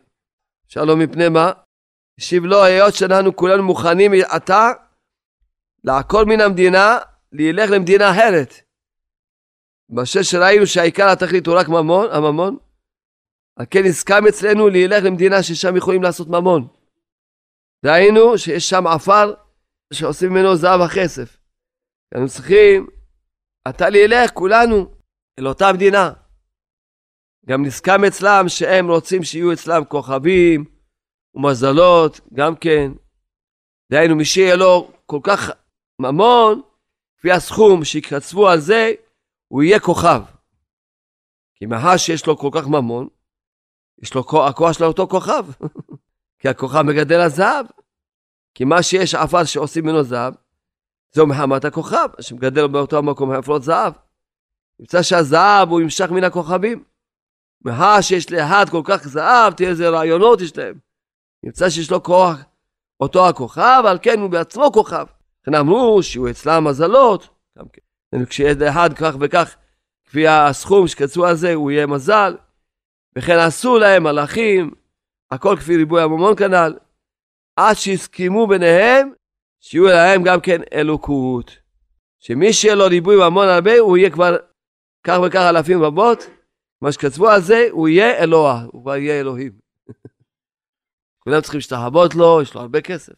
שלום 0.68 1.00
מפני 1.00 1.28
מה? 1.28 1.52
השיב 2.18 2.44
לו, 2.44 2.64
היות 2.64 2.94
שאנחנו 2.94 3.36
כולנו 3.36 3.62
מוכנים 3.62 4.12
עתה 4.28 4.68
לעקור 5.84 6.24
מן 6.24 6.40
המדינה, 6.40 6.98
לילך 7.32 7.70
למדינה 7.70 8.10
אחרת. 8.10 8.54
מאשר 9.90 10.22
שראינו 10.22 10.66
שהעיקר 10.66 11.08
התכלית 11.12 11.46
הוא 11.46 11.54
רק 11.58 11.68
ממון, 11.68 12.06
הממון, 12.12 12.58
על 13.56 13.66
כן 13.70 13.84
הסכם 13.88 14.26
אצלנו 14.28 14.68
לילך 14.68 15.04
למדינה 15.04 15.42
ששם 15.42 15.76
יכולים 15.76 16.02
לעשות 16.02 16.28
ממון. 16.28 16.68
דהיינו 17.84 18.38
שיש 18.38 18.68
שם 18.68 18.86
עפר 18.86 19.34
שעושים 19.92 20.30
ממנו 20.30 20.56
זהב 20.56 20.80
וכסף. 20.80 21.38
אנחנו 22.14 22.28
צריכים, 22.28 22.86
אתה 23.68 23.88
לילך 23.88 24.30
כולנו 24.30 24.94
אל 25.38 25.48
אותה 25.48 25.72
מדינה. 25.72 26.12
גם 27.48 27.64
נסכם 27.64 28.04
אצלם 28.04 28.48
שהם 28.48 28.90
רוצים 28.90 29.24
שיהיו 29.24 29.52
אצלם 29.52 29.84
כוכבים 29.84 30.64
ומזלות, 31.34 32.20
גם 32.34 32.56
כן. 32.56 32.92
דהיינו, 33.90 34.16
מי 34.16 34.24
שיהיה 34.24 34.56
לו 34.56 34.90
כל 35.06 35.20
כך 35.22 35.50
ממון, 35.98 36.62
לפי 37.18 37.32
הסכום 37.32 37.84
שיקצבו 37.84 38.48
על 38.48 38.60
זה, 38.60 38.92
הוא 39.48 39.62
יהיה 39.62 39.80
כוכב. 39.80 40.22
כי 41.54 41.66
מאחר 41.66 41.96
שיש 41.96 42.26
לו 42.26 42.38
כל 42.38 42.50
כך 42.52 42.66
ממון, 42.66 43.08
יש 44.02 44.14
לו 44.14 44.20
הכוח 44.48 44.72
של 44.72 44.84
אותו 44.84 45.08
כוכב. 45.08 45.46
כי 46.38 46.48
הכוכב 46.48 46.82
מגדל 46.82 47.20
הזהב. 47.20 47.66
כי 48.54 48.64
מה 48.64 48.82
שיש 48.82 49.14
עפר 49.14 49.44
שעושים 49.44 49.84
ממנו 49.84 50.02
זהב, 50.02 50.34
זהו 51.12 51.26
מחמת 51.26 51.64
הכוכב, 51.64 52.08
שמגדל 52.20 52.66
באותו 52.66 52.98
המקום 52.98 53.38
חפלות 53.38 53.62
זהב. 53.62 53.92
נמצא 54.78 55.02
שהזהב 55.02 55.68
הוא 55.68 55.80
ימשך 55.80 56.10
מן 56.10 56.24
הכוכבים. 56.24 56.84
מאחר 57.66 58.00
שיש 58.00 58.32
לאחד 58.32 58.68
כל 58.70 58.82
כך 58.84 59.08
זהב, 59.08 59.52
תראה 59.52 59.70
איזה 59.70 59.88
רעיונות 59.88 60.40
יש 60.40 60.56
להם. 60.56 60.74
נמצא 61.42 61.70
שיש 61.70 61.90
לו 61.90 62.02
כוח, 62.02 62.36
אותו 63.00 63.28
הכוכב, 63.28 63.82
על 63.86 63.98
כן 64.02 64.20
הוא 64.20 64.30
בעצמו 64.30 64.72
כוכב. 64.72 65.06
לכן 65.42 65.54
אמרו 65.54 66.02
שיהיו 66.02 66.30
אצלם 66.30 66.64
מזלות, 66.64 67.28
גם 67.58 67.64
כן. 67.72 68.24
כשיש 68.24 68.56
לאחד 68.56 68.90
כך 68.92 69.14
וכך, 69.20 69.56
כפי 70.04 70.28
הסכום 70.28 70.88
שקצו 70.88 71.26
על 71.26 71.34
זה, 71.34 71.54
הוא 71.54 71.70
יהיה 71.70 71.86
מזל. 71.86 72.36
וכן 73.18 73.38
עשו 73.38 73.78
להם 73.78 74.02
מלאכים, 74.02 74.70
הכל 75.30 75.56
כפי 75.56 75.76
ריבוי 75.76 76.02
הממון 76.02 76.36
כנ"ל, 76.36 76.74
עד 77.56 77.76
שהסכימו 77.76 78.46
ביניהם 78.46 79.12
שיהיו 79.60 79.86
להם 79.86 80.22
גם 80.22 80.40
כן 80.40 80.60
אלוקות. 80.72 81.58
שמי 82.18 82.52
שיהיה 82.52 82.74
לו 82.74 82.86
ריבוי 82.86 83.16
ממון 83.16 83.48
הרבה, 83.48 83.78
הוא 83.78 83.96
יהיה 83.96 84.10
כבר 84.10 84.36
כך 85.04 85.18
וכך 85.26 85.46
אלפים 85.48 85.82
רבות, 85.82 86.26
מה 86.80 86.92
שכתבו 86.92 87.28
על 87.28 87.40
זה, 87.40 87.68
הוא 87.70 87.88
יהיה 87.88 88.18
אלוה, 88.18 88.64
הוא 88.72 88.82
כבר 88.82 88.96
יהיה 88.96 89.20
אלוהים. 89.20 89.52
כולם 91.24 91.40
צריכים 91.40 91.58
להשתחוות 91.58 92.14
לו, 92.14 92.42
יש 92.42 92.54
לו 92.54 92.60
הרבה 92.60 92.80
כסף. 92.80 93.12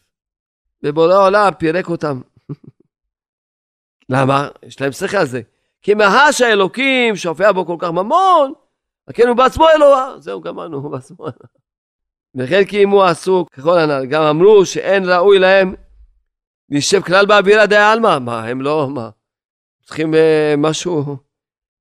ובורא 0.83 1.15
העולם 1.15 1.51
פירק 1.59 1.89
אותם. 1.89 2.21
למה? 4.13 4.49
יש 4.63 4.81
להם 4.81 4.93
שכל 4.93 5.17
על 5.17 5.27
זה. 5.27 5.41
כי 5.83 5.95
מהש 5.95 6.41
האלוקים 6.41 7.17
שהופיע 7.17 7.53
בו 7.53 7.67
כל 7.67 7.77
כך 7.79 7.91
ממון, 7.91 8.53
כן 9.13 9.29
הוא 9.29 9.37
בעצמו 9.37 9.69
אלוה. 9.69 10.15
זהו, 10.19 10.41
גמרנו, 10.41 10.79
הוא 10.79 10.91
בעצמו 10.95 11.25
אלוה. 11.25 11.49
וכן 12.35 12.65
כי 12.65 12.83
אם 12.83 12.91
הוא 12.91 13.05
עסוק, 13.05 13.51
ככל 13.51 13.79
הנ"ל, 13.79 14.07
גם 14.07 14.23
אמרו 14.23 14.67
שאין 14.67 15.11
ראוי 15.11 15.39
להם 15.39 15.75
להישב 16.71 17.03
כלל 17.03 17.27
באווירה 17.27 17.67
די 17.67 17.77
עלמא. 17.77 18.19
מה, 18.19 18.45
הם 18.45 18.63
לא, 18.63 18.89
מה? 18.91 19.11
צריכים 19.85 20.15
uh, 20.15 20.17
משהו... 20.59 21.28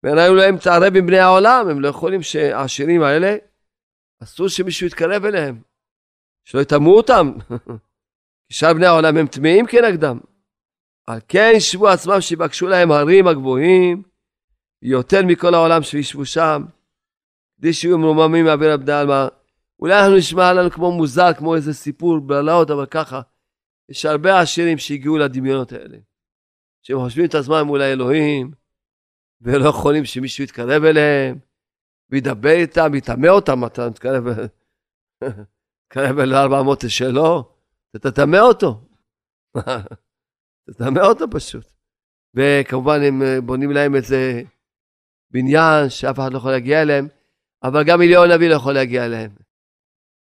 ואין 0.08 0.18
היו 0.18 0.36
להם 0.36 0.58
תערב 0.58 0.96
עם 0.96 1.06
בני 1.06 1.20
העולם, 1.20 1.68
הם 1.70 1.82
לא 1.82 1.88
יכולים 1.88 2.24
שהעשירים 2.24 3.02
האלה, 3.02 3.36
אסור 4.24 4.48
שמישהו 4.48 4.88
יתקרב 4.88 5.26
אליהם, 5.26 5.62
שלא 6.46 6.62
יטמאו 6.62 6.98
אותם. 6.98 7.34
שאר 8.52 8.74
בני 8.74 8.86
העולם 8.86 9.18
הם 9.18 9.28
טמאים 9.28 9.66
כנגדם. 9.68 10.20
על 11.08 11.20
כן 11.28 11.52
ישבו 11.56 11.88
עצמם 11.88 12.22
שיבקשו 12.22 12.68
להם 12.68 12.92
הרים 12.92 13.28
הגבוהים, 13.28 14.04
יותר 14.82 15.26
מכל 15.26 15.54
העולם 15.54 15.84
שישבו 15.84 16.26
שם, 16.26 16.66
כדי 17.58 17.74
שיהיו 17.74 17.98
מרוממים 17.98 18.46
מאוויר 18.46 18.72
הבני 18.72 18.92
עלמא. 18.92 19.28
אולי 19.80 20.00
אנחנו 20.00 20.18
נשמע 20.18 20.54
לנו 20.54 20.72
כמו 20.72 20.92
מוזר, 20.92 21.34
כמו 21.34 21.56
איזה 21.56 21.74
סיפור 21.74 22.20
בלהות, 22.20 22.72
אבל 22.72 22.86
ככה. 22.86 23.22
יש 23.90 24.06
הרבה 24.06 24.40
עשירים 24.40 24.78
שהגיעו 24.78 25.18
לדמיונות 25.18 25.72
האלה. 25.72 25.98
שהם 26.84 27.00
חושבים 27.00 27.26
את 27.26 27.36
עצמם 27.36 27.70
אולי 27.70 27.92
אלוהים, 27.92 28.52
ולא 29.42 29.70
יכולים 29.70 30.06
שמישהו 30.06 30.44
יתקרב 30.44 30.84
אליהם, 30.84 31.40
וידבר 32.10 32.50
איתם, 32.50 32.90
ויטמא 32.94 33.28
אותם, 33.28 33.66
אתה 33.66 33.90
מתקרב, 33.90 34.24
מתקרב 35.86 36.20
אל 36.20 36.34
ארבע 36.34 36.64
מאות 36.64 36.84
שלו, 36.88 37.54
אתה 37.96 38.12
תטמא 38.12 38.38
אותו. 38.38 38.82
תטמא 40.70 41.00
אותו 41.00 41.26
פשוט. 41.32 41.66
וכמובן 42.36 43.00
הם 43.02 43.22
בונים 43.46 43.72
להם 43.72 43.96
איזה 43.96 44.42
בניין 45.32 45.90
שאף 45.90 46.20
אחד 46.20 46.34
לא 46.34 46.38
יכול 46.38 46.52
להגיע 46.52 46.82
אליהם, 46.82 47.08
אבל 47.64 47.84
גם 47.88 48.02
אליהו 48.02 48.24
הנביא 48.24 48.50
לא 48.50 48.56
יכול 48.56 48.74
להגיע 48.74 49.06
אליהם. 49.06 49.32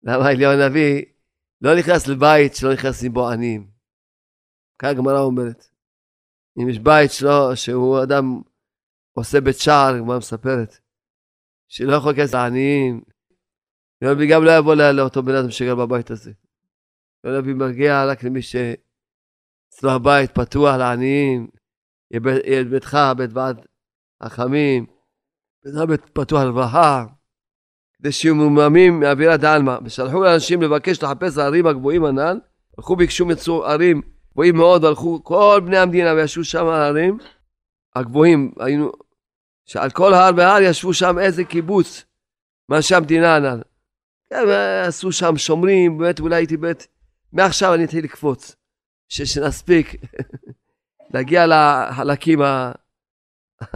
למה 0.03 0.31
אליהו 0.31 0.51
הנביא 0.51 1.05
לא 1.61 1.75
נכנס 1.79 2.07
לבית 2.07 2.55
שלא 2.55 2.73
נכנסים 2.73 3.13
בו 3.13 3.29
עניים. 3.29 3.67
כך 4.79 4.87
הגמרא 4.87 5.19
אומרת. 5.19 5.69
אם 6.57 6.69
יש 6.69 6.79
בית 6.79 7.11
שלו, 7.11 7.55
שהוא 7.55 8.03
אדם 8.03 8.41
עושה 9.13 9.41
בית 9.41 9.57
שער, 9.57 9.95
הגמרא 9.95 10.17
מספרת, 10.17 10.77
שלא 11.67 11.95
יכול 11.95 12.11
להיכנס 12.11 12.33
לעניים, 12.33 13.01
וגם 14.03 14.43
לא 14.43 14.57
יבוא 14.57 14.75
לאותו 14.75 15.23
בן 15.23 15.35
אדם 15.35 15.51
שגר 15.51 15.75
בבית 15.75 16.11
הזה. 16.11 16.31
לא 17.23 17.39
נביא 17.39 17.53
מגיע 17.53 18.05
רק 18.05 18.23
למי 18.23 18.41
שאצלו 18.41 19.91
הבית 19.91 20.31
פתוח 20.31 20.75
לעניים, 20.75 21.47
יהיה 22.11 22.63
ביתך, 22.63 22.97
בית 23.17 23.29
ועד 23.33 23.65
החמים, 24.21 24.85
ביתך 25.65 26.05
פתוח 26.13 26.43
לרווחה. 26.43 27.05
כדי 28.03 28.11
שיהיו 28.11 28.35
מוממים 28.35 28.99
מאווירת 28.99 29.39
דעלמא. 29.39 29.77
ושלחו 29.85 30.23
לאנשים 30.23 30.61
לבקש 30.61 31.03
לחפש 31.03 31.37
הערים 31.37 31.67
הגבוהים 31.67 32.05
הנ"ל, 32.05 32.39
הלכו 32.77 32.95
ביקשו 32.95 33.25
מצאו 33.25 33.65
ערים 33.65 34.01
גבוהים 34.31 34.55
מאוד, 34.55 34.83
והלכו 34.83 35.23
כל 35.23 35.61
בני 35.65 35.77
המדינה 35.77 36.13
וישבו 36.13 36.43
שם 36.43 36.65
על 36.65 36.81
הערים 36.81 37.17
הגבוהים, 37.95 38.53
היינו, 38.59 38.91
שעל 39.65 39.89
כל 39.91 40.13
הר 40.13 40.31
והר 40.37 40.61
ישבו 40.61 40.93
שם 40.93 41.19
איזה 41.19 41.43
קיבוץ 41.43 42.05
מאנשי 42.69 42.95
המדינה 42.95 43.35
הנ"ל. 43.35 43.61
כן, 44.29 44.35
עשו 44.87 45.11
שם 45.11 45.37
שומרים, 45.37 45.97
באמת 45.97 46.19
אולי 46.19 46.35
הייתי 46.35 46.57
באמת, 46.57 46.87
מעכשיו 47.33 47.73
אני 47.73 47.83
אתחיל 47.85 48.03
לקפוץ, 48.03 48.55
שנספיק 49.09 49.95
להגיע 51.13 51.45
לחלקים 51.47 52.41
ה... 52.41 52.71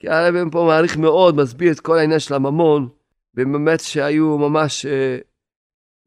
כי 0.00 0.08
הרב 0.08 0.50
פה 0.52 0.64
מעריך 0.68 0.96
מאוד, 0.96 1.36
מסביר 1.36 1.72
את 1.72 1.80
כל 1.80 1.98
העניין 1.98 2.20
של 2.20 2.34
הממון, 2.34 2.88
ובאמת 3.34 3.80
שהיו 3.80 4.38
ממש, 4.38 4.86
אה, 4.86 5.18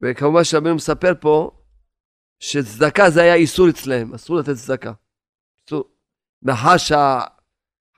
וכמובן 0.01 0.43
שרבנו 0.43 0.75
מספר 0.75 1.13
פה, 1.21 1.51
שצדקה 2.39 3.09
זה 3.09 3.21
היה 3.21 3.35
איסור 3.35 3.69
אצלהם, 3.69 4.13
אסור 4.13 4.37
לתת 4.37 4.53
צדקה. 4.55 4.93
אסור. 5.67 5.83
מאחר 6.41 6.77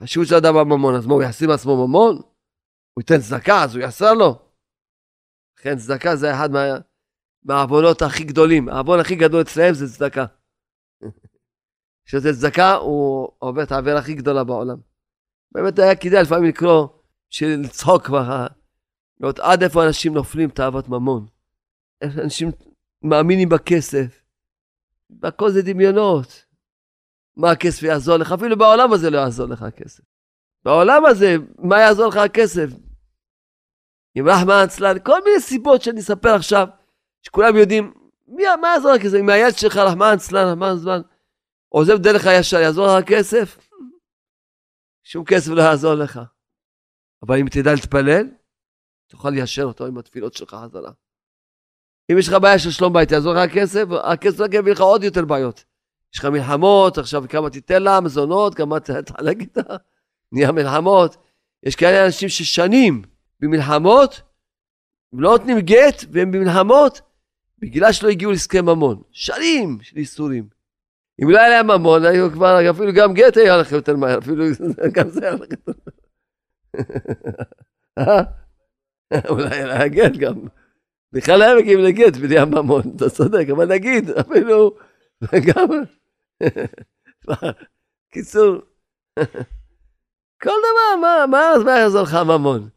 שהחשיבות 0.00 0.28
של 0.28 0.34
האדם 0.34 0.54
בממון, 0.54 0.94
אז 0.94 1.06
מה, 1.06 1.14
הוא 1.14 1.22
ישים 1.22 1.48
לעצמו 1.48 1.86
ממון? 1.86 2.16
הוא 2.16 3.02
ייתן 3.02 3.20
צדקה, 3.20 3.62
אז 3.64 3.74
הוא 3.74 3.82
יעשה 3.82 4.12
לו. 4.12 4.38
לכן 5.58 5.78
צדקה 5.78 6.16
זה 6.16 6.34
אחד 6.34 6.50
מה, 6.50 6.60
מהעוונות 7.42 8.02
הכי 8.02 8.24
גדולים. 8.24 8.68
העוון 8.68 9.00
הכי 9.00 9.16
גדול 9.16 9.40
אצלהם 9.40 9.74
זה 9.74 9.94
צדקה. 9.94 10.24
כשזה 12.06 12.32
צדקה, 12.32 12.74
הוא 12.74 13.28
עובר 13.38 13.62
את 13.62 13.72
העבירה 13.72 13.98
הכי 13.98 14.14
גדולה 14.14 14.44
בעולם. 14.44 14.76
באמת 15.52 15.78
היה 15.78 15.96
כדאי 15.96 16.22
לפעמים 16.22 16.48
לקרוא, 16.48 16.88
בשביל 17.30 17.60
לצחוק 17.60 18.06
כבר, 18.06 18.46
לראות 19.20 19.38
עד 19.38 19.62
איפה 19.62 19.86
אנשים 19.86 20.14
נופלים 20.14 20.50
תאוות 20.50 20.88
ממון. 20.88 21.26
אנשים 22.24 22.50
מאמינים 23.02 23.48
בכסף, 23.48 24.22
והכל 25.22 25.50
זה 25.50 25.62
דמיונות. 25.62 26.45
מה 27.36 27.50
הכסף 27.50 27.82
יעזור 27.82 28.16
לך? 28.16 28.32
אפילו 28.32 28.58
בעולם 28.58 28.92
הזה 28.92 29.10
לא 29.10 29.18
יעזור 29.18 29.46
לך 29.46 29.62
הכסף. 29.62 30.02
בעולם 30.64 31.06
הזה, 31.06 31.36
מה 31.58 31.80
יעזור 31.80 32.08
לך 32.08 32.16
הכסף? 32.16 32.66
עם 34.14 34.28
רחמן 34.28 34.64
אצלן, 34.64 34.98
כל 35.04 35.24
מיני 35.24 35.40
סיבות 35.40 35.82
שאני 35.82 36.00
אספר 36.00 36.34
עכשיו, 36.34 36.66
שכולם 37.22 37.56
יודעים, 37.56 37.94
מי, 38.26 38.42
מה 38.60 38.68
יעזור 38.68 38.92
לך 38.92 39.00
הכסף? 39.00 39.16
אם 39.20 39.28
הילד 39.28 39.54
שלך 39.56 39.76
רחמן 39.76 40.12
אצלן, 40.14 40.46
רחמן 40.46 40.74
אצלן, 40.78 41.00
עוזב 41.68 41.96
דרך 41.96 42.26
הישר, 42.26 42.56
יעזור 42.56 42.86
לך 42.86 43.02
הכסף? 43.02 43.58
שום 45.04 45.24
כסף 45.24 45.50
לא 45.50 45.62
יעזור 45.62 45.94
לך. 45.94 46.20
אבל 47.22 47.38
אם 47.40 47.46
תדע 47.48 47.74
להתפלל, 47.74 48.26
תוכל 49.10 49.30
ליישר 49.30 49.62
אותו 49.62 49.86
עם 49.86 49.98
התפילות 49.98 50.34
שלך 50.34 50.56
חזרה. 50.64 50.92
אם 52.12 52.18
יש 52.18 52.28
לך 52.28 52.34
בעיה 52.42 52.58
של 52.58 52.70
שלום 52.70 52.92
בית, 52.92 53.10
יעזור 53.10 53.34
לך 53.34 53.50
הכסף, 53.50 53.84
הכסף 54.04 54.40
רק 54.40 54.50
יביא 54.54 54.72
לך 54.72 54.80
עוד 54.80 55.02
יותר 55.04 55.24
בעיות. 55.24 55.64
יש 56.16 56.20
לך 56.20 56.24
מלחמות, 56.24 56.98
עכשיו 56.98 57.24
כמה 57.28 57.50
תיתן 57.50 57.82
לה, 57.82 58.00
מזונות, 58.00 58.54
כמה 58.54 58.80
תחלק 58.80 59.40
איתה, 59.40 59.60
נהיה 60.32 60.52
מלחמות. 60.52 61.16
יש 61.62 61.76
כאלה 61.76 62.06
אנשים 62.06 62.28
ששנים 62.28 63.02
במלחמות, 63.40 64.22
לא 65.12 65.30
נותנים 65.30 65.60
גט, 65.60 66.04
והם 66.10 66.30
במלחמות, 66.30 67.00
בגלל 67.58 67.92
שלא 67.92 68.08
הגיעו 68.08 68.30
להסכם 68.30 68.66
ממון. 68.66 69.02
שנים 69.10 69.78
של 69.82 69.96
איסורים. 69.96 70.48
אם 71.22 71.30
לא 71.30 71.38
היה 71.38 71.48
להם 71.48 71.70
ממון, 71.70 72.04
היו 72.04 72.32
כבר, 72.32 72.70
אפילו 72.70 72.92
גם 72.92 73.14
גט 73.14 73.36
היה 73.36 73.56
לכם 73.56 73.76
יותר 73.76 73.96
מהר, 73.96 74.18
אפילו 74.18 74.44
גם 74.94 75.08
זה 75.08 75.20
היה 75.20 75.34
לכם 75.34 75.56
מהר. 75.66 75.76
אולי 79.30 79.62
היה 79.62 79.88
גט 79.88 80.16
גם. 80.16 80.34
בכלל 81.12 81.42
היה 81.42 81.56
מגיעים 81.56 81.80
לגט 81.80 82.16
בלי 82.16 82.38
הממון, 82.38 82.82
אתה 82.96 83.10
צודק, 83.10 83.46
אבל 83.50 83.68
נגיד, 83.68 84.10
אפילו, 84.10 84.74
גם, 85.46 85.68
קיצור, 88.12 88.56
כל 90.42 90.50
דבר, 90.58 91.00
מה, 91.00 91.26
מה, 91.30 91.64
מה 91.64 91.78
יעזור 91.78 92.02
לך 92.02 92.14
הממון? 92.14 92.68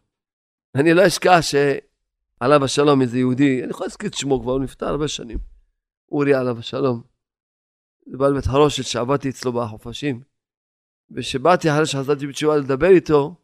אני 0.76 0.93
לא 0.93 1.07
אשכח 1.07 1.39
שעליו 1.41 2.64
השלום 2.64 3.01
איזה 3.01 3.18
יהודי, 3.18 3.64
אני 3.64 3.70
יכול 3.70 3.86
להזכיר 3.86 4.10
את 4.10 4.14
שמו 4.14 4.41
כבר, 4.41 4.51
הוא 4.51 4.62
נפטר 4.62 4.88
הרבה 4.88 5.07
שנים, 5.07 5.38
אורי 6.12 6.34
עליו 6.34 6.60
השלום. 6.60 7.01
זה 8.05 8.18
בעל 8.18 8.34
בית 8.34 8.45
חרושת 8.45 8.84
שעבדתי 8.84 9.30
אצלו 9.30 9.53
בחופשים. 9.53 10.22
וכשבאתי 11.12 11.72
אחרי 11.72 11.86
שחזרתי 11.86 12.28
בתשובה 12.28 12.57
לדבר 12.57 12.89
איתו, 12.89 13.36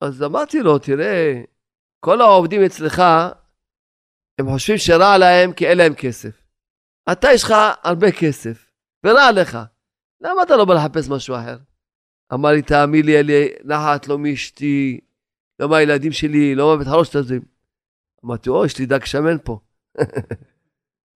אז 0.00 0.22
אמרתי 0.22 0.60
לו, 0.60 0.78
תראה, 0.78 1.42
כל 2.00 2.20
העובדים 2.20 2.60
אצלך, 2.64 3.02
הם 4.38 4.50
חושבים 4.50 4.78
שרע 4.78 5.18
להם 5.18 5.52
כי 5.52 5.68
אין 5.68 5.78
להם 5.78 5.94
כסף. 5.94 6.42
אתה 7.12 7.28
יש 7.34 7.44
לך 7.44 7.54
הרבה 7.82 8.12
כסף, 8.12 8.69
ורע 9.04 9.32
לך. 9.32 9.58
למה 10.20 10.42
אתה 10.42 10.56
לא 10.56 10.64
בא 10.64 10.74
לחפש 10.74 11.08
משהו 11.08 11.36
אחר? 11.36 11.56
אמר 12.32 12.50
לי, 12.50 12.62
תאמין 12.62 13.06
לי, 13.06 13.18
אין 13.18 13.26
לי 13.26 13.48
נחת 13.64 14.08
לא 14.08 14.18
מאשתי, 14.18 15.00
לא 15.58 15.68
מהילדים 15.68 16.12
שלי, 16.12 16.54
לא 16.54 16.70
מהבית 16.70 16.88
חרושת 16.88 17.14
הזה. 17.14 17.38
אמרתי, 18.24 18.50
או, 18.50 18.66
יש 18.66 18.78
לי 18.78 18.86
דג 18.86 19.04
שמן 19.04 19.36
פה. 19.44 19.58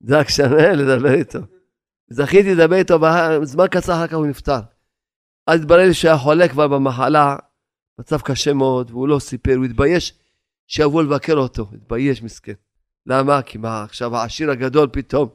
דג 0.03 0.29
שמן, 0.29 0.79
לדבר 0.79 1.15
איתו. 1.15 1.39
זכיתי 2.09 2.55
לדבר 2.55 2.77
איתו, 2.77 2.99
וזמן 3.43 3.67
קצר 3.71 3.93
אחר 3.93 4.07
כך 4.07 4.15
הוא 4.15 4.27
נפטר. 4.27 4.61
אז 5.47 5.61
התברר 5.61 5.87
לי 5.87 5.95
שהיה 5.95 6.19
חולה 6.19 6.49
כבר 6.49 6.69
במחלה, 6.69 7.37
מצב 7.99 8.21
קשה 8.21 8.53
מאוד, 8.53 8.91
והוא 8.91 9.09
לא 9.09 9.19
סיפר, 9.19 9.55
הוא 9.55 9.65
התבייש 9.65 10.19
שיבואו 10.67 11.03
לבקר 11.03 11.37
אותו, 11.37 11.67
התבייש 11.75 12.23
מסכן. 12.23 12.53
למה? 13.07 13.43
כי 13.43 13.59
מה, 13.59 13.83
עכשיו 13.83 14.17
העשיר 14.17 14.51
הגדול 14.51 14.89
פתאום, 14.93 15.29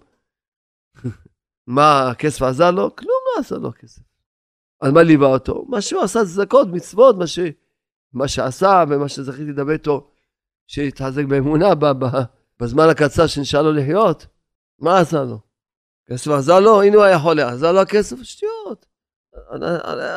מה, 1.69 2.09
הכסף 2.09 2.41
עזר 2.41 2.71
לו? 2.71 2.95
כלום 2.95 3.19
לא 3.35 3.39
עשה 3.39 3.55
לו 3.55 3.71
כסף. 3.79 4.01
אז 4.81 4.91
מה 4.91 5.03
ליווה 5.03 5.27
אותו? 5.27 5.65
מה 5.67 5.81
שהוא 5.81 6.01
עשה 6.01 6.19
צדקות, 6.25 6.67
מצוות, 6.67 7.17
מה, 7.17 7.27
ש... 7.27 7.39
מה 8.13 8.27
שעשה 8.27 8.83
ומה 8.89 9.09
שזכיתי 9.09 9.51
לדבר 9.51 9.71
איתו, 9.71 10.11
שהתחזק 10.67 11.23
באמונה 11.25 11.75
ב... 11.75 11.85
ב... 11.85 12.05
בזמן 12.59 12.89
הקצר 12.89 13.27
שנשאר 13.27 13.61
לו 13.61 13.71
לחיות. 13.71 14.25
מה 14.79 14.99
עשה 14.99 15.23
לו? 15.23 15.39
כסף 16.09 16.31
עזר 16.31 16.59
לו? 16.59 16.81
הנה 16.81 16.95
הוא 16.95 17.03
היה 17.03 17.19
חולה, 17.19 17.49
עזר 17.49 17.71
לו 17.71 17.79
הכסף? 17.79 18.21
שטויות. 18.23 18.85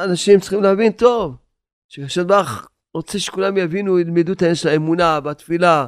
אנשים 0.05 0.41
צריכים 0.41 0.63
להבין 0.63 0.93
טוב, 0.93 1.37
שכאשר 1.89 2.25
ברוך 2.25 2.69
רוצה 2.95 3.19
שכולם 3.19 3.57
יבינו, 3.57 3.99
ילמדו 3.99 4.33
את 4.33 4.43
העניין 4.43 4.55
של 4.55 4.69
האמונה, 4.69 5.21
בתפילה, 5.21 5.87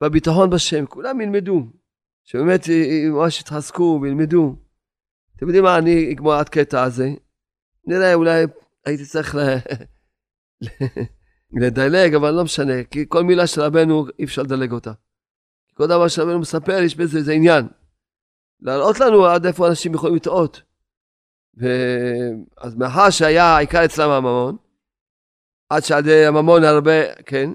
בביטחון 0.00 0.50
בשם, 0.50 0.86
כולם 0.86 1.20
ילמדו. 1.20 1.66
שבאמת 2.24 2.60
ממש 3.10 3.40
יתחזקו 3.40 3.98
וילמדו. 4.02 4.65
אתם 5.36 5.46
יודעים 5.46 5.64
מה, 5.64 5.78
אני 5.78 6.12
אגמור 6.12 6.34
עד 6.34 6.48
קטע 6.48 6.82
הזה. 6.82 7.08
נראה, 7.86 8.14
אולי 8.14 8.44
הייתי 8.86 9.04
צריך 9.04 9.34
ל... 9.34 9.38
לדלג, 11.60 12.14
אבל 12.14 12.30
לא 12.30 12.44
משנה, 12.44 12.84
כי 12.90 13.04
כל 13.08 13.22
מילה 13.24 13.46
של 13.46 13.60
רבנו 13.60 14.06
אי 14.18 14.24
אפשר 14.24 14.42
לדלג 14.42 14.72
אותה. 14.72 14.92
כל 15.74 15.86
דבר 15.86 16.08
שרבנו 16.08 16.38
מספר, 16.38 16.82
יש 16.82 16.96
בזה 16.96 17.18
איזה 17.18 17.32
עניין. 17.32 17.68
להראות 18.60 19.00
לנו 19.00 19.26
עד 19.26 19.46
איפה 19.46 19.68
אנשים 19.68 19.94
יכולים 19.94 20.16
לטעות. 20.16 20.62
ו... 21.60 21.66
אז 22.56 22.74
מאחר 22.74 23.10
שהיה 23.10 23.44
העיקר 23.44 23.84
אצלם 23.84 24.10
הממון, 24.10 24.56
עד 25.68 25.84
שעד 25.84 26.08
הממון 26.08 26.64
הרבה, 26.64 27.14
כן, 27.26 27.50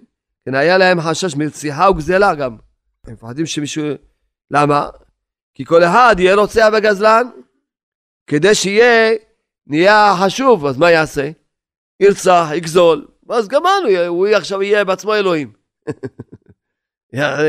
כן, 0.45 0.55
היה 0.55 0.77
להם 0.77 1.01
חשש 1.01 1.35
מרציחה 1.35 1.89
וגזלה 1.89 2.35
גם. 2.35 2.57
הם 3.07 3.13
מפחדים 3.13 3.45
שמישהו... 3.45 3.85
למה? 4.51 4.89
כי 5.53 5.65
כל 5.65 5.83
אחד 5.83 6.15
יהיה 6.17 6.35
רוצח 6.35 6.67
וגזלן, 6.77 7.27
כדי 8.27 8.55
שיהיה, 8.55 9.15
נהיה 9.67 10.13
חשוב, 10.25 10.65
אז 10.65 10.77
מה 10.77 10.91
יעשה? 10.91 11.29
ירצח, 11.99 12.47
יגזול, 12.55 13.07
ואז 13.27 13.47
גמרנו, 13.47 13.89
הוא 14.07 14.27
עכשיו 14.27 14.61
יהיה 14.61 14.85
בעצמו 14.85 15.15
אלוהים. 15.15 15.53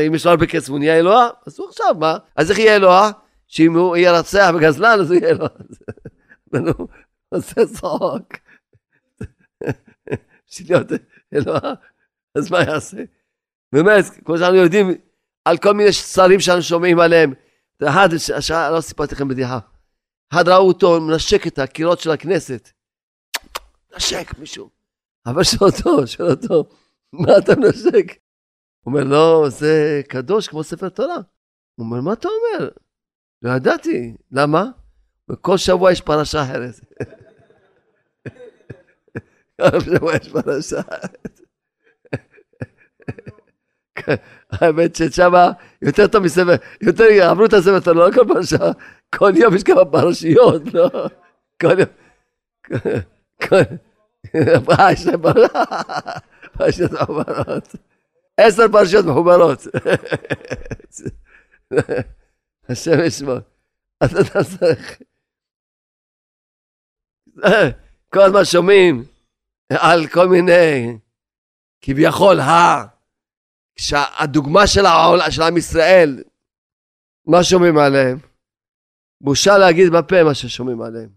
אם 0.07 0.15
יש 0.15 0.25
לו 0.25 0.31
הרבה 0.31 0.45
כסף 0.45 0.69
הוא 0.69 0.79
נהיה 0.79 0.99
אלוה, 0.99 1.29
אז 1.47 1.59
הוא 1.59 1.67
עכשיו 1.67 1.95
מה? 1.99 2.17
אז 2.35 2.51
איך 2.51 2.59
יהיה 2.59 2.75
אלוה? 2.75 3.11
שאם 3.47 3.77
הוא 3.77 3.97
יהיה 3.97 4.19
רצח 4.19 4.51
וגזלן 4.55 4.99
אז 4.99 5.11
הוא 5.11 5.19
יהיה 5.19 5.29
אלוה. 5.29 5.47
נו, 6.53 6.87
עושה 7.29 7.65
צחוק. 7.65 8.33
בשביל 10.49 10.67
להיות 10.69 10.87
אלוה, 11.33 11.73
אז 12.35 12.51
מה 12.51 12.59
יעשה? 12.61 12.97
באמת, 13.73 14.05
כמו 14.25 14.37
שאנחנו 14.37 14.55
יודעים, 14.55 14.91
על 15.45 15.57
כל 15.57 15.73
מיני 15.73 15.93
שרים 15.93 16.39
שאנחנו 16.39 16.63
שומעים 16.63 16.99
עליהם. 16.99 17.33
אחד, 17.83 18.09
לא 18.71 18.81
סיפרתי 18.81 19.15
לכם 19.15 19.27
בדיחה. 19.27 19.59
אחד 20.31 20.47
ראו 20.47 20.67
אותו 20.67 21.01
מנשק 21.01 21.47
את 21.47 21.59
הקירות 21.59 21.99
של 21.99 22.11
הכנסת. 22.11 22.69
נשק 23.95 24.39
מישהו. 24.39 24.69
אבל 25.25 25.43
שואל 25.43 25.69
אותו, 25.71 26.07
שואל 26.07 26.29
אותו, 26.29 26.69
מה 27.13 27.37
אתה 27.37 27.55
מנשק? 27.55 28.05
הוא 28.83 28.93
אומר, 28.93 29.03
לא, 29.03 29.45
זה 29.49 30.01
קדוש 30.07 30.47
כמו 30.47 30.63
ספר 30.63 30.89
תורה. 30.89 31.15
הוא 31.75 31.85
אומר, 31.85 32.01
מה 32.01 32.13
אתה 32.13 32.27
אומר? 32.27 32.69
לא 33.41 33.51
ידעתי. 33.51 34.13
למה? 34.31 34.65
וכל 35.29 35.57
שבוע 35.57 35.91
יש 35.91 36.01
פרשה 36.01 36.43
אחרת. 36.43 36.79
כל 39.61 39.79
שבוע 39.79 40.15
יש 40.15 40.29
פרשה 40.29 40.79
אחרת. 40.79 41.39
האמת 44.51 44.95
ששמה 44.95 45.51
יותר 45.81 46.07
טוב 46.07 46.23
מספר, 46.23 46.55
יותר 46.81 47.29
עברו 47.29 47.45
את 47.45 47.53
הספר 47.53 47.79
תורה, 47.79 48.07
לא 48.07 48.13
כל 48.13 48.33
פרשה, 48.33 48.71
כל 49.17 49.31
יום 49.35 49.55
יש 49.55 49.63
כמה 49.63 49.85
פרשיות, 49.85 50.61
לא? 50.73 50.89
כל 51.61 51.79
יום. 51.79 51.89
יש 54.91 55.05
להם 55.05 55.21
פרשיות 56.57 56.91
מחוברות. 56.91 57.75
עשר 58.37 58.63
פרשיות 58.71 59.05
מחוברות. 59.05 59.67
השם 62.69 62.99
ישמור. 63.05 63.37
אתה 64.03 64.43
צריך... 64.59 65.01
כל 68.13 68.21
הזמן 68.21 68.45
שומעים 68.45 69.03
על 69.69 70.07
כל 70.07 70.27
מיני, 70.27 70.97
כביכול, 71.81 72.39
ה... 72.39 72.83
שהדוגמה 73.75 74.67
של 74.67 74.85
העול, 74.85 75.19
של 75.29 75.41
עם 75.41 75.57
ישראל, 75.57 76.23
מה 77.27 77.43
שומעים 77.43 77.77
עליהם? 77.77 78.32
בושה 79.23 79.57
להגיד 79.57 79.91
בפה 79.91 80.23
מה 80.23 80.33
ששומעים 80.33 80.81
עליהם. 80.81 81.09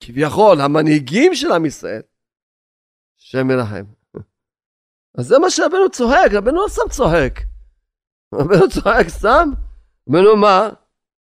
כביכול, 0.00 0.60
המנהיגים 0.60 1.34
של 1.34 1.52
עם 1.52 1.66
ישראל. 1.66 2.02
השם 3.18 3.50
ירחם. 3.50 3.84
אז 5.14 5.26
זה 5.26 5.38
מה 5.38 5.50
שרבנו 5.50 5.90
צוחק, 5.90 6.28
רבנו 6.32 6.62
לא 6.62 6.68
סתם 6.68 6.88
צוחק. 6.90 7.40
רבנו 8.34 8.68
צוחק 8.70 9.08
סתם? 9.08 9.50
רבנו 10.08 10.36
מה? 10.36 10.70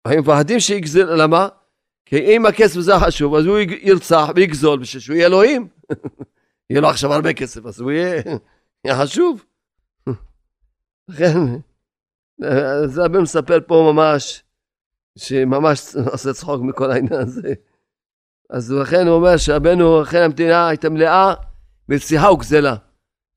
הם 0.06 0.20
מפחדים 0.20 0.60
שיגזל, 0.60 1.24
למה? 1.24 1.48
כי 2.06 2.36
אם 2.36 2.46
הכסף 2.46 2.80
זה 2.80 2.92
חשוב, 3.06 3.36
אז 3.36 3.46
הוא 3.46 3.58
ירצח 3.82 4.28
ויגזול 4.36 4.80
בשביל 4.80 5.02
שהוא 5.02 5.16
יהיה 5.16 5.28
אלוהים. 5.28 5.68
יהיה 6.70 6.82
לו 6.82 6.90
עכשיו 6.90 7.14
הרבה 7.14 7.34
כסף, 7.34 7.66
אז 7.66 7.80
הוא 7.80 7.92
יהיה, 7.92 8.24
יהיה 8.86 9.02
חשוב. 9.02 9.46
לכן, 11.10 11.38
זה 12.86 13.04
רבנו 13.04 13.22
מספר 13.22 13.60
פה 13.68 13.92
ממש, 13.94 14.44
שממש 15.18 15.95
עושה 16.12 16.34
צחוק 16.34 16.62
מכל 16.62 16.91
העניין 16.91 17.22
הזה. 17.22 17.53
אז 18.49 18.72
לכן 18.72 19.07
הוא 19.07 19.16
אומר 19.16 19.38
שרבנו, 19.38 20.01
לכן 20.01 20.22
המדינה 20.22 20.68
הייתה 20.68 20.89
מלאה 20.89 21.34
מרציחה 21.89 22.32
וגזלה. 22.32 22.76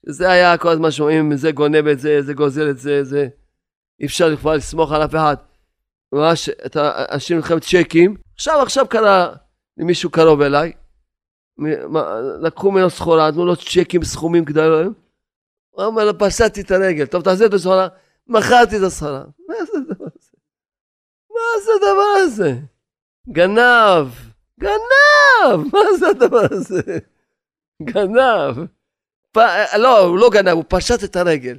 זה 0.06 0.30
היה 0.30 0.58
כל 0.58 0.68
הזמן 0.68 0.90
שומעים, 0.90 1.36
זה 1.36 1.52
גונב 1.52 1.86
את 1.86 2.00
זה, 2.00 2.22
זה 2.22 2.34
גוזל 2.34 2.70
את 2.70 2.78
זה, 2.78 3.04
זה... 3.04 3.28
אי 4.00 4.06
אפשר 4.06 4.36
כבר 4.36 4.54
לסמוך 4.54 4.92
על 4.92 5.04
אף 5.04 5.14
אחד. 5.14 5.36
ממש, 6.12 6.48
את 6.48 6.76
האנשים 6.76 7.36
מלחמת 7.36 7.62
צ'קים. 7.62 8.16
עכשיו, 8.34 8.62
עכשיו 8.62 8.88
קרה 8.88 9.34
למישהו 9.78 10.10
קרוב 10.10 10.40
אליי, 10.40 10.72
לקחו 12.40 12.70
ממנו 12.70 12.90
סחורה, 12.90 13.30
נתנו 13.30 13.46
לו 13.46 13.56
צ'קים 13.56 14.04
סכומים 14.04 14.44
גדולים. 14.44 14.92
הוא 15.70 15.84
אומר 15.84 16.04
לו, 16.04 16.18
פשטתי 16.18 16.60
את 16.60 16.70
הרגל, 16.70 17.06
טוב, 17.06 17.22
תעשה 17.22 17.46
את 17.46 17.54
הסחורה, 17.54 17.88
מכרתי 18.26 18.76
את 18.76 18.82
הסחורה. 18.82 19.24
מה 21.34 21.60
זה 21.64 21.70
הדבר 21.76 22.22
הזה? 22.24 22.44
הזה? 22.44 22.54
גנב, 23.28 24.08
גנב, 24.60 25.66
מה 25.72 25.96
זה 25.98 26.08
הדבר 26.08 26.46
הזה? 26.50 26.98
גנב. 27.82 28.66
פ... 29.32 29.38
לא, 29.78 29.98
הוא 29.98 30.18
לא 30.18 30.30
גנב, 30.30 30.48
הוא 30.48 30.64
פשט 30.68 31.04
את 31.04 31.16
הרגל. 31.16 31.58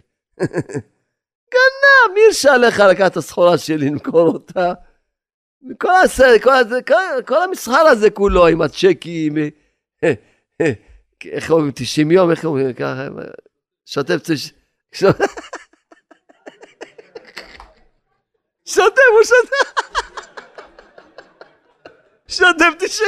גנב, 1.53 2.13
מי 2.13 2.19
הרשה 2.25 2.57
לך 2.57 2.79
לקחת 2.79 3.11
את 3.11 3.17
הסחורה 3.17 3.57
שלי, 3.57 3.89
למכור 3.89 4.27
אותה? 4.27 4.73
כל, 5.81 5.95
הסרט, 6.03 6.41
כל, 6.41 6.81
כל, 6.87 7.21
כל 7.27 7.43
המסחר 7.43 7.87
הזה 7.87 8.09
כולו 8.09 8.47
עם 8.47 8.61
הצ'קים, 8.61 9.35
איך 11.25 11.51
אומרים, 11.51 11.71
90 11.75 12.11
יום, 12.11 12.31
איך 12.31 12.45
אומרים, 12.45 12.73
ככה, 12.73 13.07
שוטף, 13.85 14.17
שוטף, 14.95 15.35
הוא 18.67 19.23
שוטף, 19.23 19.51
שוטף 22.27 22.73
90. 22.79 23.07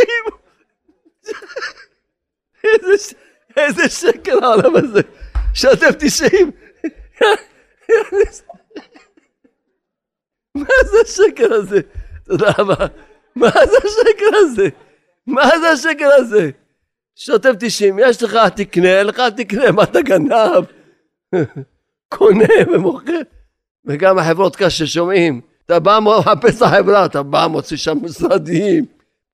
איזה 3.57 3.89
שקר 3.89 4.45
העולם 4.45 4.75
הזה, 4.75 5.01
שוטף 5.53 5.91
90. 5.99 6.51
מה 10.55 10.65
זה 10.85 10.97
השקר 11.05 11.53
הזה? 11.53 11.81
תודה 12.25 12.51
רבה. 12.57 12.85
מה 13.35 13.49
זה 13.51 13.77
השקר 13.77 14.37
הזה? 14.37 14.69
מה 15.27 15.59
זה 15.59 15.69
השקר 15.69 16.09
הזה? 16.17 16.49
שוטף 17.15 17.51
90, 17.59 17.99
יש 17.99 18.23
לך 18.23 18.37
תקנה, 18.55 19.03
לך 19.03 19.21
תקנה, 19.37 19.71
מה 19.71 19.83
אתה 19.83 20.01
גנב? 20.01 20.65
קונה 22.09 22.53
ומוכר. 22.73 23.21
וגם 23.85 24.19
החברות 24.19 24.55
קש 24.55 24.77
ששומעים, 24.81 25.41
אתה 25.67 25.79
בא 25.79 25.99
מחפש 26.01 26.57
את 26.57 26.61
החברה, 26.61 27.05
אתה 27.05 27.23
בא 27.23 27.47
מוציא 27.47 27.77
שם 27.77 27.97
משרדים, 28.01 28.85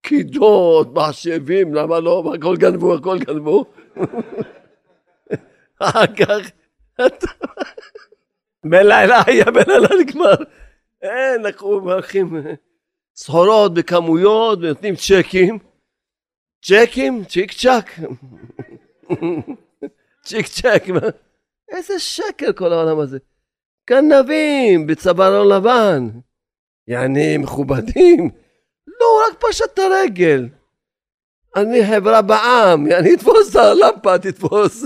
פקידות, 0.01 0.93
מחשבים, 0.93 1.73
למה 1.73 1.99
לא? 1.99 2.33
הכל 2.35 2.57
גנבו, 2.57 2.93
הכל 2.93 3.19
גנבו. 3.19 3.65
אחר 5.79 6.07
כך, 6.07 6.51
בלילה 8.65 9.21
היה, 9.27 9.45
בלילה 9.45 9.87
נגמר. 9.99 10.35
אין, 11.01 11.41
לקחו, 11.41 11.73
הולכים, 11.73 12.41
סחורות 13.15 13.73
בכמויות 13.73 14.59
ונותנים 14.61 14.95
צ'קים. 14.95 15.59
צ'קים? 16.61 17.25
צ'יק 17.25 17.51
צ'אק. 17.51 17.99
צ'יק 20.25 20.47
צ'ק. 20.47 20.83
איזה 21.69 21.99
שקר 21.99 22.53
כל 22.53 22.73
העולם 22.73 22.99
הזה. 22.99 23.17
גנבים 23.89 24.87
בצווארון 24.87 25.47
לבן. 25.51 26.09
יעני 26.87 27.37
מכובדים. 27.37 28.29
לא, 28.87 29.05
הוא 29.05 29.21
רק 29.29 29.43
פשט 29.49 29.65
את 29.73 29.79
הרגל. 29.79 30.49
אני 31.55 31.85
חברה 31.87 32.21
בעם, 32.21 32.85
אני 32.99 33.13
אתפוס 33.13 33.51
את 33.51 33.55
הלמפה, 33.55 34.17
תתפוס. 34.17 34.85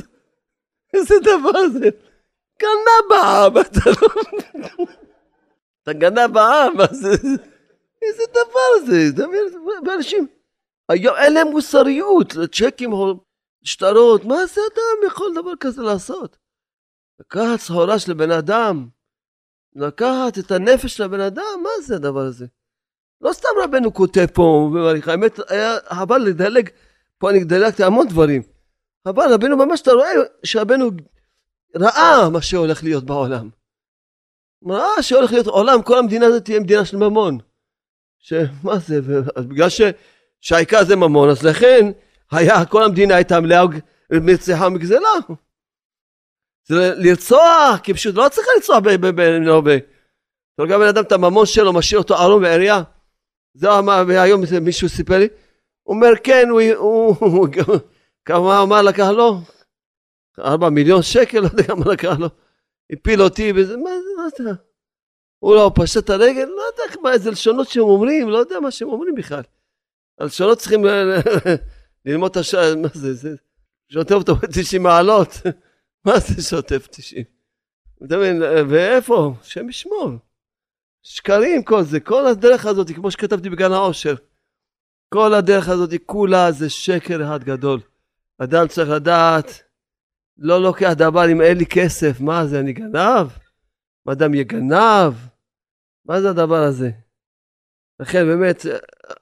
איזה 0.94 1.16
דבר 1.22 1.68
זה? 1.74 1.90
גנב 2.62 3.10
בעם, 3.10 3.58
אתה 3.58 3.90
לא... 4.02 4.08
אתה 5.84 5.94
גנב 5.94 6.34
בעם, 6.34 6.74
זה? 6.92 7.10
איזה 8.02 8.24
דבר 8.32 8.86
זה? 8.86 9.26
ואנשים, 9.88 10.28
היום 10.90 11.16
אין 11.16 11.34
להם 11.34 11.48
מוסריות, 11.48 12.34
צ'קים, 12.52 12.92
שטרות, 13.64 14.26
מה 14.26 14.46
זה 14.46 14.62
אדם 14.74 15.08
יכול 15.08 15.32
דבר 15.36 15.56
כזה 15.60 15.82
לעשות? 15.82 16.38
לקחת 17.20 17.60
סחורה 17.60 18.00
של 18.00 18.14
בן 18.14 18.32
אדם, 18.32 18.88
לקחת 19.76 20.40
את 20.40 20.52
הנפש 20.52 20.98
של 20.98 21.04
הבן 21.04 21.20
אדם, 21.20 21.44
מה 21.64 21.70
זה 21.82 21.96
הדבר 21.96 22.20
הזה? 22.20 22.46
לא 23.22 23.34
סתם 23.34 23.50
רבנו 23.64 23.94
כותב 23.94 24.26
פה, 24.34 24.70
האמת 25.08 25.40
היה 25.50 25.78
חבל 25.90 26.18
לדלג, 26.18 26.70
פה 27.18 27.30
אני 27.30 27.44
דלגתי 27.44 27.84
המון 27.84 28.08
דברים, 28.08 28.42
אבל 29.06 29.34
רבנו 29.34 29.58
ממש 29.58 29.82
אתה 29.82 29.92
רואה 29.92 30.10
שרבנו 30.44 30.90
ראה 31.76 32.30
מה 32.30 32.42
שהולך 32.42 32.84
להיות 32.84 33.04
בעולם. 33.04 33.50
ראה 34.68 35.02
שהולך 35.04 35.32
להיות 35.32 35.48
עולם, 35.48 35.82
כל 35.82 35.98
המדינה 36.00 36.26
הזאת 36.26 36.46
תהיה 36.46 36.60
מדינה 36.60 36.86
של 36.86 36.98
ממון. 36.98 37.38
שמה 38.20 38.78
זה, 38.78 39.02
בגלל 39.38 39.70
ש, 39.70 39.82
שהעיקר 40.42 40.86
זה 40.86 40.96
ממון, 40.96 41.30
אז 41.30 41.44
לכן 41.44 41.92
היה, 42.32 42.66
כל 42.66 42.84
המדינה 42.84 43.16
הייתה 43.16 43.40
מלאה 43.40 43.64
מרצחה 44.12 44.70
מגזלה. 44.70 45.10
זה 46.68 46.94
לרצוח, 46.96 47.80
כי 47.84 47.94
פשוט 47.94 48.16
לא 48.16 48.30
צריך 48.30 48.48
לרצוח 48.56 48.78
בנובה. 49.16 49.76
אתה 50.56 50.64
רואה 50.64 50.78
בן 50.80 50.88
אדם 50.88 51.04
את 51.04 51.12
הממון 51.12 51.46
שלו, 51.46 51.74
משאיר 51.74 52.00
אותו 52.00 52.16
ערום 52.16 52.42
בעירייה. 52.42 52.84
זה 53.54 53.80
אמר, 53.80 54.04
והיום 54.08 54.42
מישהו 54.62 54.90
סיפר 54.90 55.18
לי, 55.18 55.28
הוא 55.84 55.96
אומר 55.96 56.12
כן, 56.24 56.48
הוא, 56.78 57.48
כמה 58.26 58.62
אמר 58.62 58.82
לקח 58.82 59.08
לו? 59.08 59.42
ארבע 60.40 60.70
מיליון 60.70 61.02
שקל, 61.02 61.40
לא 61.44 61.46
יודע 61.46 61.64
כמה 61.64 61.92
לקח 61.92 62.16
לו. 62.20 62.28
הפיל 62.92 63.22
אותי 63.22 63.52
וזה, 63.56 63.78
מה 63.78 63.90
זה, 63.90 64.10
מה 64.18 64.28
זה? 64.38 64.52
הוא 65.40 65.56
לא 65.56 65.72
פשט 65.76 65.98
את 65.98 66.10
הרגל, 66.10 66.46
לא 66.46 66.62
יודע 66.62 67.02
מה, 67.02 67.14
איזה 67.14 67.32
לשונות 67.32 67.68
שהם 67.68 67.84
אומרים, 67.84 68.30
לא 68.30 68.38
יודע 68.38 68.60
מה 68.60 68.72
שהם 68.72 68.90
אומרים 68.90 69.16
בכלל. 69.16 69.42
הלשונות 70.20 70.58
צריכים 70.58 70.86
ללמוד 72.06 72.32
את 72.32 72.38
השעה, 72.38 72.76
מה 72.76 72.88
זה, 72.94 73.14
זה 73.14 73.36
שוטף 73.94 74.16
אותו 74.16 74.36
ב-90 74.36 74.80
מעלות. 74.80 75.30
מה 76.08 76.20
זה 76.20 76.42
שוטף 76.42 76.88
90? 76.92 77.24
אתה 78.06 78.18
מבין, 78.18 78.42
ואיפה? 78.70 79.34
השם 79.42 79.70
ישמור. 79.70 80.12
שקרים 81.04 81.64
כל 81.64 81.84
זה, 81.84 82.00
כל 82.00 82.28
הדרך 82.28 82.66
הזאת, 82.66 82.92
כמו 82.92 83.12
שכתבתי 83.12 83.50
בגן 83.50 83.72
העושר. 83.72 84.16
כל 85.14 85.34
הדרך 85.34 85.70
הזאת 85.70 85.90
כולה 86.06 86.52
זה 86.52 86.70
שקר 86.70 87.24
אחד 87.24 87.44
גדול. 87.44 87.80
אדם 88.38 88.68
צריך 88.68 88.90
לדעת, 88.90 89.46
לא 90.38 90.62
לוקח 90.62 90.92
דבר 90.98 91.32
אם 91.32 91.42
אין 91.42 91.58
לי 91.58 91.66
כסף, 91.66 92.22
מה 92.22 92.46
זה, 92.46 92.60
אני 92.60 92.74
גנב? 92.74 93.28
מה 94.06 94.14
אדם 94.14 94.34
יהיה 94.34 94.44
גנב? 94.44 95.14
מה 96.06 96.22
זה 96.22 96.30
הדבר 96.30 96.64
הזה? 96.64 96.90
לכן 98.00 98.26
באמת, 98.26 98.66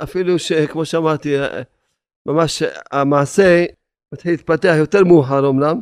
אפילו 0.03 0.39
שכמו 0.39 0.85
שאמרתי, 0.85 1.35
ממש 2.25 2.63
המעשה 2.91 3.65
מתחיל 4.13 4.31
להתפתח 4.31 4.73
יותר 4.77 5.03
מאוחר 5.03 5.49
אמנם, 5.49 5.81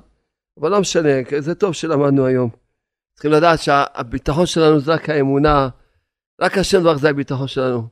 אבל 0.59 0.71
לא 0.71 0.81
משנה, 0.81 1.09
זה 1.39 1.55
טוב 1.55 1.73
שלמדנו 1.73 2.25
היום. 2.25 2.49
צריכים 3.13 3.31
לדעת 3.31 3.59
שהביטחון 3.59 4.45
שלנו 4.45 4.79
זה 4.79 4.93
רק 4.93 5.09
האמונה, 5.09 5.69
רק 6.41 6.57
השם 6.57 6.79
דבר 6.79 6.97
זה 6.97 7.09
הביטחון 7.09 7.47
שלנו. 7.47 7.87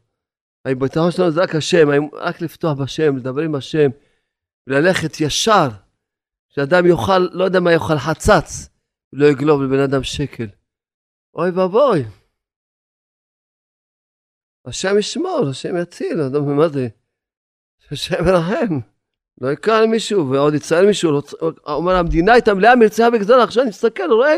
הביטחון 0.66 1.12
שלנו 1.12 1.32
זה 1.32 1.41
רק 1.43 1.55
השם, 1.55 1.88
רק 2.14 2.41
לפתוח 2.41 2.78
בשם, 2.84 3.18
לדבר 3.18 3.41
עם 3.41 3.55
השם, 3.55 3.89
וללכת 4.68 5.22
ישר, 5.22 5.68
שאדם 6.49 6.86
יאכל, 6.86 7.20
לא 7.32 7.43
יודע 7.43 7.59
מה 7.59 7.74
יאכל, 7.74 7.97
חצץ, 7.97 8.70
ולא 9.14 9.26
יגלוב 9.26 9.62
לבן 9.62 9.80
אדם 9.80 10.03
שקל. 10.03 10.47
אוי 11.36 11.49
ואבוי. 11.49 12.03
השם 14.66 14.97
ישמור, 14.99 15.47
השם 15.49 15.78
יציל, 15.82 16.18
לא 16.34 16.41
מה 16.41 16.70
זה. 16.70 16.88
השם 17.91 18.28
ירחם. 18.28 18.90
לא 19.41 19.51
יקרא 19.51 19.81
למישהו, 19.81 20.29
ועוד 20.29 20.53
יציין 20.53 20.85
מישהו, 20.85 21.11
לא, 21.11 21.21
אומר 21.67 21.95
המדינה 21.95 22.33
הייתה 22.33 22.53
מלאה 22.53 22.75
מרצה 22.75 23.07
וגזרה, 23.13 23.43
עכשיו 23.43 23.63
אני 23.63 23.69
מסתכל, 23.69 24.11
רואה, 24.11 24.37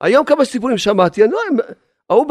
היום 0.00 0.24
כמה 0.24 0.44
סיפורים 0.44 0.78
שמעתי, 0.78 1.24
אני 1.24 1.32
רואה, 1.32 1.66
ההוא 2.10 2.26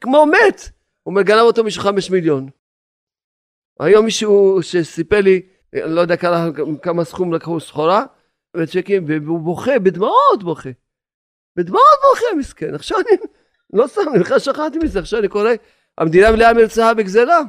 כמו 0.00 0.26
מת, 0.26 0.70
הוא 1.02 1.14
מגנב 1.14 1.40
אותו 1.40 1.64
בשביל 1.64 1.84
חמש 1.84 2.10
מיליון. 2.10 2.48
היום 3.80 4.04
מישהו 4.04 4.58
שסיפר 4.62 5.20
לי, 5.20 5.42
אני 5.74 5.94
לא 5.94 6.00
יודע 6.00 6.16
כמה, 6.16 6.48
כמה 6.82 7.04
סכום 7.04 7.32
לקחו 7.32 7.60
סחורה, 7.60 8.04
וצ'קים, 8.56 9.04
והוא 9.08 9.40
בוכה, 9.40 9.78
בדמעות 9.78 10.42
בוכה. 10.42 10.70
בדמעות 11.56 11.98
בוכה, 12.02 12.26
מסכן. 12.38 12.74
עכשיו 12.74 12.98
אני, 12.98 13.18
לא 13.72 13.86
סתם, 13.86 14.00
אני 14.14 14.18
בכלל 14.18 14.38
שכחתי 14.38 14.78
מזה, 14.82 14.98
עכשיו 14.98 15.20
אני 15.20 15.28
קורא, 15.28 15.50
המדינה 15.98 16.32
מלאה 16.32 16.54
מרצה 16.54 16.92
וגזלה. 16.96 17.40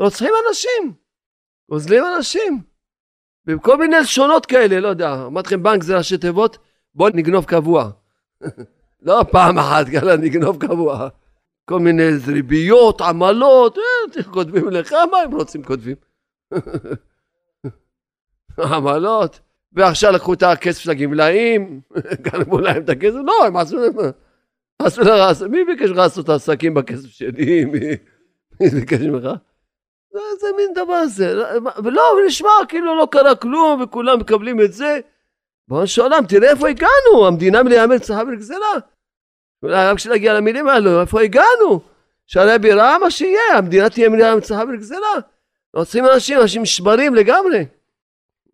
רוצחים 0.00 0.32
אנשים, 0.48 0.92
גוזלים 1.70 2.04
אנשים. 2.16 2.77
בכל 3.48 3.78
מיני 3.78 3.96
לשונות 4.00 4.46
כאלה, 4.46 4.80
לא 4.80 4.88
יודע, 4.88 5.24
אמרתי 5.26 5.46
לכם 5.46 5.62
בנק 5.62 5.82
זה 5.82 5.96
ראשי 5.96 6.18
תיבות, 6.18 6.58
בואו 6.94 7.10
נגנוב 7.14 7.44
קבוע. 7.44 7.90
לא 9.02 9.24
פעם 9.30 9.58
אחת, 9.58 9.86
ככה 9.88 10.16
נגנוב 10.16 10.66
קבוע. 10.66 11.08
כל 11.64 11.80
מיני 11.80 12.02
ריביות, 12.26 13.00
עמלות, 13.00 13.78
אה, 13.78 14.22
כותבים 14.22 14.68
לך, 14.68 14.92
מה 15.10 15.18
הם 15.18 15.34
רוצים 15.34 15.62
כותבים? 15.62 15.96
עמלות, 18.72 19.40
ועכשיו 19.72 20.12
לקחו 20.12 20.32
את 20.32 20.42
הכסף 20.42 20.78
של 20.80 20.90
הגמלאים, 20.90 21.80
גנבו 22.24 22.60
להם 22.60 22.82
את 22.82 22.88
הכסף, 22.88 23.18
לא, 23.24 23.46
הם 23.46 23.56
עשו 23.56 23.76
להם, 23.76 23.92
עשו 24.78 25.02
להם, 25.02 25.50
מי 25.50 25.64
ביקש 25.64 25.90
לך 25.90 25.96
לעשות 25.96 26.28
עסקים 26.28 26.74
בכסף 26.74 27.08
שלי? 27.08 27.64
מי 27.64 28.70
ביקש 28.74 29.00
ממך? 29.00 29.28
זה 30.12 30.46
מין 30.56 30.72
דבר 30.74 31.06
זה, 31.06 31.34
ולא, 31.84 32.02
ונשמע 32.02 32.50
כאילו 32.68 32.96
לא 32.96 33.08
קרה 33.10 33.34
כלום 33.34 33.82
וכולם 33.82 34.18
מקבלים 34.20 34.60
את 34.60 34.72
זה. 34.72 35.00
בואו 35.68 35.82
נשאלם, 35.82 36.24
תראה 36.28 36.50
איפה 36.50 36.68
הגענו, 36.68 37.26
המדינה 37.26 37.62
מלאה 37.62 37.86
מרצחה 37.86 38.22
וגזלה. 38.32 38.72
אולי 39.62 39.88
רק 39.88 39.96
כשנגיע 39.96 40.34
למילים 40.34 40.68
האלו, 40.68 41.00
איפה 41.00 41.22
הגענו? 41.22 41.80
שהרבי 42.26 42.72
ראה 42.72 42.98
מה 42.98 43.10
שיהיה, 43.10 43.56
המדינה 43.56 43.90
תהיה 43.90 44.08
מלאה 44.08 44.34
מרצחה 44.34 44.62
וגזלה. 44.74 45.14
רוצים 45.74 46.04
אנשים, 46.14 46.40
אנשים 46.40 46.62
נשברים 46.62 47.14
לגמרי. 47.14 47.66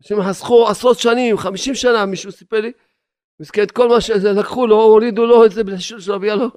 אנשים 0.01 0.23
חסכו 0.23 0.69
עשרות 0.69 0.99
שנים, 0.99 1.39
חמישים 1.39 1.75
שנה, 1.75 2.07
מישהו 2.07 2.33
סיפר 2.33 2.61
לי, 2.61 2.73
מסכן 3.41 3.65
כל 3.73 3.89
מה 3.89 4.01
שלקחו 4.01 4.67
לו, 4.67 4.83
הורידו 4.83 5.27
לו 5.27 5.45
את 5.45 5.51
זה 5.51 5.65
בשיעור 5.65 6.03
של 6.03 6.13
רבי 6.13 6.31
אלו. 6.31 6.49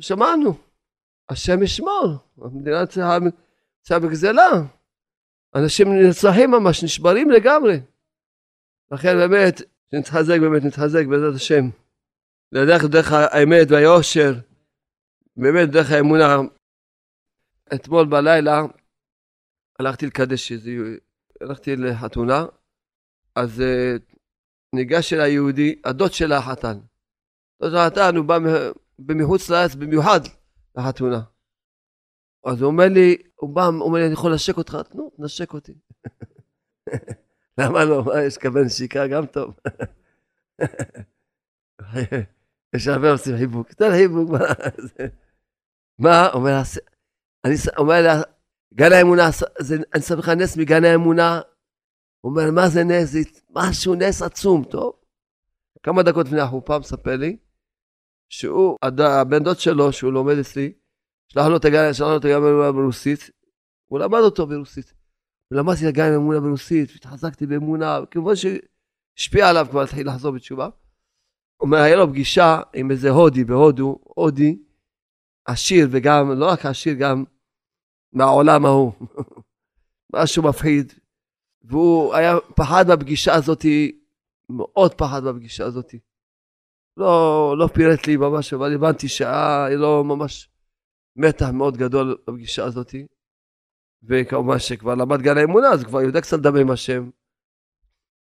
שמענו. 0.00 0.54
השם 1.28 1.62
ישמור, 1.62 2.14
המדינה 2.42 2.86
צריכה... 2.86 3.18
עכשיו 3.88 4.00
בגזלה. 4.00 4.48
אנשים 5.54 5.88
נרצחים 5.92 6.50
ממש, 6.50 6.84
נשברים 6.84 7.30
לגמרי. 7.30 7.80
לכן 8.90 9.16
באמת, 9.16 9.62
נתחזק 9.92 10.38
באמת, 10.40 10.64
נתחזק 10.64 11.06
בעזרת 11.10 11.34
השם. 11.34 11.64
לדרך 12.52 12.84
דרך 12.84 13.12
האמת 13.12 13.66
והיושר, 13.70 14.32
באמת 15.36 15.70
דרך 15.70 15.90
האמונה. 15.90 16.36
אתמול 17.74 18.06
בלילה 18.06 18.62
הלכתי 19.78 20.06
לקדש 20.06 20.52
איזה, 20.52 20.70
הלכתי 21.40 21.76
לחתונה, 21.76 22.44
אז 23.34 23.60
uh, 23.60 24.14
ניגש 24.74 25.12
אל 25.12 25.20
היהודי, 25.20 25.80
הדוד 25.84 26.12
של 26.12 26.32
החתן. 26.32 26.78
דוד 27.62 27.74
החתן 27.74 28.16
הוא 28.16 28.24
בא 28.98 29.14
מחוץ 29.14 29.50
לארץ 29.50 29.74
במיוחד 29.74 30.20
לחתונה. 30.76 31.37
אז 32.44 32.62
הוא 32.62 32.70
אומר 32.70 32.88
לי, 32.88 33.16
הוא 33.34 33.50
בא, 33.54 33.64
הוא 33.64 33.80
אומר 33.80 33.98
לי, 33.98 34.04
אני 34.04 34.12
יכול 34.12 34.30
לנשק 34.30 34.56
אותך? 34.56 34.78
נו, 34.94 35.10
נשק 35.18 35.52
אותי. 35.52 35.74
למה 37.58 37.84
לא? 37.84 38.04
מה, 38.04 38.22
יש 38.22 38.38
כוון 38.38 38.64
נשיקה 38.64 39.06
גם 39.06 39.26
טוב. 39.26 39.54
יש 42.74 42.86
הרבה 42.86 43.10
עושים 43.10 43.36
חיבוק. 43.36 43.72
תן 43.72 43.90
חיבוק, 43.90 44.30
מה 44.30 44.38
זה? 44.78 45.06
מה? 46.04 46.28
אומר, 46.32 46.62
אני 47.44 47.54
אומר 47.78 48.22
גן 48.74 48.92
האמונה, 48.92 49.30
אני 49.94 50.02
שם 50.02 50.18
לך 50.18 50.28
נס 50.28 50.56
מגן 50.56 50.84
האמונה. 50.84 51.40
הוא 52.20 52.30
אומר, 52.30 52.50
מה 52.50 52.68
זה 52.68 52.84
נס? 52.84 53.14
משהו, 53.50 53.94
נס 53.94 54.22
עצום, 54.22 54.64
טוב? 54.64 54.92
כמה 55.82 56.02
דקות 56.02 56.26
לפני 56.26 56.40
החופה 56.40 56.78
מספר 56.78 57.16
לי, 57.16 57.36
שהוא, 58.28 58.78
הבן 58.98 59.44
דוד 59.44 59.58
שלו, 59.58 59.92
שהוא 59.92 60.12
לומד 60.12 60.38
אצלי, 60.38 60.72
שלח 61.28 61.46
לו 61.46 61.56
את 61.56 61.64
הגן, 61.64 61.92
שלח 61.92 62.08
לו 62.08 62.16
את 62.16 62.24
הגן 62.24 62.40
ברוסית, 62.72 63.30
הוא 63.86 63.98
למד 63.98 64.18
אותו 64.18 64.46
ברוסית. 64.46 64.94
ולמדתי 65.50 65.92
גם 65.92 66.06
עם 66.06 66.14
אמונה 66.14 66.40
ברוסית, 66.40 66.90
והתחזקתי 66.92 67.46
באמונה, 67.46 67.98
כמובן 68.10 68.32
שהשפיע 68.36 69.48
עליו 69.48 69.66
כבר 69.70 69.80
להתחיל 69.80 70.08
לחזור 70.08 70.32
בתשובה. 70.32 70.64
הוא 70.64 71.66
אומר, 71.66 71.78
היה 71.78 71.96
לו 71.96 72.08
פגישה 72.08 72.60
עם 72.74 72.90
איזה 72.90 73.10
הודי 73.10 73.44
בהודו, 73.44 73.98
הודי, 74.02 74.58
עשיר 75.44 75.88
וגם, 75.90 76.30
לא 76.32 76.46
רק 76.46 76.66
עשיר, 76.66 76.94
גם 76.94 77.24
מהעולם 78.12 78.66
ההוא. 78.66 78.92
משהו 80.14 80.42
מפחיד. 80.42 80.92
והוא 81.62 82.14
היה 82.14 82.34
פחד 82.56 82.84
מהפגישה 82.88 83.34
הזאת, 83.34 83.64
מאוד 84.50 84.94
פחד 84.94 85.24
מהפגישה 85.24 85.64
הזאת. 85.64 85.94
לא, 86.96 87.54
לא 87.58 87.66
פירט 87.66 88.06
לי 88.06 88.16
ממש, 88.16 88.54
אבל 88.54 88.74
הבנתי 88.74 89.08
שהיה 89.08 89.76
לו 89.76 90.04
ממש 90.04 90.50
מתח 91.18 91.48
מאוד 91.52 91.76
גדול 91.76 92.16
בפגישה 92.26 92.64
הזאת. 92.64 92.94
וכמובן 94.02 94.58
שכבר 94.58 94.94
למד 94.94 95.22
גן 95.22 95.38
האמונה, 95.38 95.68
אז 95.68 95.84
כבר 95.84 96.00
יודע 96.00 96.20
קצת 96.20 96.38
לדבר 96.38 96.60
עם 96.60 96.70
השם. 96.70 97.10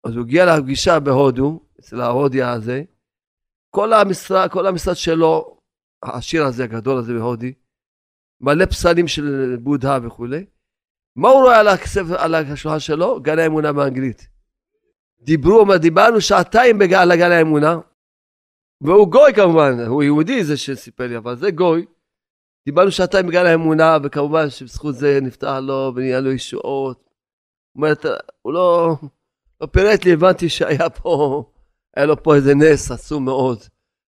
אז 0.03 0.15
הוא 0.15 0.25
הגיע 0.25 0.45
לפגישה 0.45 0.99
בהודו, 0.99 1.59
אצל 1.79 2.01
ההודי 2.01 2.43
הזה. 2.43 2.83
כל 3.69 3.93
המשרד, 3.93 4.49
כל 4.51 4.67
המשרד 4.67 4.95
שלו, 4.95 5.57
העשיר 6.03 6.45
הזה, 6.45 6.63
הגדול 6.63 6.97
הזה 6.97 7.13
בהודי, 7.13 7.53
מלא 8.41 8.65
פסלים 8.65 9.07
של 9.07 9.57
בודה 9.59 9.97
וכולי. 10.03 10.45
מה 11.15 11.29
הוא 11.29 11.41
רואה 11.41 11.59
על, 11.59 11.67
הכסף, 11.67 12.01
על 12.17 12.35
השולחן 12.35 12.79
שלו? 12.79 13.21
גן 13.21 13.39
האמונה 13.39 13.73
באנגלית. 13.73 14.27
דיברו, 15.21 15.65
דיברנו 15.77 16.21
שעתיים 16.21 16.81
על 16.81 17.15
גן 17.15 17.31
האמונה, 17.31 17.79
והוא 18.81 19.11
גוי 19.11 19.33
כמובן, 19.33 19.79
הוא 19.87 20.03
יהודי 20.03 20.43
זה 20.43 20.57
שסיפר 20.57 21.07
לי, 21.07 21.17
אבל 21.17 21.35
זה 21.35 21.51
גוי. 21.51 21.85
דיברנו 22.65 22.91
שעתיים 22.91 23.27
בגלל 23.27 23.47
האמונה, 23.47 23.97
וכמובן 24.03 24.49
שבזכות 24.49 24.95
זה 24.95 25.19
נפתח 25.21 25.57
לו 25.61 25.93
ונהיה 25.95 26.19
לו 26.19 26.31
ישועות. 26.31 27.09
אומרת, 27.75 28.05
הוא 28.41 28.53
לא, 28.53 28.95
לא 29.61 29.67
פירט 29.67 30.05
לי, 30.05 30.13
הבנתי 30.13 30.49
שהיה 30.49 30.89
פה, 30.89 31.43
היה 31.95 32.05
לו 32.05 32.23
פה 32.23 32.35
איזה 32.35 32.55
נס 32.55 32.91
עצום 32.91 33.25
מאוד, 33.25 33.59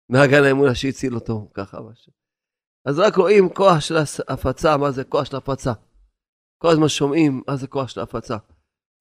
מהגן 0.09 0.43
האמונה 0.43 0.75
שהציל 0.75 1.15
אותו, 1.15 1.49
ככה 1.53 1.81
משהו. 1.81 2.11
אז 2.85 2.99
רק 2.99 3.15
רואים 3.15 3.49
כוח 3.49 3.79
של 3.79 3.95
הפצה, 4.27 4.77
מה 4.77 4.91
זה 4.91 5.03
כוח 5.03 5.25
של 5.25 5.35
הפצה. 5.35 5.73
כל 6.57 6.67
הזמן 6.67 6.87
שומעים 6.87 7.43
מה 7.47 7.55
זה 7.55 7.67
כוח 7.67 7.87
של 7.87 7.99
הפצה. 7.99 8.37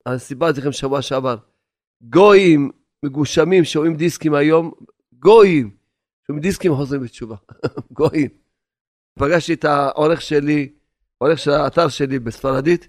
אז 0.07 0.23
סיפרתי 0.23 0.61
לכם 0.61 0.73
שבוע 0.73 1.03
שעבר, 1.03 1.37
גויים 2.03 2.71
מגושמים 3.05 3.65
שומעים 3.65 3.97
דיסקים 3.97 4.35
היום, 4.35 4.71
גויים 5.13 5.77
שומעים 6.27 6.43
דיסקים 6.43 6.75
חוזרים 6.75 7.03
בתשובה, 7.03 7.37
גויים. 7.99 8.40
פגשתי 9.21 9.55
את 9.55 9.65
העורך 9.65 10.21
שלי, 10.21 10.73
עורך 11.19 11.39
של 11.39 11.51
האתר 11.51 11.89
שלי 11.89 12.19
בספרדית, 12.19 12.89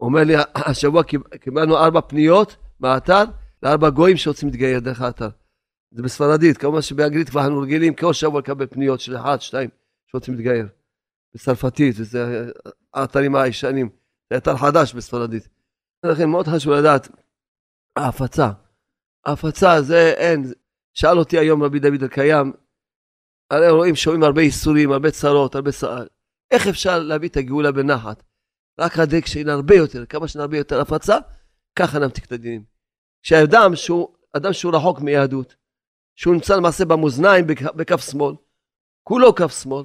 אומר 0.00 0.24
לי, 0.24 0.34
השבוע 0.70 1.02
קיבלנו 1.40 1.76
ארבע 1.76 2.00
פניות 2.00 2.56
מהאתר 2.80 3.24
לארבע 3.62 3.90
גויים 3.90 4.16
שרוצים 4.16 4.48
להתגייר 4.48 4.80
דרך 4.80 5.00
האתר. 5.00 5.28
זה 5.90 6.02
בספרדית, 6.02 6.58
כמובן 6.58 6.82
שבאנגלית 6.82 7.28
כבר 7.28 7.40
אנחנו 7.40 7.60
רגילים 7.60 7.94
כל 7.94 8.12
שבוע 8.12 8.40
לקבל 8.40 8.66
פניות 8.66 9.00
של 9.00 9.16
אחד, 9.16 9.40
שתיים, 9.40 9.70
שרוצים 10.06 10.34
להתגייר. 10.34 10.68
בצרפתית, 11.34 11.94
וזה 11.98 12.50
האתרים 12.94 13.36
הישנים, 13.36 13.88
זה 14.32 14.36
אתר 14.36 14.56
חדש 14.56 14.94
בספרדית. 14.94 15.48
לכן 16.04 16.30
מאוד 16.30 16.46
חשוב 16.46 16.72
לדעת, 16.72 17.08
ההפצה. 17.96 18.50
ההפצה 19.26 19.82
זה 19.82 20.12
אין, 20.16 20.52
שאל 20.94 21.18
אותי 21.18 21.38
היום 21.38 21.62
רבי 21.62 21.78
דוד 21.78 22.02
אלקיים, 22.02 22.52
הרי 23.50 23.70
רואים, 23.70 23.96
שומעים 23.96 24.22
הרבה 24.22 24.42
ייסורים, 24.42 24.92
הרבה 24.92 25.10
צרות, 25.10 25.54
הרבה 25.54 25.72
צרות. 25.72 26.08
איך 26.50 26.66
אפשר 26.66 26.98
להביא 26.98 27.28
את 27.28 27.36
הגאולה 27.36 27.72
בנחת? 27.72 28.22
רק 28.80 28.98
הדק 28.98 29.24
הרבה 29.48 29.74
יותר, 29.74 30.06
כמה 30.06 30.28
שנרבה 30.28 30.58
יותר 30.58 30.80
הפצה, 30.80 31.16
ככה 31.78 31.98
נמתיק 31.98 32.24
את 32.24 32.32
הדינים. 32.32 32.64
כשאדם 33.22 33.76
שהוא, 33.76 34.08
אדם 34.36 34.52
שהוא 34.52 34.76
רחוק 34.76 35.00
מיהדות, 35.00 35.56
שהוא 36.16 36.34
נמצא 36.34 36.56
למעשה 36.56 36.84
במאזניים 36.84 37.46
בכף 37.76 38.10
שמאל, 38.10 38.34
כולו 39.02 39.34
כף 39.34 39.62
שמאל, 39.62 39.84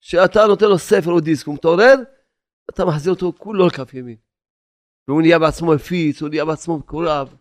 שאתה 0.00 0.46
נותן 0.46 0.66
לו 0.66 0.78
ספר 0.78 1.10
או 1.10 1.20
דיסק, 1.20 1.46
הוא 1.46 1.54
מתעורר, 1.54 1.94
אתה 2.70 2.84
מחזיר 2.84 3.12
אותו 3.12 3.32
כולו 3.38 3.66
לכף 3.66 3.94
ימין. 3.94 4.16
והוא 5.08 5.22
נהיה 5.22 5.38
בעצמו 5.38 5.74
מפיץ, 5.74 6.22
הוא 6.22 6.28
נהיה 6.28 6.44
בעצמו 6.44 6.78
מקורב. 6.78 7.34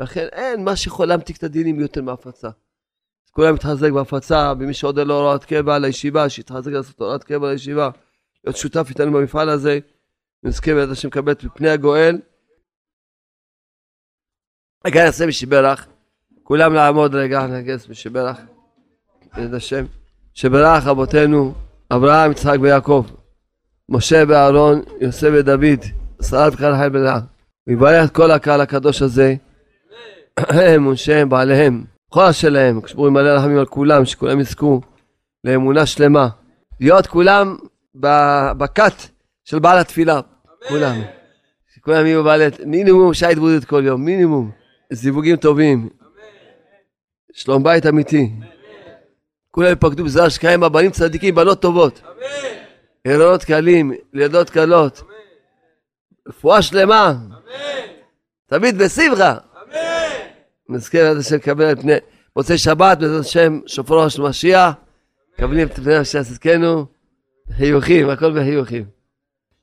לכן 0.00 0.26
אין 0.32 0.64
מה 0.64 0.76
שיכול 0.76 1.08
להמתיק 1.08 1.36
את 1.36 1.42
הדינים 1.42 1.80
יותר 1.80 2.02
מהפצה. 2.02 2.48
כולם 3.30 3.54
מתחזק 3.54 3.90
בהפצה, 3.90 4.52
ומי 4.58 4.74
שעוד 4.74 4.98
אין 4.98 5.08
לו 5.08 5.14
הוראת 5.14 5.44
קבע 5.44 5.78
לישיבה, 5.78 6.28
שיתחזק 6.28 6.72
לעשות 6.72 7.00
הוראת 7.00 7.24
קבע 7.24 7.50
לישיבה, 7.50 7.90
להיות 8.44 8.56
שותף 8.56 8.86
איתנו 8.88 9.12
במפעל 9.12 9.48
הזה, 9.48 9.78
ונזכה 10.44 10.74
בעזרת 10.74 10.92
השם 10.92 11.08
לקבל 11.08 11.32
את 11.32 11.44
פני 11.54 11.68
הגואל. 11.68 12.18
רגע 14.86 15.04
נעשה 15.04 15.26
משיברך, 15.26 15.86
כולם 16.42 16.74
לעמוד 16.74 17.14
רגע, 17.14 17.46
נגס 17.46 17.88
משיברך, 17.88 18.38
בעזרת 19.36 19.54
השם, 19.54 19.84
שברך 20.34 20.86
אבותינו, 20.86 21.54
אברהם, 21.90 22.30
יצחק 22.30 22.56
ויעקב, 22.60 23.06
משה 23.88 24.22
ואהרון, 24.28 24.82
יוסף 25.00 25.28
ודוד, 25.32 25.84
שרת 26.22 26.52
וחייל 26.52 26.76
חייל 26.76 26.88
בלעם, 26.88 27.20
ויברך 27.66 28.10
את 28.10 28.14
כל 28.14 28.30
הקהל 28.30 28.60
הקדוש 28.60 29.02
הזה, 29.02 29.34
הם 30.66 30.86
ונשיהם, 30.86 31.28
בעליהם, 31.28 31.84
כל 32.08 32.32
שלהם, 32.32 32.80
כשבורים 32.80 33.12
מלא 33.12 33.28
רחמים 33.28 33.58
על 33.58 33.66
כולם, 33.66 34.04
שכולם 34.04 34.40
יזכו 34.40 34.80
לאמונה 35.44 35.86
שלמה. 35.86 36.28
להיות 36.80 37.06
כולם 37.06 37.56
בכת 37.94 38.92
של 39.44 39.58
בעל 39.58 39.78
התפילה. 39.78 40.20
כולם. 40.68 41.02
שכולם 41.74 42.06
יהיו 42.06 42.24
בעלי, 42.24 42.44
מינימום 42.66 43.14
שעה 43.14 43.30
התבודדת 43.30 43.64
כל 43.64 43.82
יום, 43.86 44.04
מינימום. 44.04 44.50
זיווגים 44.92 45.36
טובים. 45.36 45.88
שלום 47.32 47.62
בית 47.62 47.86
אמיתי. 47.86 48.30
כולם 49.50 49.72
יפקדו 49.72 50.04
בזרע 50.04 50.30
שקיים 50.30 50.62
הבנים 50.62 50.90
צדיקים, 50.90 51.34
בנות 51.34 51.62
טובות. 51.62 52.02
הריונות 53.04 53.44
קלים, 53.44 53.92
לידות 54.12 54.50
קלות. 54.50 55.02
רפואה 56.28 56.62
שלמה. 56.62 57.14
תמיד 58.46 58.78
בשמחה. 58.78 59.34
נזכה 60.68 60.98
בעזרת 60.98 61.18
השם 61.20 61.36
לקבל 61.36 61.72
את 61.72 61.80
פני 61.80 61.92
מוצאי 62.36 62.58
שבת, 62.58 62.98
בעזרת 62.98 63.20
השם, 63.20 63.60
שופרו 63.66 64.10
של 64.10 64.22
משיח, 64.22 64.74
מקבלים 65.34 65.68
את 65.68 65.74
פני 65.74 66.00
משיח 66.00 66.22
צדקנו, 66.22 66.86
חיוכים, 67.56 68.10
הכל 68.10 68.40
בחיוכים. 68.40 68.84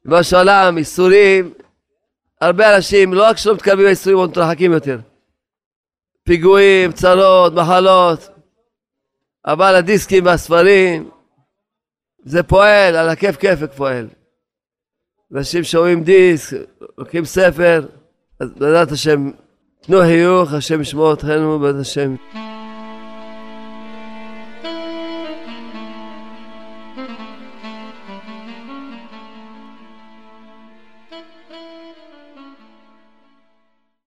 ריבונו 0.05 0.23
של 0.23 0.35
עולם, 0.35 0.77
איסורים, 0.77 1.53
הרבה 2.41 2.75
אנשים, 2.75 3.13
לא 3.13 3.23
רק 3.23 3.37
שלא 3.37 3.53
מתקרבים 3.53 3.85
לאיסורים, 3.85 4.17
עוד 4.17 4.29
מתרחקים 4.29 4.71
יותר. 4.71 4.99
פיגועים, 6.23 6.91
צרות, 6.91 7.53
מחלות, 7.53 8.29
אבל 9.45 9.75
הדיסקים 9.75 10.25
והספרים, 10.25 11.09
זה 12.25 12.43
פועל, 12.43 12.95
על 12.95 13.09
הכיף 13.09 13.35
כיפק 13.35 13.71
פועל. 13.73 14.07
אנשים 15.35 15.63
שומעים 15.63 16.03
דיסק, 16.03 16.57
לוקחים 16.97 17.25
ספר, 17.25 17.87
אז 18.39 18.49
בעזרת 18.51 18.91
השם 18.91 19.31
תנו 19.87 20.01
חיוך, 20.01 20.53
השם 20.53 20.81
ישמור 20.81 21.13
אתכם 21.13 21.43
ובעזרת 21.43 21.81
השם. 21.81 22.15